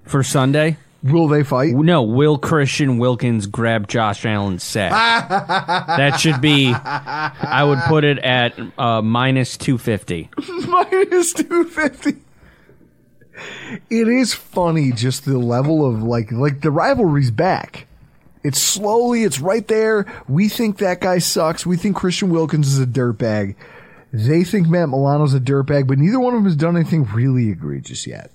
for 0.05 0.23
Sunday? 0.23 0.79
Will 1.03 1.29
they 1.29 1.43
fight? 1.45 1.73
No. 1.75 2.03
Will 2.03 2.37
Christian 2.37 2.99
Wilkins 2.99 3.47
grab 3.47 3.89
Josh 3.89 4.27
Allen's 4.27 4.63
sack? 4.65 4.91
that 4.91 6.21
should 6.21 6.41
be. 6.41 6.73
I 6.75 7.65
would 7.65 7.79
put 7.81 8.05
it 8.05 8.19
at 8.19 8.59
uh, 8.79 9.01
minus 9.03 9.57
two 9.57 9.79
fifty. 9.79 10.29
minus 10.67 11.33
250 11.33 12.17
it 13.89 14.09
is 14.09 14.35
funny 14.35 14.93
just 14.93 15.25
the 15.25 15.39
level 15.39 15.87
of 15.87 16.03
like 16.03 16.31
like 16.31 16.61
the 16.61 16.71
rivalry's 16.71 17.31
back 17.31 17.87
it's 18.43 18.61
slowly 18.61 19.23
it's 19.25 19.41
right 19.41 19.67
there 19.69 20.05
we 20.29 20.49
think 20.49 20.79
that 20.79 21.01
guy 21.01 21.19
sucks 21.19 21.65
we 21.65 21.77
think 21.77 21.97
christian 21.97 22.31
wilkins 22.31 22.69
is 22.69 22.79
a 22.79 22.87
dirtbag 22.87 23.55
they 24.13 24.45
think 24.45 24.69
matt 24.69 24.89
milano's 24.89 25.33
a 25.35 25.41
dirtbag 25.41 25.87
but 25.87 25.99
neither 25.99 26.21
one 26.21 26.35
of 26.35 26.39
them 26.39 26.45
has 26.45 26.57
done 26.57 26.77
anything 26.77 27.05
really 27.07 27.49
egregious 27.51 28.07
yet 28.07 28.31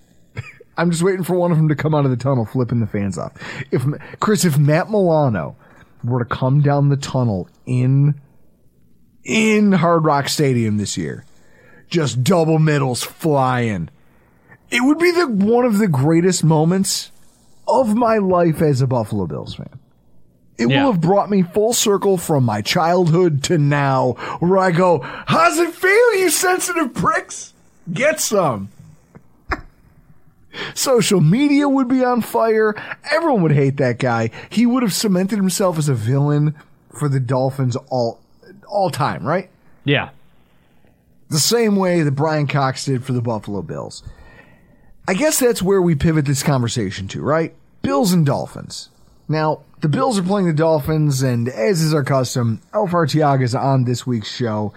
i'm 0.78 0.92
just 0.92 1.04
waiting 1.04 1.24
for 1.24 1.36
one 1.36 1.52
of 1.52 1.58
them 1.58 1.68
to 1.70 1.76
come 1.76 1.94
out 1.96 2.06
of 2.06 2.12
the 2.12 2.18
tunnel 2.18 2.46
flipping 2.46 2.80
the 2.80 2.88
fans 2.88 3.18
off 3.18 3.32
if 3.72 3.84
chris 4.20 4.46
if 4.46 4.58
matt 4.58 4.90
milano 4.90 5.56
were 6.04 6.20
to 6.20 6.26
come 6.26 6.62
down 6.62 6.90
the 6.90 6.98
tunnel 6.98 7.48
in 7.66 8.16
in 9.24 9.72
hard 9.72 10.06
rock 10.06 10.30
stadium 10.30 10.78
this 10.78 10.98
year 10.98 11.24
just 11.88 12.24
double 12.24 12.58
middles 12.58 13.04
flying. 13.04 13.90
It 14.72 14.84
would 14.84 14.98
be 14.98 15.12
the 15.12 15.28
one 15.28 15.66
of 15.66 15.78
the 15.78 15.88
greatest 15.88 16.44
moments 16.44 17.12
of 17.68 17.94
my 17.96 18.18
life 18.18 18.60
as 18.60 18.82
a 18.82 18.88
Buffalo 18.88 19.28
Bills 19.28 19.54
fan. 19.54 19.70
It 20.58 20.68
Yeah. 20.70 20.84
will 20.86 20.94
have 20.94 21.02
brought 21.02 21.30
me 21.30 21.44
full 21.44 21.74
circle 21.74 22.18
from 22.18 22.44
my 22.44 22.62
childhood 22.64 23.44
to 23.44 23.60
now, 23.60 24.14
where 24.40 24.58
I 24.58 24.72
go, 24.72 25.02
"How's 25.28 25.60
it 25.60 25.74
feel, 25.74 26.16
you 26.20 26.32
sensitive 26.32 26.96
pricks? 26.96 27.54
Get 27.94 28.20
some." 28.20 28.70
Social 30.74 31.22
media 31.22 31.68
would 31.70 31.88
be 31.88 32.04
on 32.04 32.22
fire. 32.22 32.76
Everyone 33.12 33.42
would 33.44 33.52
hate 33.52 33.78
that 33.78 34.00
guy. 34.00 34.32
He 34.50 34.66
would 34.66 34.84
have 34.84 34.94
cemented 34.94 35.38
himself 35.38 35.78
as 35.78 35.90
a 35.90 35.94
villain 35.96 36.56
for 36.98 37.10
the 37.10 37.20
Dolphins 37.20 37.76
all 37.90 38.20
all 38.68 38.90
time, 38.90 39.24
right? 39.26 39.50
Yeah. 39.84 40.10
the 41.30 41.40
same 41.40 41.76
way 41.76 42.02
that 42.02 42.12
Bryan 42.12 42.48
Cox 42.48 42.86
did 42.86 43.04
for 43.04 43.14
the 43.14 43.22
Buffalo 43.22 43.62
Bills. 43.62 44.04
I 45.08 45.14
guess 45.14 45.40
that's 45.40 45.62
where 45.62 45.82
we 45.82 45.96
pivot 45.96 46.26
this 46.26 46.44
conversation 46.44 47.08
to, 47.10 47.22
right? 47.22 47.54
Bills 47.82 48.12
and 48.12 48.26
Dolphins. 48.26 48.90
Now, 49.28 49.62
the 49.82 49.90
Bills 49.90 50.18
are 50.18 50.24
playing 50.24 50.48
the 50.48 50.54
Dolphins, 50.54 51.22
and 51.22 51.48
as 51.48 51.82
is 51.82 51.94
our 51.94 52.04
custom, 52.04 52.62
Elf 52.74 52.92
Artiaga 52.92 53.44
is 53.44 53.54
on 53.56 53.84
this 53.86 54.06
week's 54.08 54.36
show. 54.36 54.74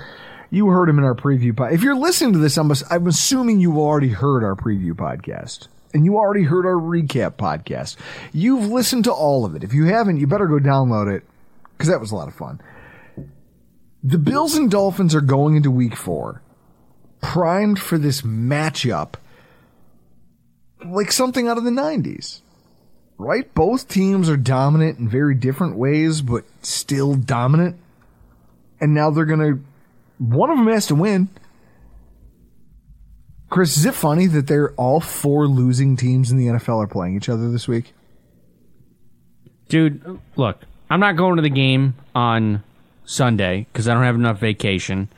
You 0.51 0.69
heard 0.69 0.89
him 0.89 0.99
in 0.99 1.05
our 1.05 1.15
preview 1.15 1.57
pod. 1.57 1.73
If 1.73 1.83
you're 1.83 1.95
listening 1.95 2.33
to 2.33 2.39
this, 2.39 2.57
I'm, 2.57 2.73
I'm 2.91 3.07
assuming 3.07 3.61
you've 3.61 3.77
already 3.77 4.09
heard 4.09 4.45
our 4.45 4.55
preview 4.55 4.93
podcast. 4.93 5.69
And 5.95 6.05
you 6.05 6.17
already 6.17 6.45
heard 6.45 6.67
our 6.67 6.75
recap 6.75 7.33
podcast. 7.33 7.97
You've 8.33 8.71
listened 8.71 9.05
to 9.05 9.13
all 9.13 9.45
of 9.45 9.55
it. 9.57 9.65
If 9.65 9.73
you 9.73 9.87
haven't, 9.87 10.19
you 10.19 10.27
better 10.27 10.47
go 10.47 10.59
download 10.59 11.15
it, 11.15 11.25
because 11.73 11.89
that 11.89 12.01
was 12.01 12.13
a 12.13 12.17
lot 12.17 12.29
of 12.29 12.35
fun. 12.35 12.61
The 14.03 14.19
Bills 14.19 14.55
and 14.55 14.71
Dolphins 14.71 15.15
are 15.15 15.21
going 15.21 15.57
into 15.57 15.71
week 15.71 15.97
four, 15.97 16.43
primed 17.21 17.79
for 17.79 17.99
this 17.99 18.23
matchup 18.23 19.15
like 20.85 21.11
something 21.13 21.49
out 21.49 21.59
of 21.59 21.65
the 21.65 21.71
90s. 21.71 22.41
Right? 23.17 23.53
Both 23.55 23.89
teams 23.89 24.29
are 24.29 24.37
dominant 24.37 24.99
in 24.99 25.09
very 25.09 25.35
different 25.35 25.77
ways, 25.77 26.23
but 26.23 26.45
still 26.63 27.15
dominant. 27.15 27.77
And 28.81 28.95
now 28.95 29.11
they're 29.11 29.25
going 29.25 29.41
to, 29.41 29.65
one 30.19 30.51
of 30.51 30.59
them 30.59 30.69
has 30.69 30.87
to 30.87 30.95
win. 30.95 31.29
Chris, 33.51 33.77
is 33.77 33.87
it 33.87 33.95
funny 33.95 34.27
that 34.27 34.47
they're 34.47 34.73
all 34.73 35.01
four 35.01 35.47
losing 35.47 35.97
teams 35.97 36.31
in 36.31 36.37
the 36.37 36.47
NFL 36.47 36.85
are 36.85 36.87
playing 36.87 37.17
each 37.17 37.29
other 37.29 37.51
this 37.51 37.67
week? 37.67 37.95
Dude, 39.69 40.21
look, 40.37 40.63
I'm 40.91 41.01
not 41.01 41.17
going 41.17 41.37
to 41.37 41.43
the 41.43 41.49
game 41.49 41.95
on 42.15 42.63
Sunday 43.05 43.67
because 43.73 43.89
I 43.89 43.95
don't 43.95 44.05
have 44.05 44.15
enough 44.17 44.39
vacation. 44.39 45.09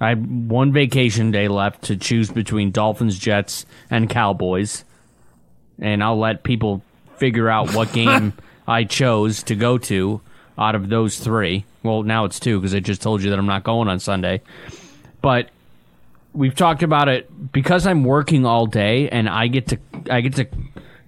I 0.00 0.10
have 0.10 0.24
one 0.24 0.72
vacation 0.72 1.30
day 1.30 1.48
left 1.48 1.82
to 1.84 1.96
choose 1.96 2.30
between 2.30 2.70
Dolphins, 2.70 3.18
Jets, 3.18 3.66
and 3.90 4.08
Cowboys. 4.08 4.84
And 5.80 6.02
I'll 6.02 6.18
let 6.18 6.42
people 6.42 6.82
figure 7.16 7.48
out 7.48 7.74
what 7.74 7.92
game 7.94 8.34
I 8.66 8.84
chose 8.84 9.42
to 9.44 9.56
go 9.56 9.78
to 9.78 10.20
out 10.60 10.74
of 10.74 10.88
those 10.88 11.18
three. 11.18 11.64
Well, 11.82 12.02
now 12.02 12.26
it's 12.26 12.38
two 12.38 12.60
because 12.60 12.74
I 12.74 12.80
just 12.80 13.00
told 13.00 13.22
you 13.22 13.30
that 13.30 13.38
I'm 13.38 13.46
not 13.46 13.64
going 13.64 13.88
on 13.88 13.98
Sunday. 13.98 14.42
But 15.22 15.50
we've 16.34 16.54
talked 16.54 16.82
about 16.82 17.08
it 17.08 17.52
because 17.52 17.86
I'm 17.86 18.04
working 18.04 18.44
all 18.44 18.66
day 18.66 19.08
and 19.08 19.28
I 19.28 19.48
get 19.48 19.68
to 19.68 19.78
I 20.10 20.20
get 20.20 20.36
to 20.36 20.46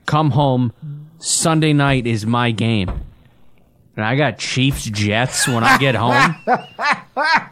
come 0.07 0.30
home 0.30 0.72
Sunday 1.18 1.72
night 1.72 2.07
is 2.07 2.26
my 2.26 2.50
game. 2.50 2.90
And 3.94 4.05
I 4.05 4.16
got 4.16 4.38
Chiefs 4.38 4.84
Jets 4.84 5.46
when 5.46 5.62
I 5.62 5.76
get 5.76 5.94
home. 5.94 6.34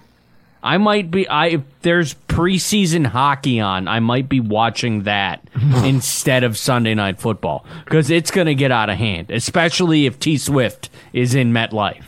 I 0.62 0.76
might 0.78 1.11
be 1.11 1.26
I 1.26 1.46
if 1.46 1.62
there's 1.82 2.14
preseason 2.28 3.06
hockey 3.06 3.61
on, 3.61 3.88
I 3.88 4.00
might 4.00 4.28
be 4.28 4.40
watching 4.40 5.04
that 5.04 5.42
instead 5.84 6.44
of 6.44 6.58
Sunday 6.58 6.94
night 6.94 7.20
football 7.20 7.64
cuz 7.86 8.11
it's 8.11 8.30
going 8.30 8.46
to 8.46 8.54
get 8.54 8.70
out 8.70 8.90
of 8.90 8.98
hand, 8.98 9.30
especially 9.30 10.06
if 10.06 10.18
T 10.18 10.36
Swift 10.36 10.90
is 11.12 11.34
in 11.34 11.52
MetLife. 11.52 12.04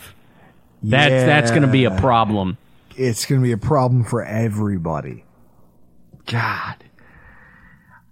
That's 0.82 1.24
that's 1.24 1.50
going 1.50 1.62
to 1.62 1.68
be 1.68 1.84
a 1.84 1.90
problem. 1.92 2.58
it's 2.96 3.24
going 3.24 3.40
to 3.40 3.44
be 3.44 3.52
a 3.52 3.56
problem 3.58 4.04
for 4.04 4.22
everybody. 4.24 5.24
God. 6.26 6.76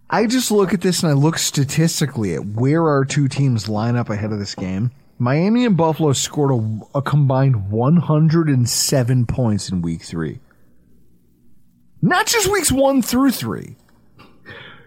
I 0.08 0.26
just 0.26 0.50
look 0.50 0.72
at 0.74 0.80
this 0.80 1.02
and 1.02 1.10
I 1.10 1.14
look 1.14 1.38
statistically 1.38 2.34
at 2.34 2.44
where 2.44 2.88
our 2.88 3.04
two 3.04 3.28
teams 3.28 3.68
line 3.68 3.94
up 3.94 4.10
ahead 4.10 4.32
of 4.32 4.38
this 4.40 4.54
game. 4.56 4.90
Miami 5.20 5.66
and 5.66 5.76
Buffalo 5.76 6.14
scored 6.14 6.50
a, 6.50 6.98
a 6.98 7.02
combined 7.02 7.70
107 7.70 9.26
points 9.26 9.68
in 9.68 9.82
week 9.82 10.00
three. 10.00 10.40
Not 12.00 12.26
just 12.26 12.50
weeks 12.50 12.72
one 12.72 13.02
through 13.02 13.32
three. 13.32 13.76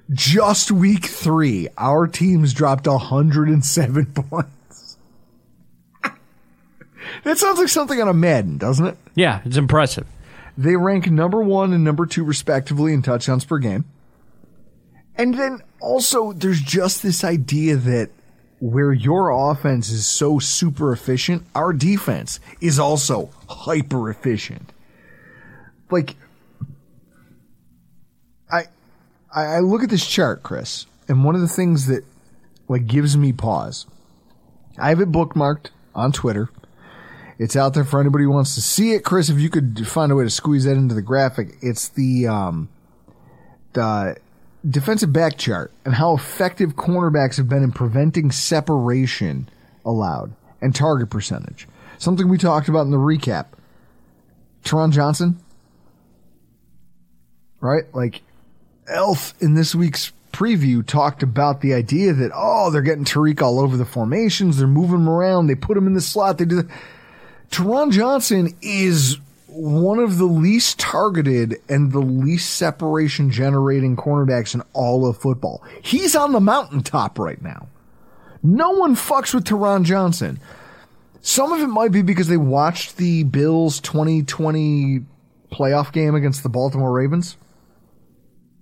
Just 0.09 0.71
week 0.71 1.05
three, 1.05 1.67
our 1.77 2.07
teams 2.07 2.51
dropped 2.55 2.88
107 2.88 4.05
points. 4.15 4.97
that 7.23 7.38
sounds 7.38 7.59
like 7.59 7.69
something 7.69 8.01
on 8.01 8.07
a 8.07 8.13
Madden, 8.13 8.57
doesn't 8.57 8.88
it? 8.88 8.97
Yeah, 9.13 9.41
it's 9.45 9.57
impressive. 9.57 10.07
They 10.57 10.75
rank 10.75 11.11
number 11.11 11.43
one 11.43 11.73
and 11.73 11.84
number 11.84 12.07
two, 12.07 12.23
respectively, 12.23 12.91
in 12.91 13.03
touchdowns 13.03 13.45
per 13.45 13.59
game. 13.59 13.86
And 15.15 15.36
then 15.36 15.61
also, 15.79 16.34
there's 16.34 16.59
just 16.59 17.03
this 17.03 17.23
idea 17.23 17.75
that 17.75 18.09
where 18.64 18.93
your 18.93 19.30
offense 19.30 19.89
is 19.89 20.05
so 20.05 20.39
super 20.39 20.93
efficient, 20.93 21.45
our 21.53 21.74
defense 21.74 22.39
is 22.61 22.80
also 22.80 23.30
hyper 23.49 24.09
efficient. 24.09 24.72
Like, 25.91 26.16
I, 28.49 28.68
I 29.36 29.59
look 29.59 29.84
at 29.84 29.89
this 29.89 30.07
chart, 30.07 30.43
Chris, 30.43 30.86
and 31.09 31.26
one 31.26 31.36
of 31.36 31.41
the 31.41 31.47
things 31.49 31.88
that 31.88 32.05
like 32.70 32.88
gives 32.88 33.18
me 33.18 33.34
pause. 33.34 33.86
I 34.78 34.89
have 34.89 35.01
it 35.01 35.11
bookmarked 35.11 35.72
on 35.93 36.14
Twitter. 36.14 36.49
It's 37.38 37.57
out 37.57 37.74
there 37.74 37.84
for 37.84 37.99
anybody 37.99 38.24
who 38.24 38.32
wants 38.32 38.55
to 38.55 38.61
see 38.61 38.93
it. 38.93 39.03
Chris, 39.03 39.28
if 39.28 39.39
you 39.39 39.49
could 39.49 39.86
find 39.86 40.09
a 40.09 40.16
way 40.16 40.24
to 40.24 40.30
squeeze 40.30 40.64
that 40.64 40.78
into 40.78 40.95
the 40.95 41.01
graphic, 41.01 41.57
it's 41.61 41.89
the 41.89 42.28
um 42.28 42.70
the 43.74 44.16
defensive 44.68 45.11
back 45.11 45.38
chart 45.38 45.72
and 45.86 45.93
how 45.93 46.14
effective 46.16 46.76
cornerbacks 46.76 47.38
have 47.38 47.49
been 47.49 47.64
in 47.64 47.72
preventing 47.72 48.32
separation 48.32 49.49
allowed 49.86 50.34
and 50.61 50.74
target 50.74 51.09
percentage. 51.09 51.68
Something 51.97 52.30
we 52.30 52.38
talked 52.38 52.70
about 52.70 52.82
in 52.82 52.91
the 52.91 52.97
recap. 52.97 53.47
Taron 54.64 54.91
Johnson, 54.91 55.39
right? 57.59 57.84
Like 57.93 58.22
Elf 58.88 59.34
in 59.41 59.55
this 59.55 59.76
week's 59.76 60.14
preview 60.32 60.86
talked 60.86 61.22
about 61.22 61.61
the 61.61 61.74
idea 61.74 62.11
that 62.11 62.32
oh 62.34 62.72
they're 62.72 62.82
getting 62.82 63.05
Tariq 63.05 63.41
all 63.41 63.59
over 63.59 63.78
the 63.78 63.86
formations, 63.86 64.57
they're 64.57 64.68
moving 64.68 64.95
him 64.95 65.09
around, 65.09 65.47
they 65.47 65.55
put 65.55 65.78
him 65.78 65.86
in 65.86 65.93
the 65.93 66.01
slot, 66.01 66.38
they 66.38 66.45
do. 66.45 66.64
The... 66.64 66.74
Taron 67.51 67.91
Johnson 67.91 68.55
is 68.61 69.18
one 69.53 69.99
of 69.99 70.17
the 70.17 70.25
least 70.25 70.79
targeted 70.79 71.61
and 71.69 71.91
the 71.91 71.99
least 71.99 72.55
separation 72.55 73.29
generating 73.29 73.95
cornerbacks 73.95 74.53
in 74.55 74.63
all 74.73 75.05
of 75.05 75.17
football. 75.17 75.63
He's 75.81 76.15
on 76.15 76.31
the 76.31 76.39
mountaintop 76.39 77.19
right 77.19 77.41
now. 77.41 77.67
No 78.41 78.71
one 78.71 78.95
fucks 78.95 79.33
with 79.33 79.45
Taron 79.45 79.83
Johnson. 79.83 80.39
Some 81.21 81.53
of 81.53 81.61
it 81.61 81.67
might 81.67 81.91
be 81.91 82.01
because 82.01 82.27
they 82.27 82.37
watched 82.37 82.97
the 82.97 83.23
Bills 83.23 83.79
2020 83.79 85.05
playoff 85.51 85.93
game 85.93 86.15
against 86.15 86.43
the 86.43 86.49
Baltimore 86.49 86.91
Ravens. 86.91 87.37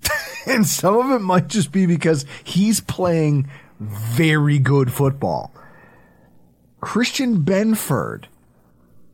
and 0.46 0.68
some 0.68 0.96
of 0.98 1.10
it 1.12 1.24
might 1.24 1.48
just 1.48 1.72
be 1.72 1.86
because 1.86 2.26
he's 2.44 2.80
playing 2.80 3.50
very 3.80 4.60
good 4.60 4.94
football. 4.94 5.52
Christian 6.82 7.44
Benford 7.44 8.26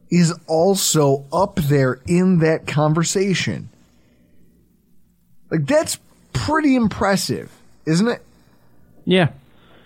is 0.09 0.33
also 0.47 1.25
up 1.31 1.55
there 1.55 1.99
in 2.07 2.39
that 2.39 2.67
conversation. 2.67 3.69
Like, 5.49 5.65
that's 5.65 5.99
pretty 6.33 6.75
impressive, 6.75 7.51
isn't 7.85 8.07
it? 8.07 8.23
Yeah. 9.05 9.29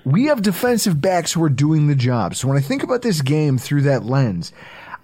We 0.03 0.25
have 0.25 0.41
defensive 0.41 0.99
backs 0.99 1.33
who 1.33 1.43
are 1.43 1.49
doing 1.49 1.87
the 1.87 1.95
job. 1.95 2.35
So 2.35 2.47
when 2.47 2.57
I 2.57 2.61
think 2.61 2.81
about 2.83 3.03
this 3.03 3.21
game 3.21 3.57
through 3.57 3.83
that 3.83 4.05
lens, 4.05 4.51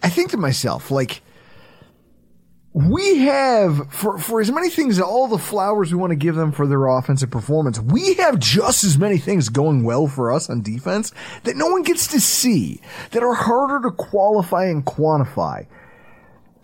I 0.02 0.10
think 0.10 0.32
to 0.32 0.38
myself, 0.38 0.90
like, 0.90 1.22
we 2.74 3.20
have 3.20 3.92
for 3.92 4.20
for 4.20 4.40
as 4.40 4.52
many 4.52 4.70
things 4.70 5.00
all 5.00 5.28
the 5.28 5.38
flowers 5.38 5.92
we 5.92 5.98
want 5.98 6.12
to 6.12 6.16
give 6.16 6.36
them 6.36 6.52
for 6.52 6.68
their 6.68 6.86
offensive 6.88 7.32
performance 7.32 7.80
we 7.80 8.14
have 8.16 8.38
just 8.38 8.84
as 8.84 8.98
many 8.98 9.18
things 9.18 9.50
going 9.50 9.84
well 9.84 10.06
for 10.06 10.32
us 10.32 10.50
on 10.50 10.62
defense 10.62 11.12
that 11.44 11.56
no 11.56 11.68
one 11.68 11.82
gets 11.82 12.08
to 12.08 12.20
see 12.20 12.80
that 13.12 13.24
are 13.24 13.34
harder 13.34 13.88
to 13.88 13.96
qualify 13.96 14.66
and 14.66 14.86
quantify. 14.86 15.66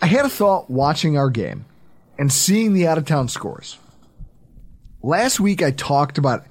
I 0.01 0.05
had 0.05 0.25
a 0.25 0.29
thought 0.29 0.69
watching 0.69 1.17
our 1.17 1.29
game 1.29 1.65
and 2.19 2.31
seeing 2.31 2.73
the 2.73 2.85
out 2.85 2.97
of 2.97 3.05
town 3.05 3.27
scores. 3.29 3.79
Last 5.01 5.39
week 5.39 5.63
i 5.63 5.71
talked 5.71 6.17
about 6.17 6.45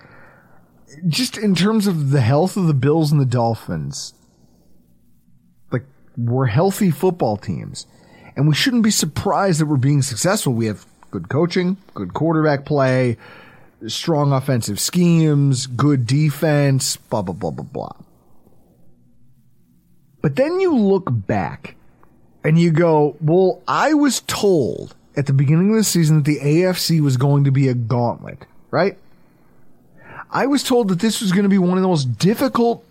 just 1.07 1.39
in 1.39 1.55
terms 1.55 1.87
of 1.87 2.11
the 2.11 2.21
health 2.21 2.57
of 2.57 2.67
the 2.67 2.75
bills 2.75 3.13
and 3.13 3.21
the 3.21 3.27
dolphins 3.27 4.15
like 5.71 5.85
we're 6.17 6.47
healthy 6.47 6.91
football 6.91 7.37
teams 7.37 7.87
and 8.37 8.49
we 8.49 8.55
shouldn't 8.55 8.83
be 8.83 8.91
surprised 8.91 9.61
that 9.61 9.67
we're 9.67 9.77
being 9.77 10.03
successful. 10.03 10.53
We 10.53 10.67
have 10.67 10.87
good 11.11 11.29
coaching, 11.29 11.77
good 11.95 12.15
quarterback 12.15 12.65
play, 12.65 13.17
strong 13.87 14.33
offensive 14.33 14.81
schemes, 14.81 15.67
good 15.67 16.07
defense, 16.07 16.97
blah, 16.97 17.23
blah, 17.23 17.35
blah, 17.35 17.51
blah, 17.51 17.65
blah. 17.65 17.97
But 20.21 20.37
then 20.37 20.61
you 20.61 20.75
look 20.77 21.09
back 21.09 21.75
and 22.45 22.59
you 22.59 22.71
go, 22.71 23.17
well, 23.21 23.61
I 23.67 23.95
was 23.95 24.21
told 24.21 24.95
at 25.17 25.27
the 25.27 25.33
beginning 25.33 25.71
of 25.71 25.77
the 25.77 25.85
season 25.85 26.17
that 26.17 26.25
the 26.25 26.39
AFC 26.39 27.01
was 27.01 27.17
going 27.17 27.45
to 27.45 27.51
be 27.51 27.69
a 27.69 27.75
gauntlet, 27.75 28.47
right? 28.71 28.97
I 30.31 30.47
was 30.47 30.63
told 30.63 30.89
that 30.89 31.01
this 31.01 31.21
was 31.21 31.33
going 31.33 31.43
to 31.43 31.49
be 31.49 31.59
one 31.59 31.77
of 31.77 31.83
the 31.83 31.89
most 31.89 32.19
difficult 32.19 32.85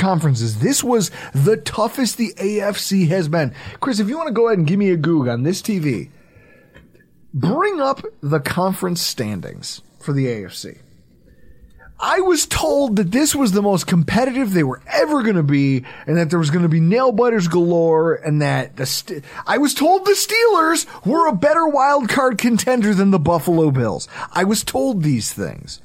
conferences. 0.00 0.58
This 0.58 0.82
was 0.82 1.10
the 1.32 1.56
toughest 1.56 2.16
the 2.16 2.34
AFC 2.36 3.08
has 3.08 3.28
been. 3.28 3.54
Chris, 3.78 4.00
if 4.00 4.08
you 4.08 4.16
want 4.16 4.28
to 4.28 4.34
go 4.34 4.48
ahead 4.48 4.58
and 4.58 4.66
give 4.66 4.78
me 4.78 4.90
a 4.90 4.96
goog 4.96 5.28
on 5.28 5.44
this 5.44 5.62
TV, 5.62 6.10
bring 7.32 7.80
up 7.80 8.02
the 8.20 8.40
conference 8.40 9.02
standings 9.02 9.82
for 10.00 10.12
the 10.12 10.26
AFC. 10.26 10.80
I 12.02 12.20
was 12.20 12.46
told 12.46 12.96
that 12.96 13.10
this 13.10 13.34
was 13.34 13.52
the 13.52 13.60
most 13.60 13.86
competitive 13.86 14.52
they 14.52 14.62
were 14.62 14.80
ever 14.86 15.22
going 15.22 15.36
to 15.36 15.42
be, 15.42 15.84
and 16.06 16.16
that 16.16 16.30
there 16.30 16.38
was 16.38 16.48
going 16.48 16.62
to 16.62 16.68
be 16.68 16.80
nail 16.80 17.12
biters 17.12 17.46
galore, 17.46 18.14
and 18.14 18.40
that 18.40 18.76
the 18.76 18.86
st- 18.86 19.22
I 19.46 19.58
was 19.58 19.74
told 19.74 20.06
the 20.06 20.12
Steelers 20.12 20.86
were 21.04 21.28
a 21.28 21.36
better 21.36 21.66
wild 21.68 22.08
card 22.08 22.38
contender 22.38 22.94
than 22.94 23.10
the 23.10 23.18
Buffalo 23.18 23.70
Bills. 23.70 24.08
I 24.32 24.44
was 24.44 24.64
told 24.64 25.02
these 25.02 25.30
things. 25.30 25.82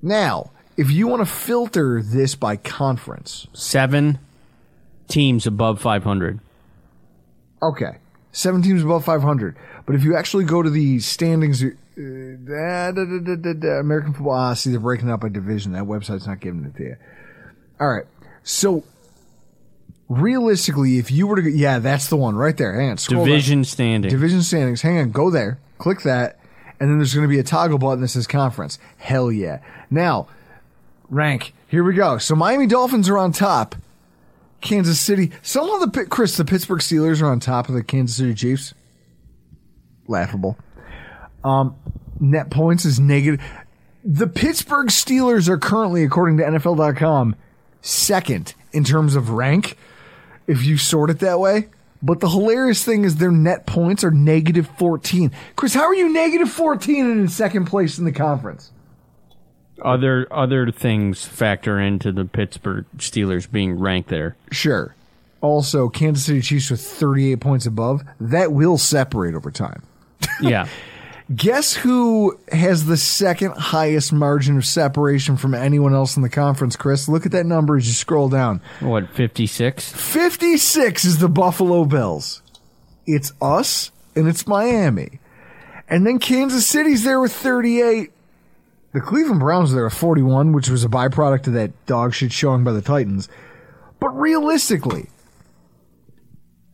Now, 0.00 0.52
if 0.76 0.90
you 0.90 1.06
want 1.06 1.20
to 1.20 1.26
filter 1.26 2.02
this 2.02 2.34
by 2.34 2.56
conference, 2.56 3.46
Seven 3.52 4.18
teams 5.08 5.46
above 5.46 5.80
500. 5.80 6.40
okay, 7.62 7.98
seven 8.32 8.62
teams 8.62 8.82
above 8.82 9.04
500. 9.04 9.56
But 9.86 9.94
if 9.96 10.04
you 10.04 10.16
actually 10.16 10.44
go 10.44 10.62
to 10.62 10.70
the 10.70 11.00
standings, 11.00 11.62
uh, 11.62 11.68
da, 11.96 12.92
da, 12.92 13.04
da, 13.04 13.34
da, 13.36 13.52
da, 13.52 13.68
American 13.80 14.12
football, 14.14 14.32
ah, 14.34 14.54
see, 14.54 14.70
they're 14.70 14.80
breaking 14.80 15.08
it 15.08 15.12
up 15.12 15.20
by 15.20 15.28
division. 15.28 15.72
That 15.72 15.84
website's 15.84 16.26
not 16.26 16.40
giving 16.40 16.64
it 16.64 16.76
to 16.76 16.82
you. 16.82 16.96
All 17.80 17.88
right. 17.88 18.04
So, 18.44 18.84
realistically, 20.08 20.98
if 20.98 21.10
you 21.10 21.26
were 21.26 21.42
to, 21.42 21.50
yeah, 21.50 21.78
that's 21.78 22.08
the 22.08 22.16
one 22.16 22.34
right 22.36 22.56
there. 22.56 22.78
Hang 22.78 22.90
on. 22.90 22.98
scroll 22.98 23.24
down. 23.24 23.28
Division 23.28 23.64
standing. 23.64 24.10
Division 24.10 24.42
standings. 24.42 24.82
Hang 24.82 24.98
on, 24.98 25.10
go 25.10 25.30
there, 25.30 25.58
click 25.78 26.02
that, 26.02 26.38
and 26.80 26.90
then 26.90 26.98
there's 26.98 27.14
going 27.14 27.26
to 27.26 27.32
be 27.32 27.38
a 27.38 27.44
toggle 27.44 27.78
button 27.78 28.00
that 28.00 28.08
says 28.08 28.26
conference. 28.26 28.78
Hell 28.98 29.30
yeah. 29.30 29.60
Now, 29.90 30.28
rank. 31.08 31.54
Here 31.68 31.84
we 31.84 31.94
go. 31.94 32.18
So 32.18 32.34
Miami 32.34 32.66
Dolphins 32.66 33.08
are 33.08 33.18
on 33.18 33.32
top. 33.32 33.74
Kansas 34.60 35.00
City. 35.00 35.32
Some 35.42 35.68
of 35.70 35.92
the 35.92 36.06
Chris, 36.06 36.36
the 36.36 36.44
Pittsburgh 36.44 36.80
Steelers 36.80 37.20
are 37.20 37.26
on 37.26 37.40
top 37.40 37.68
of 37.68 37.74
the 37.74 37.82
Kansas 37.82 38.16
City 38.16 38.34
Chiefs. 38.34 38.74
Laughable. 40.06 40.56
Um, 41.44 41.76
net 42.20 42.50
points 42.50 42.84
is 42.84 43.00
negative. 43.00 43.44
The 44.04 44.26
Pittsburgh 44.26 44.88
Steelers 44.88 45.48
are 45.48 45.58
currently, 45.58 46.04
according 46.04 46.38
to 46.38 46.44
NFL.com, 46.44 47.36
second 47.80 48.54
in 48.72 48.84
terms 48.84 49.14
of 49.14 49.30
rank, 49.30 49.76
if 50.46 50.64
you 50.64 50.76
sort 50.76 51.10
it 51.10 51.18
that 51.20 51.38
way. 51.38 51.68
But 52.02 52.18
the 52.18 52.28
hilarious 52.28 52.84
thing 52.84 53.04
is 53.04 53.16
their 53.16 53.30
net 53.30 53.64
points 53.64 54.02
are 54.02 54.10
negative 54.10 54.68
14. 54.76 55.30
Chris, 55.54 55.74
how 55.74 55.84
are 55.84 55.94
you 55.94 56.12
negative 56.12 56.50
14 56.50 57.06
and 57.06 57.20
in 57.20 57.28
second 57.28 57.66
place 57.66 57.98
in 57.98 58.04
the 58.04 58.12
conference? 58.12 58.72
Other 59.84 60.26
other 60.30 60.70
things 60.70 61.24
factor 61.24 61.80
into 61.80 62.12
the 62.12 62.24
Pittsburgh 62.24 62.84
Steelers 62.98 63.50
being 63.50 63.78
ranked 63.78 64.08
there. 64.08 64.36
Sure. 64.50 64.94
Also, 65.40 65.88
Kansas 65.88 66.24
City 66.24 66.40
Chiefs 66.40 66.70
with 66.70 66.80
38 66.80 67.40
points 67.40 67.66
above. 67.66 68.02
That 68.20 68.52
will 68.52 68.78
separate 68.78 69.34
over 69.34 69.50
time. 69.50 69.82
Yeah. 70.40 70.66
Guess 71.34 71.74
who 71.74 72.38
has 72.50 72.86
the 72.86 72.96
second 72.96 73.52
highest 73.52 74.12
margin 74.12 74.56
of 74.58 74.66
separation 74.66 75.36
from 75.36 75.54
anyone 75.54 75.94
else 75.94 76.16
in 76.16 76.22
the 76.22 76.28
conference, 76.28 76.74
Chris? 76.76 77.08
Look 77.08 77.24
at 77.24 77.32
that 77.32 77.46
number 77.46 77.76
as 77.76 77.86
you 77.86 77.92
scroll 77.92 78.28
down. 78.28 78.60
what, 78.80 79.08
56? 79.10 79.92
56 79.92 81.04
is 81.04 81.18
the 81.18 81.28
Buffalo 81.28 81.84
Bills. 81.84 82.42
It's 83.06 83.32
us 83.40 83.92
and 84.16 84.28
it's 84.28 84.46
Miami. 84.46 85.20
And 85.88 86.06
then 86.06 86.18
Kansas 86.18 86.66
City's 86.66 87.04
there 87.04 87.20
with 87.20 87.32
38. 87.32 88.10
The 88.92 89.00
Cleveland 89.00 89.40
Browns 89.40 89.72
are 89.72 89.76
there 89.76 89.84
with 89.84 89.94
41, 89.94 90.52
which 90.52 90.68
was 90.68 90.84
a 90.84 90.88
byproduct 90.88 91.46
of 91.46 91.54
that 91.54 91.86
dog 91.86 92.14
shit 92.14 92.32
showing 92.32 92.62
by 92.62 92.72
the 92.72 92.82
Titans. 92.82 93.28
But 93.98 94.10
realistically, 94.10 95.08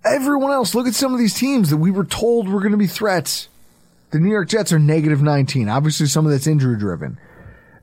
everyone 0.04 0.50
else, 0.50 0.74
look 0.74 0.86
at 0.86 0.94
some 0.94 1.12
of 1.12 1.18
these 1.18 1.34
teams 1.34 1.70
that 1.70 1.76
we 1.76 1.90
were 1.90 2.04
told 2.04 2.48
were 2.48 2.60
going 2.60 2.72
to 2.72 2.78
be 2.78 2.86
threats. 2.86 3.48
The 4.10 4.18
New 4.18 4.30
York 4.30 4.48
Jets 4.48 4.72
are 4.72 4.78
negative 4.78 5.22
19. 5.22 5.68
Obviously, 5.68 6.06
some 6.06 6.26
of 6.26 6.32
that's 6.32 6.46
injury 6.46 6.76
driven. 6.76 7.18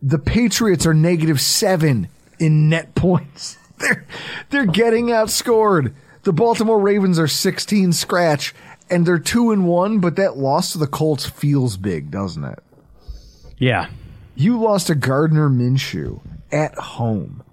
The 0.02 0.20
Patriots 0.20 0.86
are 0.86 0.94
negative 0.94 1.40
seven 1.40 2.10
in 2.40 2.70
net 2.70 2.94
points. 2.96 3.58
They're, 3.78 4.06
they're 4.50 4.66
getting 4.66 5.08
outscored. 5.08 5.94
The 6.24 6.34
Baltimore 6.34 6.80
Ravens 6.80 7.20
are 7.20 7.28
16 7.28 7.94
scratch 7.94 8.54
and 8.90 9.06
they're 9.06 9.20
two 9.20 9.52
and 9.52 9.68
one, 9.68 10.00
but 10.00 10.16
that 10.16 10.38
loss 10.38 10.74
to 10.74 10.78
the 10.78 10.88
Colts 10.88 11.26
feels 11.26 11.78
big, 11.78 12.12
doesn't 12.12 12.44
it? 12.44 12.60
Yeah. 13.58 13.90
You 14.36 14.60
lost 14.60 14.88
to 14.88 14.96
Gardner 14.96 15.50
Minshew 15.50 16.20
at 16.52 16.76
home. 16.76 17.44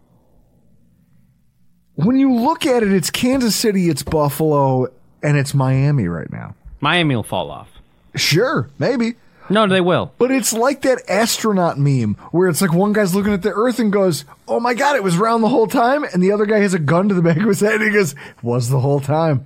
When 1.95 2.17
you 2.17 2.33
look 2.33 2.67
at 2.67 2.83
it, 2.83 2.93
it's 2.93 3.11
Kansas 3.11 3.55
City, 3.55 3.89
it's 3.89 4.03
Buffalo, 4.03 4.89
and 5.23 5.37
it's 5.37 5.55
Miami 5.55 6.09
right 6.09 6.31
now. 6.33 6.55
Miami 6.81 7.15
will 7.15 7.23
fall 7.23 7.51
off. 7.51 7.69
Sure, 8.17 8.69
maybe. 8.79 9.15
No, 9.49 9.67
they 9.67 9.81
will. 9.81 10.13
But 10.19 10.31
it's 10.31 10.53
like 10.53 10.83
that 10.83 11.03
astronaut 11.09 11.79
meme 11.79 12.15
where 12.31 12.49
it's 12.49 12.63
like 12.63 12.73
one 12.73 12.93
guy's 12.93 13.15
looking 13.15 13.33
at 13.33 13.43
the 13.43 13.53
Earth 13.53 13.79
and 13.79 13.93
goes, 13.93 14.25
"Oh 14.49 14.61
my 14.61 14.75
god, 14.75 14.97
it 14.97 15.03
was 15.03 15.17
round 15.17 15.45
the 15.45 15.49
whole 15.49 15.67
time," 15.67 16.05
and 16.05 16.23
the 16.23 16.33
other 16.33 16.47
guy 16.47 16.59
has 16.59 16.75
a 16.75 16.79
gun 16.79 17.09
to 17.09 17.15
the 17.15 17.23
back 17.23 17.37
of 17.37 17.47
his 17.47 17.61
head 17.61 17.75
and 17.75 17.85
he 17.85 17.91
goes, 17.91 18.15
"Was 18.43 18.69
the 18.71 18.81
whole 18.81 19.01
time." 19.01 19.45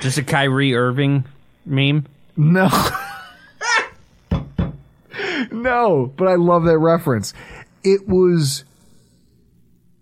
Just 0.00 0.18
a 0.18 0.22
Kyrie 0.22 0.74
Irving 0.74 1.24
meme. 1.64 2.06
No. 2.36 2.68
no, 5.64 6.12
but 6.16 6.28
I 6.28 6.36
love 6.36 6.64
that 6.64 6.78
reference. 6.78 7.34
It 7.82 8.06
was. 8.08 8.64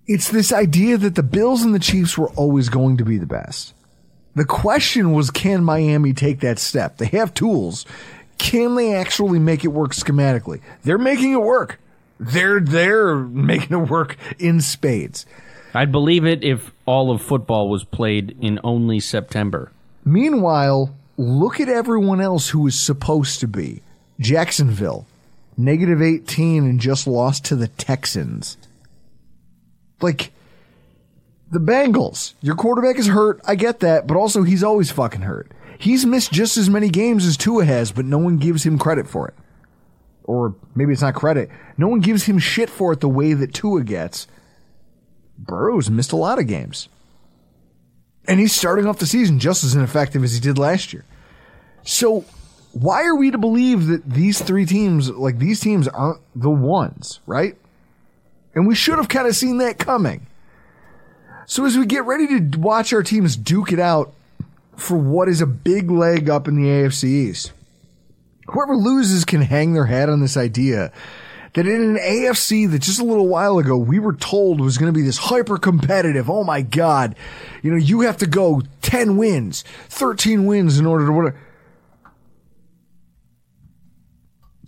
It's 0.06 0.30
this 0.30 0.52
idea 0.52 0.98
that 0.98 1.14
the 1.14 1.22
Bills 1.22 1.62
and 1.62 1.74
the 1.74 1.78
Chiefs 1.78 2.18
were 2.18 2.28
always 2.30 2.68
going 2.68 2.96
to 2.98 3.04
be 3.04 3.18
the 3.18 3.26
best. 3.26 3.72
The 4.34 4.44
question 4.44 5.12
was, 5.12 5.30
can 5.30 5.62
Miami 5.62 6.12
take 6.12 6.40
that 6.40 6.58
step? 6.58 6.98
They 6.98 7.06
have 7.06 7.32
tools. 7.32 7.86
Can 8.38 8.74
they 8.74 8.94
actually 8.94 9.38
make 9.38 9.64
it 9.64 9.68
work 9.68 9.92
schematically? 9.92 10.60
They're 10.82 10.98
making 10.98 11.32
it 11.32 11.40
work. 11.42 11.78
They're 12.18 12.60
they're 12.60 13.16
making 13.50 13.78
it 13.78 13.88
work 13.88 14.16
in 14.38 14.60
spades. 14.60 15.26
I'd 15.74 15.92
believe 15.92 16.26
it 16.26 16.42
if 16.44 16.72
all 16.84 17.10
of 17.10 17.22
football 17.22 17.70
was 17.70 17.84
played 17.84 18.36
in 18.40 18.58
only 18.62 19.00
September. 19.00 19.72
Meanwhile, 20.04 20.94
look 21.16 21.60
at 21.60 21.68
everyone 21.68 22.20
else 22.20 22.50
who 22.50 22.66
is 22.66 22.78
supposed 22.78 23.40
to 23.40 23.46
be. 23.46 23.82
Jacksonville, 24.20 25.06
negative 25.56 26.02
18 26.02 26.64
and 26.64 26.80
just 26.80 27.06
lost 27.06 27.44
to 27.46 27.56
the 27.56 27.68
Texans. 27.68 28.56
Like, 30.00 30.32
the 31.50 31.60
Bengals, 31.60 32.34
your 32.40 32.56
quarterback 32.56 32.98
is 32.98 33.08
hurt. 33.08 33.40
I 33.44 33.54
get 33.54 33.80
that, 33.80 34.06
but 34.06 34.16
also 34.16 34.42
he's 34.42 34.64
always 34.64 34.90
fucking 34.90 35.20
hurt. 35.20 35.52
He's 35.78 36.06
missed 36.06 36.32
just 36.32 36.56
as 36.56 36.70
many 36.70 36.88
games 36.88 37.26
as 37.26 37.36
Tua 37.36 37.64
has, 37.64 37.92
but 37.92 38.04
no 38.04 38.18
one 38.18 38.38
gives 38.38 38.64
him 38.64 38.78
credit 38.78 39.08
for 39.08 39.28
it. 39.28 39.34
Or 40.24 40.54
maybe 40.74 40.92
it's 40.92 41.02
not 41.02 41.14
credit. 41.14 41.50
No 41.76 41.88
one 41.88 42.00
gives 42.00 42.24
him 42.24 42.38
shit 42.38 42.70
for 42.70 42.92
it 42.92 43.00
the 43.00 43.08
way 43.08 43.34
that 43.34 43.52
Tua 43.52 43.82
gets. 43.82 44.26
Burrow's 45.36 45.90
missed 45.90 46.12
a 46.12 46.16
lot 46.16 46.38
of 46.38 46.46
games. 46.46 46.88
And 48.26 48.38
he's 48.38 48.54
starting 48.54 48.86
off 48.86 48.98
the 48.98 49.06
season 49.06 49.40
just 49.40 49.64
as 49.64 49.74
ineffective 49.74 50.22
as 50.22 50.34
he 50.34 50.40
did 50.40 50.56
last 50.56 50.92
year. 50.92 51.04
So 51.84 52.24
why 52.72 53.04
are 53.04 53.14
we 53.14 53.30
to 53.30 53.38
believe 53.38 53.86
that 53.86 54.08
these 54.08 54.40
three 54.40 54.66
teams, 54.66 55.10
like 55.10 55.38
these 55.38 55.60
teams 55.60 55.88
aren't 55.88 56.20
the 56.34 56.50
ones, 56.50 57.20
right? 57.26 57.56
And 58.54 58.66
we 58.66 58.74
should 58.74 58.98
have 58.98 59.08
kind 59.08 59.26
of 59.26 59.36
seen 59.36 59.58
that 59.58 59.78
coming. 59.78 60.26
So 61.46 61.64
as 61.64 61.76
we 61.76 61.86
get 61.86 62.04
ready 62.04 62.26
to 62.26 62.58
watch 62.58 62.92
our 62.92 63.02
teams 63.02 63.36
duke 63.36 63.72
it 63.72 63.80
out 63.80 64.12
for 64.76 64.96
what 64.96 65.28
is 65.28 65.40
a 65.40 65.46
big 65.46 65.90
leg 65.90 66.30
up 66.30 66.48
in 66.48 66.56
the 66.56 66.68
AFC 66.68 67.04
East, 67.04 67.52
whoever 68.46 68.76
loses 68.76 69.24
can 69.24 69.42
hang 69.42 69.74
their 69.74 69.86
hat 69.86 70.08
on 70.08 70.20
this 70.20 70.36
idea 70.36 70.92
that 71.54 71.66
in 71.66 71.82
an 71.82 71.96
AFC 71.96 72.70
that 72.70 72.80
just 72.80 73.00
a 73.00 73.04
little 73.04 73.28
while 73.28 73.58
ago 73.58 73.76
we 73.76 73.98
were 73.98 74.14
told 74.14 74.60
was 74.60 74.78
going 74.78 74.92
to 74.92 74.98
be 74.98 75.04
this 75.04 75.18
hyper 75.18 75.58
competitive. 75.58 76.30
Oh 76.30 76.44
my 76.44 76.62
God. 76.62 77.14
You 77.62 77.70
know, 77.70 77.76
you 77.76 78.00
have 78.00 78.16
to 78.18 78.26
go 78.26 78.62
10 78.80 79.16
wins, 79.16 79.62
13 79.88 80.46
wins 80.46 80.78
in 80.78 80.86
order 80.86 81.06
to 81.06 81.12
win. 81.12 81.34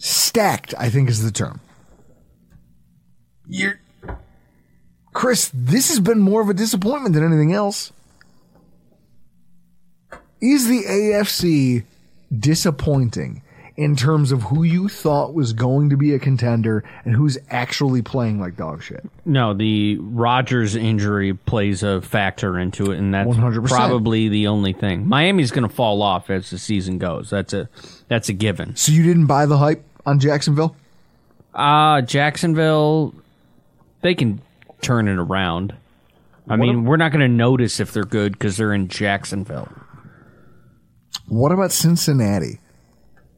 Stacked, 0.05 0.75
I 0.77 0.91
think 0.91 1.09
is 1.09 1.23
the 1.23 1.31
term. 1.31 1.61
You're, 3.49 3.81
Chris, 5.15 5.51
this 5.55 5.89
has 5.89 5.99
been 5.99 6.19
more 6.19 6.43
of 6.43 6.51
a 6.51 6.53
disappointment 6.53 7.15
than 7.15 7.25
anything 7.25 7.55
else. 7.55 7.91
Is 10.43 10.69
the 10.69 10.83
AFC 10.83 11.85
disappointing 12.39 13.41
in 13.79 13.97
terms 13.97 14.31
of 14.31 14.43
who 14.43 14.63
you 14.63 14.91
thought 14.91 15.33
was 15.33 15.55
going 15.55 15.89
to 15.89 15.97
be 15.97 16.13
a 16.13 16.19
contender 16.19 16.85
and 17.07 17.17
who's 17.17 17.39
actually 17.49 18.03
playing 18.03 18.39
like 18.39 18.59
dog 18.59 18.83
shit? 18.83 19.09
No, 19.25 19.55
the 19.55 19.97
Rodgers 20.03 20.77
injury 20.77 21.33
plays 21.33 21.83
a 21.83 22.03
factor 22.03 22.59
into 22.59 22.93
it, 22.93 22.99
and 22.99 23.15
that's 23.15 23.31
100%. 23.31 23.69
probably 23.69 24.29
the 24.29 24.49
only 24.49 24.75
thing. 24.75 25.09
Miami's 25.09 25.51
going 25.51 25.67
to 25.67 25.75
fall 25.75 26.03
off 26.03 26.29
as 26.29 26.51
the 26.51 26.59
season 26.59 26.99
goes. 26.99 27.31
That's 27.31 27.55
a 27.55 27.71
that's 28.09 28.29
a 28.29 28.35
given. 28.35 28.77
So 28.77 28.93
you 28.93 29.03
didn't 29.03 29.27
buy 29.27 29.47
the 29.47 29.57
hype 29.57 29.83
on 30.07 30.19
Jacksonville? 30.21 30.77
Uh 31.55 32.01
Jacksonville, 32.03 33.15
they 34.03 34.15
can 34.15 34.41
turn 34.81 35.09
it 35.09 35.19
around. 35.19 35.75
I 36.49 36.57
mean, 36.57 36.85
we're 36.85 36.99
not 36.99 37.11
going 37.11 37.23
to 37.23 37.29
notice 37.29 37.81
if 37.81 37.93
they're 37.93 38.05
good 38.05 38.33
because 38.33 38.59
they're 38.59 38.75
in 38.75 38.89
Jacksonville. 38.89 39.67
What 41.27 41.53
about 41.53 41.73
Cincinnati? 41.73 42.61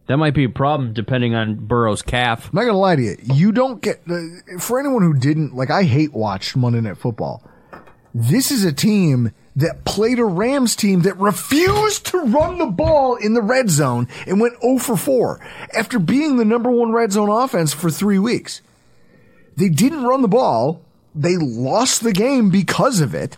That 0.06 0.16
might 0.16 0.34
be 0.34 0.44
a 0.44 0.48
problem 0.48 0.92
depending 0.92 1.34
on 1.34 1.66
Burrow's 1.66 2.02
calf. 2.02 2.46
I'm 2.46 2.50
not 2.54 2.64
gonna 2.64 2.78
lie 2.78 2.96
to 2.96 3.02
you. 3.02 3.16
You 3.22 3.52
don't 3.52 3.82
get 3.82 4.02
uh, 4.08 4.58
for 4.60 4.78
anyone 4.78 5.02
who 5.02 5.14
didn't 5.14 5.54
like. 5.54 5.70
I 5.70 5.82
hate 5.82 6.12
watched 6.12 6.56
Monday 6.56 6.80
Night 6.80 6.96
Football. 6.96 7.42
This 8.14 8.50
is 8.50 8.64
a 8.64 8.72
team 8.72 9.32
that 9.56 9.84
played 9.84 10.18
a 10.18 10.24
Rams 10.24 10.76
team 10.76 11.02
that 11.02 11.18
refused 11.18 12.06
to 12.06 12.18
run 12.18 12.58
the 12.58 12.66
ball 12.66 13.16
in 13.16 13.34
the 13.34 13.42
red 13.42 13.70
zone 13.70 14.08
and 14.26 14.40
went 14.40 14.60
0 14.60 14.78
for 14.78 14.96
4 14.96 15.40
after 15.72 15.98
being 15.98 16.36
the 16.36 16.44
number 16.44 16.70
one 16.70 16.92
red 16.92 17.12
zone 17.12 17.30
offense 17.30 17.72
for 17.72 17.90
three 17.90 18.18
weeks. 18.18 18.60
They 19.56 19.68
didn't 19.68 20.04
run 20.04 20.22
the 20.22 20.28
ball. 20.28 20.82
They 21.14 21.36
lost 21.36 22.02
the 22.02 22.12
game 22.12 22.50
because 22.50 23.00
of 23.00 23.14
it. 23.14 23.36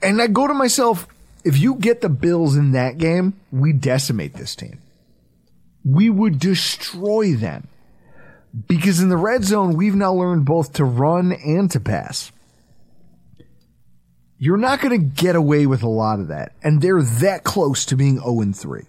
And 0.00 0.22
I 0.22 0.28
go 0.28 0.46
to 0.46 0.54
myself, 0.54 1.08
if 1.44 1.58
you 1.58 1.74
get 1.74 2.00
the 2.00 2.08
Bills 2.08 2.56
in 2.56 2.70
that 2.72 2.98
game, 2.98 3.34
we 3.50 3.72
decimate 3.72 4.34
this 4.34 4.54
team 4.54 4.80
we 5.88 6.10
would 6.10 6.38
destroy 6.38 7.34
them. 7.34 7.68
Because 8.66 9.00
in 9.00 9.08
the 9.08 9.16
red 9.16 9.44
zone, 9.44 9.74
we've 9.76 9.94
now 9.94 10.12
learned 10.12 10.44
both 10.44 10.74
to 10.74 10.84
run 10.84 11.32
and 11.32 11.70
to 11.70 11.80
pass. 11.80 12.32
You're 14.38 14.56
not 14.56 14.80
going 14.80 14.98
to 14.98 15.04
get 15.04 15.34
away 15.34 15.66
with 15.66 15.82
a 15.82 15.88
lot 15.88 16.20
of 16.20 16.28
that. 16.28 16.52
And 16.62 16.80
they're 16.80 17.02
that 17.02 17.44
close 17.44 17.84
to 17.86 17.96
being 17.96 18.20
0 18.20 18.52
3. 18.52 18.82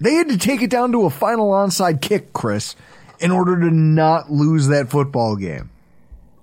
They 0.00 0.14
had 0.14 0.28
to 0.28 0.38
take 0.38 0.62
it 0.62 0.70
down 0.70 0.92
to 0.92 1.04
a 1.04 1.10
final 1.10 1.50
onside 1.50 2.00
kick, 2.00 2.32
Chris, 2.32 2.74
in 3.20 3.30
order 3.30 3.58
to 3.60 3.70
not 3.70 4.30
lose 4.30 4.68
that 4.68 4.90
football 4.90 5.36
game. 5.36 5.70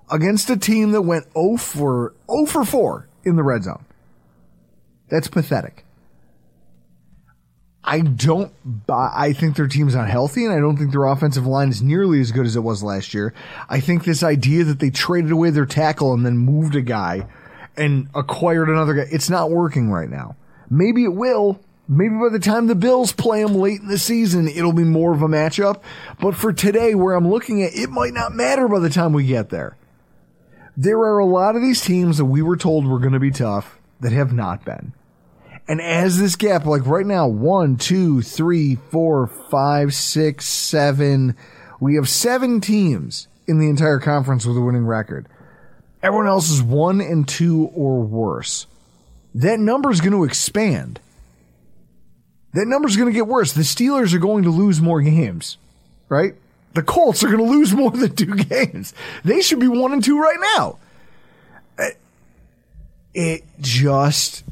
Against 0.10 0.50
a 0.50 0.58
team 0.58 0.92
that 0.92 1.02
went 1.02 1.32
0 1.34 1.58
for, 1.58 2.14
0 2.30 2.46
for 2.46 2.64
4 2.64 3.08
in 3.24 3.36
the 3.36 3.44
red 3.44 3.64
zone. 3.64 3.86
That's 5.10 5.28
pathetic. 5.28 5.84
I 7.84 8.02
don't 8.02 8.54
I 8.88 9.34
think 9.34 9.56
their 9.56 9.68
team's 9.68 9.96
not 9.96 10.08
healthy 10.08 10.46
and 10.46 10.54
I 10.54 10.60
don't 10.60 10.78
think 10.78 10.92
their 10.92 11.06
offensive 11.06 11.48
line 11.48 11.70
is 11.70 11.82
nearly 11.82 12.22
as 12.22 12.32
good 12.32 12.46
as 12.46 12.56
it 12.56 12.62
was 12.62 12.84
last 12.84 13.14
year. 13.14 13.34
I 13.70 13.80
think 13.80 14.04
this 14.04 14.24
idea 14.24 14.64
that 14.66 14.80
they 14.80 14.92
traded 14.92 15.32
away 15.32 15.50
their 15.50 15.66
tackle 15.66 16.14
and 16.14 16.26
then 16.26 16.38
moved 16.38 16.76
a 16.76 16.82
guy 16.82 17.28
and 17.76 18.08
acquired 18.14 18.70
another 18.70 18.94
guy, 18.94 19.08
it's 19.12 19.30
not 19.30 19.50
working 19.50 19.90
right 19.90 20.10
now. 20.10 20.36
Maybe 20.70 21.04
it 21.04 21.14
will. 21.14 21.60
Maybe 21.88 22.16
by 22.16 22.30
the 22.30 22.40
time 22.40 22.68
the 22.68 22.76
Bills 22.76 23.12
play 23.12 23.44
them 23.44 23.56
late 23.56 23.82
in 23.82 23.88
the 23.88 23.98
season, 23.98 24.48
it'll 24.48 24.72
be 24.72 24.84
more 24.84 25.14
of 25.14 25.22
a 25.22 25.28
matchup. 25.28 25.82
But 26.22 26.36
for 26.36 26.54
today, 26.54 26.96
where 26.96 27.16
I'm 27.16 27.28
looking 27.28 27.64
at, 27.64 27.76
it 27.76 27.90
might 27.90 28.14
not 28.14 28.34
matter 28.34 28.68
by 28.70 28.80
the 28.80 28.90
time 28.90 29.12
we 29.12 29.26
get 29.26 29.50
there. 29.50 29.76
There 30.78 31.00
are 31.00 31.20
a 31.20 31.26
lot 31.26 31.58
of 31.58 31.62
these 31.62 31.82
teams 31.82 32.18
that 32.18 32.26
we 32.26 32.42
were 32.42 32.56
told 32.56 32.88
were 32.88 33.00
going 33.00 33.12
to 33.14 33.20
be 33.20 33.32
tough 33.32 33.78
that 34.00 34.14
have 34.14 34.32
not 34.32 34.64
been. 34.64 34.94
And 35.68 35.80
as 35.80 36.20
this 36.20 36.36
gap, 36.36 36.66
like 36.66 36.86
right 36.86 37.05
now, 37.05 37.28
one, 37.28 37.78
two, 37.78 38.22
three, 38.22 38.76
four, 38.76 39.28
five, 39.28 39.93
six, 39.93 40.47
seven, 40.47 41.36
we 41.80 41.95
have 41.95 42.09
seven 42.09 42.62
teams 42.62 43.28
in 43.47 43.59
the 43.59 43.70
entire 43.70 43.99
conference 43.99 44.45
with 44.45 44.57
a 44.57 44.62
winning 44.62 44.86
record. 44.86 45.28
Everyone 46.03 46.28
else 46.28 46.49
is 46.49 46.62
one 46.62 46.99
and 46.99 47.28
two 47.28 47.70
or 47.74 48.01
worse. 48.01 48.66
That 49.36 49.59
number 49.59 49.91
is 49.91 50.01
going 50.01 50.14
to 50.14 50.24
expand. 50.24 50.99
That 52.53 52.66
number 52.66 52.88
is 52.88 52.97
going 52.97 53.07
to 53.07 53.14
get 53.14 53.28
worse. 53.28 53.53
The 53.53 53.62
Steelers 53.62 54.14
are 54.14 54.20
going 54.20 54.43
to 54.43 54.49
lose 54.49 54.82
more 54.82 55.01
games, 55.01 55.57
right? 56.09 56.34
The 56.74 56.84
Colts 56.84 57.24
are 57.24 57.28
going 57.28 57.45
to 57.45 57.49
lose 57.49 57.74
more 57.74 57.91
than 57.91 58.16
two 58.16 58.36
games. 58.49 58.93
They 59.24 59.41
should 59.41 59.59
be 59.59 59.68
one 59.68 59.93
and 59.93 60.03
two 60.03 60.20
right 60.20 60.39
now. 60.57 60.78
It 63.14 63.43
just 63.59 64.43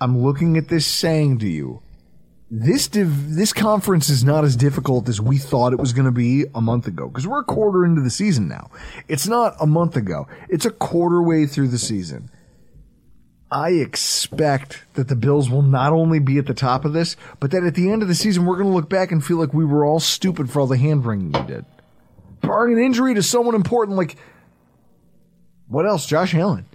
I'm 0.00 0.18
looking 0.18 0.56
at 0.56 0.68
this 0.68 0.86
saying 0.86 1.38
to 1.40 1.48
you, 1.48 1.82
this 2.50 2.88
div- 2.88 3.34
this 3.34 3.52
conference 3.52 4.08
is 4.08 4.24
not 4.24 4.44
as 4.44 4.56
difficult 4.56 5.08
as 5.08 5.20
we 5.20 5.38
thought 5.38 5.72
it 5.72 5.78
was 5.78 5.92
going 5.92 6.06
to 6.06 6.10
be 6.10 6.46
a 6.54 6.60
month 6.60 6.86
ago 6.86 7.06
because 7.06 7.26
we're 7.26 7.40
a 7.40 7.44
quarter 7.44 7.84
into 7.84 8.00
the 8.00 8.10
season 8.10 8.48
now. 8.48 8.70
It's 9.06 9.28
not 9.28 9.54
a 9.60 9.66
month 9.66 9.96
ago. 9.96 10.26
It's 10.48 10.64
a 10.64 10.70
quarter 10.70 11.22
way 11.22 11.46
through 11.46 11.68
the 11.68 11.78
season. 11.78 12.30
I 13.52 13.70
expect 13.70 14.84
that 14.94 15.08
the 15.08 15.16
Bills 15.16 15.50
will 15.50 15.62
not 15.62 15.92
only 15.92 16.18
be 16.18 16.38
at 16.38 16.46
the 16.46 16.54
top 16.54 16.84
of 16.84 16.92
this, 16.92 17.16
but 17.40 17.50
that 17.50 17.64
at 17.64 17.74
the 17.74 17.90
end 17.90 18.02
of 18.02 18.08
the 18.08 18.14
season 18.14 18.46
we're 18.46 18.56
going 18.56 18.68
to 18.68 18.74
look 18.74 18.88
back 18.88 19.12
and 19.12 19.24
feel 19.24 19.38
like 19.38 19.52
we 19.52 19.64
were 19.64 19.84
all 19.84 20.00
stupid 20.00 20.50
for 20.50 20.60
all 20.60 20.66
the 20.66 20.76
hand 20.76 21.04
wringing 21.04 21.32
we 21.32 21.42
did. 21.46 21.64
Barring 22.40 22.78
an 22.78 22.84
injury 22.84 23.14
to 23.14 23.22
someone 23.22 23.54
important 23.54 23.96
like 23.96 24.16
what 25.68 25.86
else? 25.86 26.04
Josh 26.04 26.34
Allen. 26.34 26.66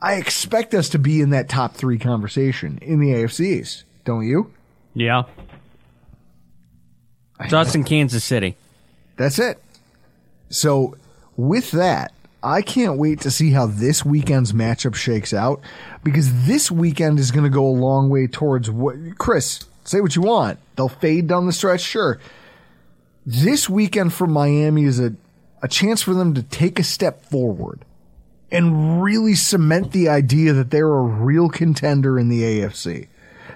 I 0.00 0.14
expect 0.14 0.74
us 0.74 0.88
to 0.90 0.98
be 0.98 1.20
in 1.20 1.30
that 1.30 1.48
top 1.48 1.74
three 1.74 1.98
conversation 1.98 2.78
in 2.82 3.00
the 3.00 3.08
AFCs, 3.08 3.82
don't 4.04 4.26
you? 4.26 4.52
Yeah. 4.94 5.24
It's 7.40 7.52
us 7.52 7.74
in 7.74 7.84
Kansas 7.84 8.24
City. 8.24 8.56
That's 9.16 9.38
it. 9.38 9.60
So, 10.50 10.96
with 11.36 11.72
that, 11.72 12.12
I 12.42 12.62
can't 12.62 12.98
wait 12.98 13.20
to 13.22 13.30
see 13.30 13.50
how 13.50 13.66
this 13.66 14.04
weekend's 14.04 14.52
matchup 14.52 14.94
shakes 14.94 15.34
out 15.34 15.60
because 16.04 16.46
this 16.46 16.70
weekend 16.70 17.18
is 17.18 17.32
going 17.32 17.44
to 17.44 17.50
go 17.50 17.66
a 17.66 17.68
long 17.68 18.08
way 18.08 18.28
towards 18.28 18.70
what. 18.70 18.96
Chris, 19.18 19.64
say 19.84 20.00
what 20.00 20.14
you 20.14 20.22
want. 20.22 20.58
They'll 20.76 20.88
fade 20.88 21.26
down 21.26 21.46
the 21.46 21.52
stretch, 21.52 21.80
sure. 21.80 22.20
this 23.26 23.68
weekend 23.68 24.12
for 24.12 24.26
Miami 24.28 24.84
is 24.84 25.00
a, 25.00 25.14
a 25.62 25.68
chance 25.68 26.02
for 26.02 26.14
them 26.14 26.34
to 26.34 26.42
take 26.42 26.78
a 26.78 26.84
step 26.84 27.24
forward 27.24 27.84
and 28.50 29.02
really 29.02 29.34
cement 29.34 29.92
the 29.92 30.08
idea 30.08 30.52
that 30.52 30.70
they're 30.70 30.86
a 30.92 31.02
real 31.02 31.48
contender 31.48 32.18
in 32.18 32.28
the 32.28 32.42
AFC. 32.42 33.08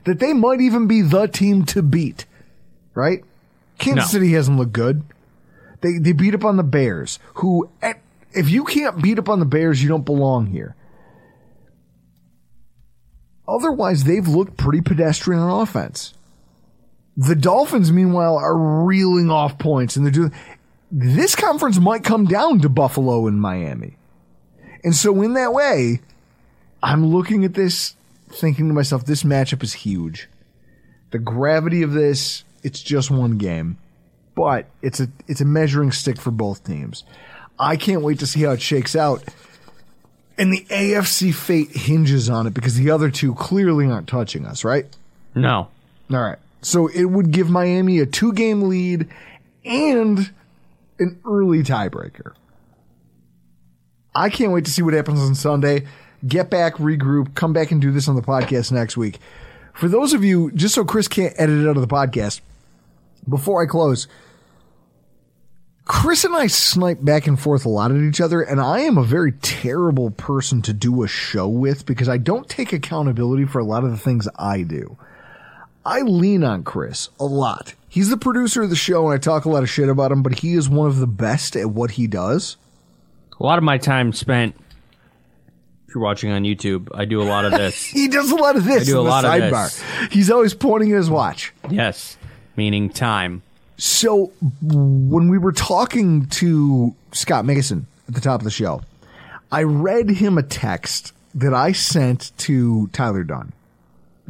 That 0.05 0.18
they 0.18 0.32
might 0.32 0.61
even 0.61 0.86
be 0.86 1.01
the 1.01 1.26
team 1.26 1.64
to 1.66 1.82
beat, 1.82 2.26
right? 2.95 3.24
Kansas 3.78 4.12
No. 4.12 4.18
City 4.18 4.32
hasn't 4.32 4.59
looked 4.59 4.72
good. 4.72 5.03
They, 5.80 5.99
they 5.99 6.12
beat 6.12 6.34
up 6.34 6.45
on 6.45 6.57
the 6.57 6.62
Bears, 6.62 7.18
who, 7.34 7.68
at, 7.80 8.01
if 8.32 8.49
you 8.49 8.64
can't 8.64 9.03
beat 9.03 9.18
up 9.18 9.28
on 9.28 9.40
the 9.40 9.47
Bears, 9.47 9.82
you 9.82 9.88
don't 9.88 10.05
belong 10.05 10.47
here. 10.47 10.76
Otherwise, 13.47 14.05
they've 14.05 14.26
looked 14.26 14.57
pretty 14.57 14.80
pedestrian 14.80 15.40
on 15.43 15.62
offense. 15.62 16.14
The 17.16 17.34
Dolphins, 17.34 17.93
meanwhile, 17.93 18.36
are 18.36 18.57
reeling 18.57 19.30
off 19.30 19.59
points, 19.59 19.97
and 19.97 20.07
they're 20.07 20.12
doing. 20.12 20.32
This 20.90 21.34
conference 21.34 21.78
might 21.78 22.05
come 22.05 22.24
down 22.24 22.61
to 22.61 22.68
Buffalo 22.68 23.26
and 23.26 23.40
Miami. 23.40 23.97
And 24.85 24.95
so, 24.95 25.22
in 25.22 25.35
that 25.35 25.53
way, 25.53 26.01
I'm 26.83 27.07
looking 27.07 27.45
at 27.45 27.55
this, 27.55 27.95
thinking 28.28 28.68
to 28.68 28.74
myself, 28.74 29.07
this 29.07 29.22
matchup 29.22 29.62
is 29.62 29.72
huge. 29.72 30.28
The 31.11 31.18
gravity 31.18 31.83
of 31.83 31.93
this, 31.93 32.45
it's 32.62 32.83
just 32.83 33.11
one 33.11 33.39
game, 33.39 33.78
but 34.35 34.66
it's 34.80 34.99
a 35.01 35.09
it's 35.28 35.41
a 35.41 35.45
measuring 35.45 35.93
stick 35.93 36.20
for 36.20 36.30
both 36.30 36.64
teams. 36.64 37.05
I 37.59 37.76
can't 37.76 38.03
wait 38.03 38.18
to 38.20 38.26
see 38.26 38.43
how 38.43 38.53
it 38.53 38.62
shakes 38.62 38.97
out. 38.97 39.22
And 40.39 40.53
the 40.53 40.64
AFC 40.70 41.35
fate 41.35 41.70
hinges 41.70 42.30
on 42.30 42.47
it 42.47 42.55
because 42.55 42.74
the 42.76 42.91
other 42.91 43.11
two 43.11 43.35
clearly 43.35 43.87
aren't 43.87 44.09
touching 44.09 44.47
us, 44.47 44.64
right? 44.64 44.87
No. 45.35 45.68
All 46.11 46.20
right. 46.20 46.39
So 46.62 46.87
it 46.89 47.05
would 47.05 47.30
give 47.30 47.51
Miami 47.51 47.99
a 47.99 48.07
two 48.07 48.33
game 48.33 48.62
lead 48.62 49.09
and 49.64 50.30
an 50.99 51.20
early 51.26 51.62
tiebreaker. 51.62 52.33
I 54.15 54.29
can't 54.29 54.53
wait 54.53 54.65
to 54.67 54.71
see 54.71 54.83
what 54.83 54.95
happens 54.95 55.21
on 55.21 55.35
Sunday. 55.35 55.87
Get 56.27 56.51
back, 56.51 56.75
regroup, 56.75 57.35
come 57.35 57.53
back 57.53 57.71
and 57.71 57.81
do 57.81 57.91
this 57.91 58.09
on 58.09 58.15
the 58.15 58.23
podcast 58.23 58.71
next 58.71 58.97
week. 58.97 59.19
For 59.73 59.89
those 59.89 60.13
of 60.13 60.23
you, 60.23 60.51
just 60.53 60.75
so 60.75 60.85
Chris 60.85 61.09
can't 61.09 61.35
edit 61.39 61.59
it 61.59 61.69
out 61.69 61.77
of 61.77 61.83
the 61.83 61.93
podcast, 61.93 62.41
before 63.29 63.63
I 63.63 63.67
close, 63.67 64.07
Chris 65.85 66.25
and 66.25 66.37
I 66.37 66.47
snipe 66.47 67.03
back 67.03 67.27
and 67.27 67.41
forth 67.41 67.65
a 67.65 67.69
lot 67.69 67.91
at 67.91 67.97
each 67.97 68.21
other, 68.21 68.41
and 68.41 68.61
I 68.61 68.81
am 68.81 68.99
a 68.99 69.03
very 69.03 69.33
terrible 69.33 70.11
person 70.11 70.63
to 70.63 70.73
do 70.73 71.03
a 71.03 71.09
show 71.09 71.49
with 71.49 71.87
because 71.87 72.09
I 72.09 72.19
don't 72.19 72.49
take 72.49 72.73
accountability 72.73 73.47
for 73.47 73.59
a 73.59 73.65
lot 73.65 73.83
of 73.83 73.91
the 73.91 73.97
things 73.97 74.29
I 74.39 74.63
do. 74.63 74.97
I 75.85 76.03
lean 76.03 76.45
on 76.45 76.63
Chris 76.63 77.09
a 77.19 77.25
lot. 77.25 77.75
He's 77.89 78.11
the 78.11 78.17
producer 78.17 78.63
of 78.63 78.71
the 78.71 78.77
show, 78.77 79.07
and 79.07 79.15
I 79.15 79.19
talk 79.19 79.45
a 79.45 79.51
lot 79.51 79.65
of 79.65 79.71
shit 79.71 79.89
about 79.89 80.13
him, 80.13 80.23
but 80.23 80.39
he 80.39 80.55
is 80.55 80.69
one 80.69 80.87
of 80.87 80.99
the 80.99 81.07
best 81.07 81.57
at 81.57 81.71
what 81.71 81.93
he 81.93 82.07
does. 82.07 82.57
A 83.43 83.45
lot 83.45 83.59
of 83.59 83.64
my 83.64 83.76
time 83.76 84.12
spent. 84.12 84.55
If 85.88 85.97
you're 85.97 86.05
watching 86.05 86.30
on 86.30 86.45
YouTube, 86.45 86.88
I 86.95 87.05
do 87.07 87.20
a 87.20 87.24
lot 87.24 87.45
of 87.45 87.51
this. 87.51 87.84
He 87.93 88.07
does 88.07 88.30
a 88.30 88.36
lot 88.36 88.55
of 88.57 88.64
this 88.64 88.82
I 88.82 88.84
do 88.84 89.01
a 89.01 89.03
the 89.03 89.11
lot 89.11 89.24
of 89.24 89.32
this. 89.51 89.82
He's 90.12 90.30
always 90.30 90.55
pointing 90.55 90.93
at 90.93 90.97
his 90.97 91.11
watch. 91.11 91.53
yes, 91.68 92.16
meaning 92.57 92.88
time. 92.88 93.43
So 93.76 94.26
when 94.62 95.28
we 95.28 95.38
were 95.38 95.51
talking 95.51 96.26
to 96.26 96.95
Scott 97.11 97.45
Mason 97.45 97.88
at 98.07 98.14
the 98.14 98.20
top 98.20 98.40
of 98.40 98.45
the 98.45 98.51
show, 98.51 98.82
I 99.51 99.64
read 99.64 100.09
him 100.09 100.38
a 100.38 100.45
text 100.45 101.12
that 101.34 101.53
I 101.53 101.72
sent 101.72 102.30
to 102.38 102.86
Tyler 102.93 103.24
Dunne. 103.24 103.53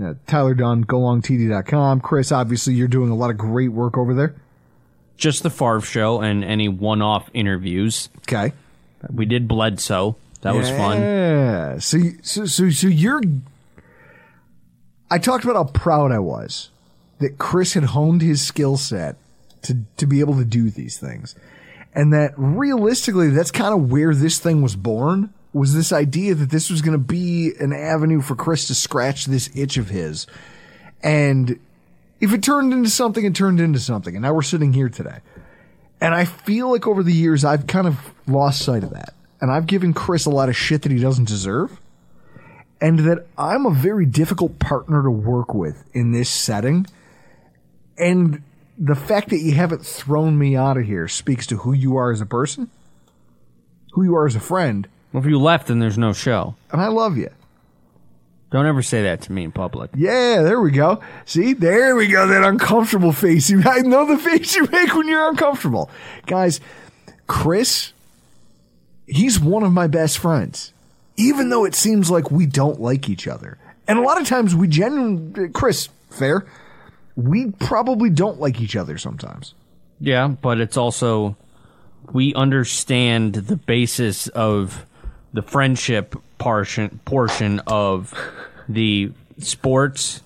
Uh, 0.02 0.14
Tyler 0.26 0.54
Dunne, 0.54 0.84
golongtd.com. 0.86 2.00
Chris, 2.00 2.32
obviously, 2.32 2.72
you're 2.72 2.88
doing 2.88 3.10
a 3.10 3.14
lot 3.14 3.28
of 3.28 3.36
great 3.36 3.72
work 3.72 3.98
over 3.98 4.14
there. 4.14 4.34
Just 5.18 5.42
the 5.42 5.50
Favre 5.50 5.82
show 5.82 6.22
and 6.22 6.42
any 6.42 6.68
one-off 6.68 7.28
interviews. 7.34 8.08
Okay. 8.20 8.54
We 9.10 9.24
did 9.26 9.48
Bledsoe. 9.48 10.16
That 10.42 10.54
was 10.54 10.68
fun. 10.70 11.00
Yeah. 11.00 11.78
So, 11.78 11.96
you- 11.98 12.18
so, 12.22 12.44
so, 12.46 12.70
so 12.70 12.88
you're. 12.88 13.20
I 15.10 15.18
talked 15.18 15.44
about 15.44 15.56
how 15.56 15.64
proud 15.64 16.10
I 16.12 16.18
was 16.18 16.70
that 17.18 17.38
Chris 17.38 17.74
had 17.74 17.84
honed 17.84 18.22
his 18.22 18.40
skill 18.44 18.76
set 18.76 19.16
to 19.62 19.78
to 19.98 20.06
be 20.06 20.20
able 20.20 20.36
to 20.38 20.44
do 20.44 20.70
these 20.70 20.98
things, 20.98 21.34
and 21.94 22.12
that 22.12 22.32
realistically, 22.36 23.28
that's 23.30 23.50
kind 23.50 23.74
of 23.74 23.90
where 23.90 24.14
this 24.14 24.38
thing 24.38 24.62
was 24.62 24.74
born. 24.76 25.32
Was 25.52 25.74
this 25.74 25.92
idea 25.92 26.34
that 26.34 26.48
this 26.50 26.70
was 26.70 26.80
going 26.80 26.98
to 26.98 27.04
be 27.04 27.52
an 27.60 27.72
avenue 27.74 28.22
for 28.22 28.34
Chris 28.34 28.66
to 28.68 28.74
scratch 28.74 29.26
this 29.26 29.50
itch 29.54 29.76
of 29.76 29.90
his, 29.90 30.26
and 31.02 31.58
if 32.20 32.32
it 32.32 32.42
turned 32.42 32.72
into 32.72 32.88
something, 32.88 33.24
it 33.24 33.34
turned 33.34 33.60
into 33.60 33.78
something, 33.78 34.16
and 34.16 34.22
now 34.22 34.32
we're 34.32 34.42
sitting 34.42 34.72
here 34.72 34.88
today. 34.88 35.18
And 36.02 36.14
I 36.14 36.24
feel 36.24 36.70
like 36.72 36.86
over 36.86 37.02
the 37.02 37.12
years, 37.12 37.44
I've 37.44 37.66
kind 37.68 37.86
of 37.86 37.96
lost 38.26 38.62
sight 38.62 38.82
of 38.82 38.90
that. 38.90 39.14
And 39.40 39.50
I've 39.52 39.66
given 39.66 39.94
Chris 39.94 40.26
a 40.26 40.30
lot 40.30 40.48
of 40.48 40.56
shit 40.56 40.82
that 40.82 40.90
he 40.92 40.98
doesn't 40.98 41.28
deserve. 41.28 41.78
And 42.80 42.98
that 43.00 43.26
I'm 43.38 43.64
a 43.66 43.70
very 43.70 44.04
difficult 44.04 44.58
partner 44.58 45.04
to 45.04 45.10
work 45.10 45.54
with 45.54 45.84
in 45.94 46.10
this 46.10 46.28
setting. 46.28 46.86
And 47.96 48.42
the 48.76 48.96
fact 48.96 49.30
that 49.30 49.38
you 49.38 49.52
haven't 49.52 49.86
thrown 49.86 50.36
me 50.36 50.56
out 50.56 50.76
of 50.76 50.84
here 50.86 51.06
speaks 51.06 51.46
to 51.46 51.58
who 51.58 51.72
you 51.72 51.96
are 51.96 52.10
as 52.10 52.20
a 52.20 52.26
person, 52.26 52.68
who 53.92 54.02
you 54.02 54.16
are 54.16 54.26
as 54.26 54.34
a 54.34 54.40
friend, 54.40 54.88
Well, 55.12 55.22
if 55.22 55.28
you 55.28 55.38
left, 55.38 55.68
then 55.68 55.78
there's 55.78 55.98
no 55.98 56.12
show. 56.12 56.56
and 56.72 56.80
I 56.80 56.88
love 56.88 57.16
you. 57.16 57.30
Don't 58.52 58.66
ever 58.66 58.82
say 58.82 59.02
that 59.04 59.22
to 59.22 59.32
me 59.32 59.44
in 59.44 59.50
public. 59.50 59.90
Yeah, 59.96 60.42
there 60.42 60.60
we 60.60 60.72
go. 60.72 61.00
See, 61.24 61.54
there 61.54 61.96
we 61.96 62.06
go. 62.06 62.26
That 62.26 62.44
uncomfortable 62.44 63.12
face. 63.12 63.48
You, 63.48 63.62
I 63.66 63.80
know 63.80 64.04
the 64.04 64.18
face 64.18 64.54
you 64.54 64.68
make 64.70 64.94
when 64.94 65.08
you're 65.08 65.28
uncomfortable. 65.30 65.90
Guys, 66.26 66.60
Chris, 67.26 67.94
he's 69.06 69.40
one 69.40 69.62
of 69.62 69.72
my 69.72 69.86
best 69.86 70.18
friends. 70.18 70.74
Even 71.16 71.48
though 71.48 71.64
it 71.64 71.74
seems 71.74 72.10
like 72.10 72.30
we 72.30 72.44
don't 72.44 72.78
like 72.78 73.08
each 73.08 73.26
other. 73.26 73.56
And 73.88 73.98
a 73.98 74.02
lot 74.02 74.20
of 74.20 74.26
times 74.26 74.54
we 74.54 74.68
genuinely, 74.68 75.48
Chris, 75.48 75.88
fair, 76.10 76.46
we 77.16 77.52
probably 77.52 78.10
don't 78.10 78.38
like 78.38 78.60
each 78.60 78.76
other 78.76 78.98
sometimes. 78.98 79.54
Yeah, 79.98 80.28
but 80.28 80.60
it's 80.60 80.76
also 80.76 81.36
we 82.12 82.34
understand 82.34 83.34
the 83.34 83.56
basis 83.56 84.28
of 84.28 84.84
the 85.32 85.42
friendship 85.42 86.16
portion 86.42 87.00
portion 87.04 87.60
of 87.68 88.12
the 88.68 89.12
sports 89.38 90.20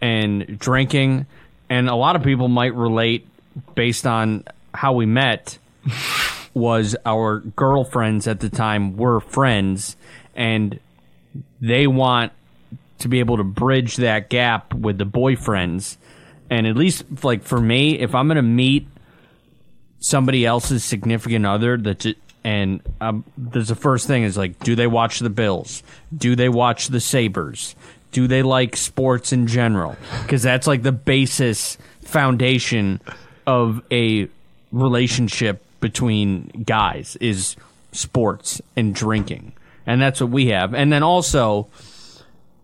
and 0.00 0.58
drinking. 0.58 1.24
And 1.70 1.88
a 1.88 1.94
lot 1.94 2.14
of 2.14 2.22
people 2.22 2.48
might 2.48 2.74
relate 2.74 3.26
based 3.74 4.06
on 4.06 4.44
how 4.74 4.92
we 4.92 5.06
met 5.06 5.58
was 6.52 6.94
our 7.06 7.40
girlfriends 7.40 8.28
at 8.28 8.40
the 8.40 8.50
time 8.50 8.98
were 8.98 9.20
friends 9.20 9.96
and 10.34 10.78
they 11.60 11.86
want 11.86 12.32
to 12.98 13.08
be 13.08 13.20
able 13.20 13.38
to 13.38 13.44
bridge 13.44 13.96
that 13.96 14.28
gap 14.28 14.74
with 14.74 14.98
the 14.98 15.06
boyfriends. 15.06 15.96
And 16.50 16.66
at 16.66 16.76
least 16.76 17.04
like 17.24 17.42
for 17.42 17.60
me 17.60 17.98
if 17.98 18.14
i'm 18.14 18.28
going 18.28 18.36
to 18.36 18.42
meet 18.42 18.86
somebody 20.00 20.44
else's 20.44 20.84
significant 20.84 21.46
other 21.46 21.78
that 21.78 22.04
and 22.44 22.80
um, 23.00 23.24
there's 23.38 23.68
the 23.68 23.74
first 23.74 24.06
thing 24.06 24.22
is 24.22 24.36
like 24.36 24.58
do 24.60 24.76
they 24.76 24.86
watch 24.86 25.18
the 25.18 25.30
bills? 25.30 25.82
Do 26.16 26.36
they 26.36 26.48
watch 26.48 26.88
the 26.88 27.00
Sabres 27.00 27.74
do 28.14 28.28
they 28.28 28.42
like 28.42 28.76
sports 28.76 29.32
in 29.32 29.46
general? 29.48 29.96
Because 30.22 30.42
that's 30.42 30.68
like 30.68 30.84
the 30.84 30.92
basis 30.92 31.76
foundation 32.02 33.00
of 33.44 33.82
a 33.90 34.28
relationship 34.70 35.62
between 35.80 36.46
guys 36.64 37.16
is 37.16 37.56
sports 37.90 38.62
and 38.76 38.94
drinking. 38.94 39.52
And 39.84 40.00
that's 40.00 40.20
what 40.20 40.30
we 40.30 40.46
have. 40.46 40.74
And 40.74 40.92
then 40.92 41.02
also 41.02 41.66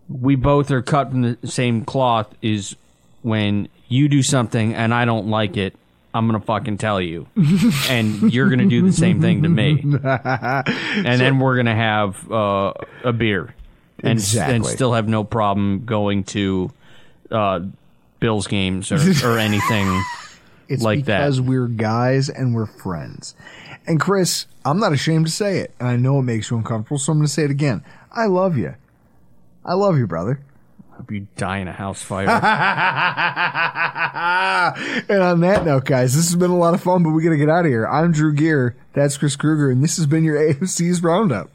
we 0.07 0.35
both 0.35 0.71
are 0.71 0.81
cut 0.81 1.11
from 1.11 1.21
the 1.21 1.47
same 1.47 1.83
cloth 1.83 2.33
is 2.41 2.77
when 3.21 3.67
you 3.89 4.07
do 4.07 4.23
something 4.23 4.73
and 4.73 4.93
I 4.93 5.03
don't 5.03 5.27
like 5.27 5.57
it, 5.57 5.75
I'm 6.13 6.27
gonna 6.27 6.39
fucking 6.41 6.77
tell 6.77 6.99
you, 6.99 7.27
and 7.89 8.33
you're 8.33 8.49
gonna 8.49 8.65
do 8.67 8.81
the 8.81 8.91
same 8.93 9.21
thing 9.21 9.43
to 9.43 9.49
me, 9.49 9.81
and 10.03 11.21
then 11.21 11.39
we're 11.39 11.55
gonna 11.55 11.75
have 11.75 12.31
uh, 12.31 12.73
a 13.03 13.13
beer, 13.13 13.53
and 13.99 14.19
and 14.37 14.65
still 14.65 14.93
have 14.93 15.07
no 15.07 15.23
problem 15.23 15.85
going 15.85 16.23
to 16.25 16.71
uh, 17.31 17.61
Bills 18.19 18.47
games 18.47 18.91
or, 18.91 18.97
or 19.25 19.37
anything. 19.49 20.03
It's 20.67 20.83
Like 20.83 21.05
that. 21.05 21.19
because 21.19 21.41
we're 21.41 21.67
guys 21.67 22.29
and 22.29 22.55
we're 22.55 22.65
friends. 22.65 23.35
And 23.85 23.99
Chris, 23.99 24.45
I'm 24.63 24.79
not 24.79 24.93
ashamed 24.93 25.25
to 25.25 25.31
say 25.31 25.57
it, 25.59 25.73
and 25.79 25.89
I 25.89 25.95
know 25.97 26.19
it 26.19 26.23
makes 26.23 26.49
you 26.49 26.57
uncomfortable, 26.57 26.97
so 26.97 27.11
I'm 27.11 27.17
going 27.17 27.27
to 27.27 27.33
say 27.33 27.43
it 27.43 27.51
again. 27.51 27.83
I 28.11 28.27
love 28.27 28.57
you. 28.57 28.75
I 29.65 29.73
love 29.73 29.97
you, 29.97 30.07
brother. 30.07 30.39
Hope 31.01 31.11
you 31.11 31.25
die 31.35 31.57
in 31.57 31.67
a 31.67 31.71
house 31.71 32.03
fire. 32.03 32.29
and 35.09 35.23
on 35.23 35.39
that 35.39 35.65
note, 35.65 35.85
guys, 35.85 36.15
this 36.15 36.29
has 36.29 36.35
been 36.35 36.51
a 36.51 36.55
lot 36.55 36.75
of 36.75 36.83
fun, 36.83 37.01
but 37.01 37.09
we 37.09 37.23
got 37.23 37.31
to 37.31 37.37
get 37.37 37.49
out 37.49 37.65
of 37.65 37.71
here. 37.71 37.87
I'm 37.87 38.11
Drew 38.11 38.31
Gear. 38.31 38.75
That's 38.93 39.17
Chris 39.17 39.35
Kruger, 39.35 39.71
and 39.71 39.83
this 39.83 39.97
has 39.97 40.05
been 40.05 40.23
your 40.23 40.39
AFC's 40.53 41.01
Roundup. 41.01 41.49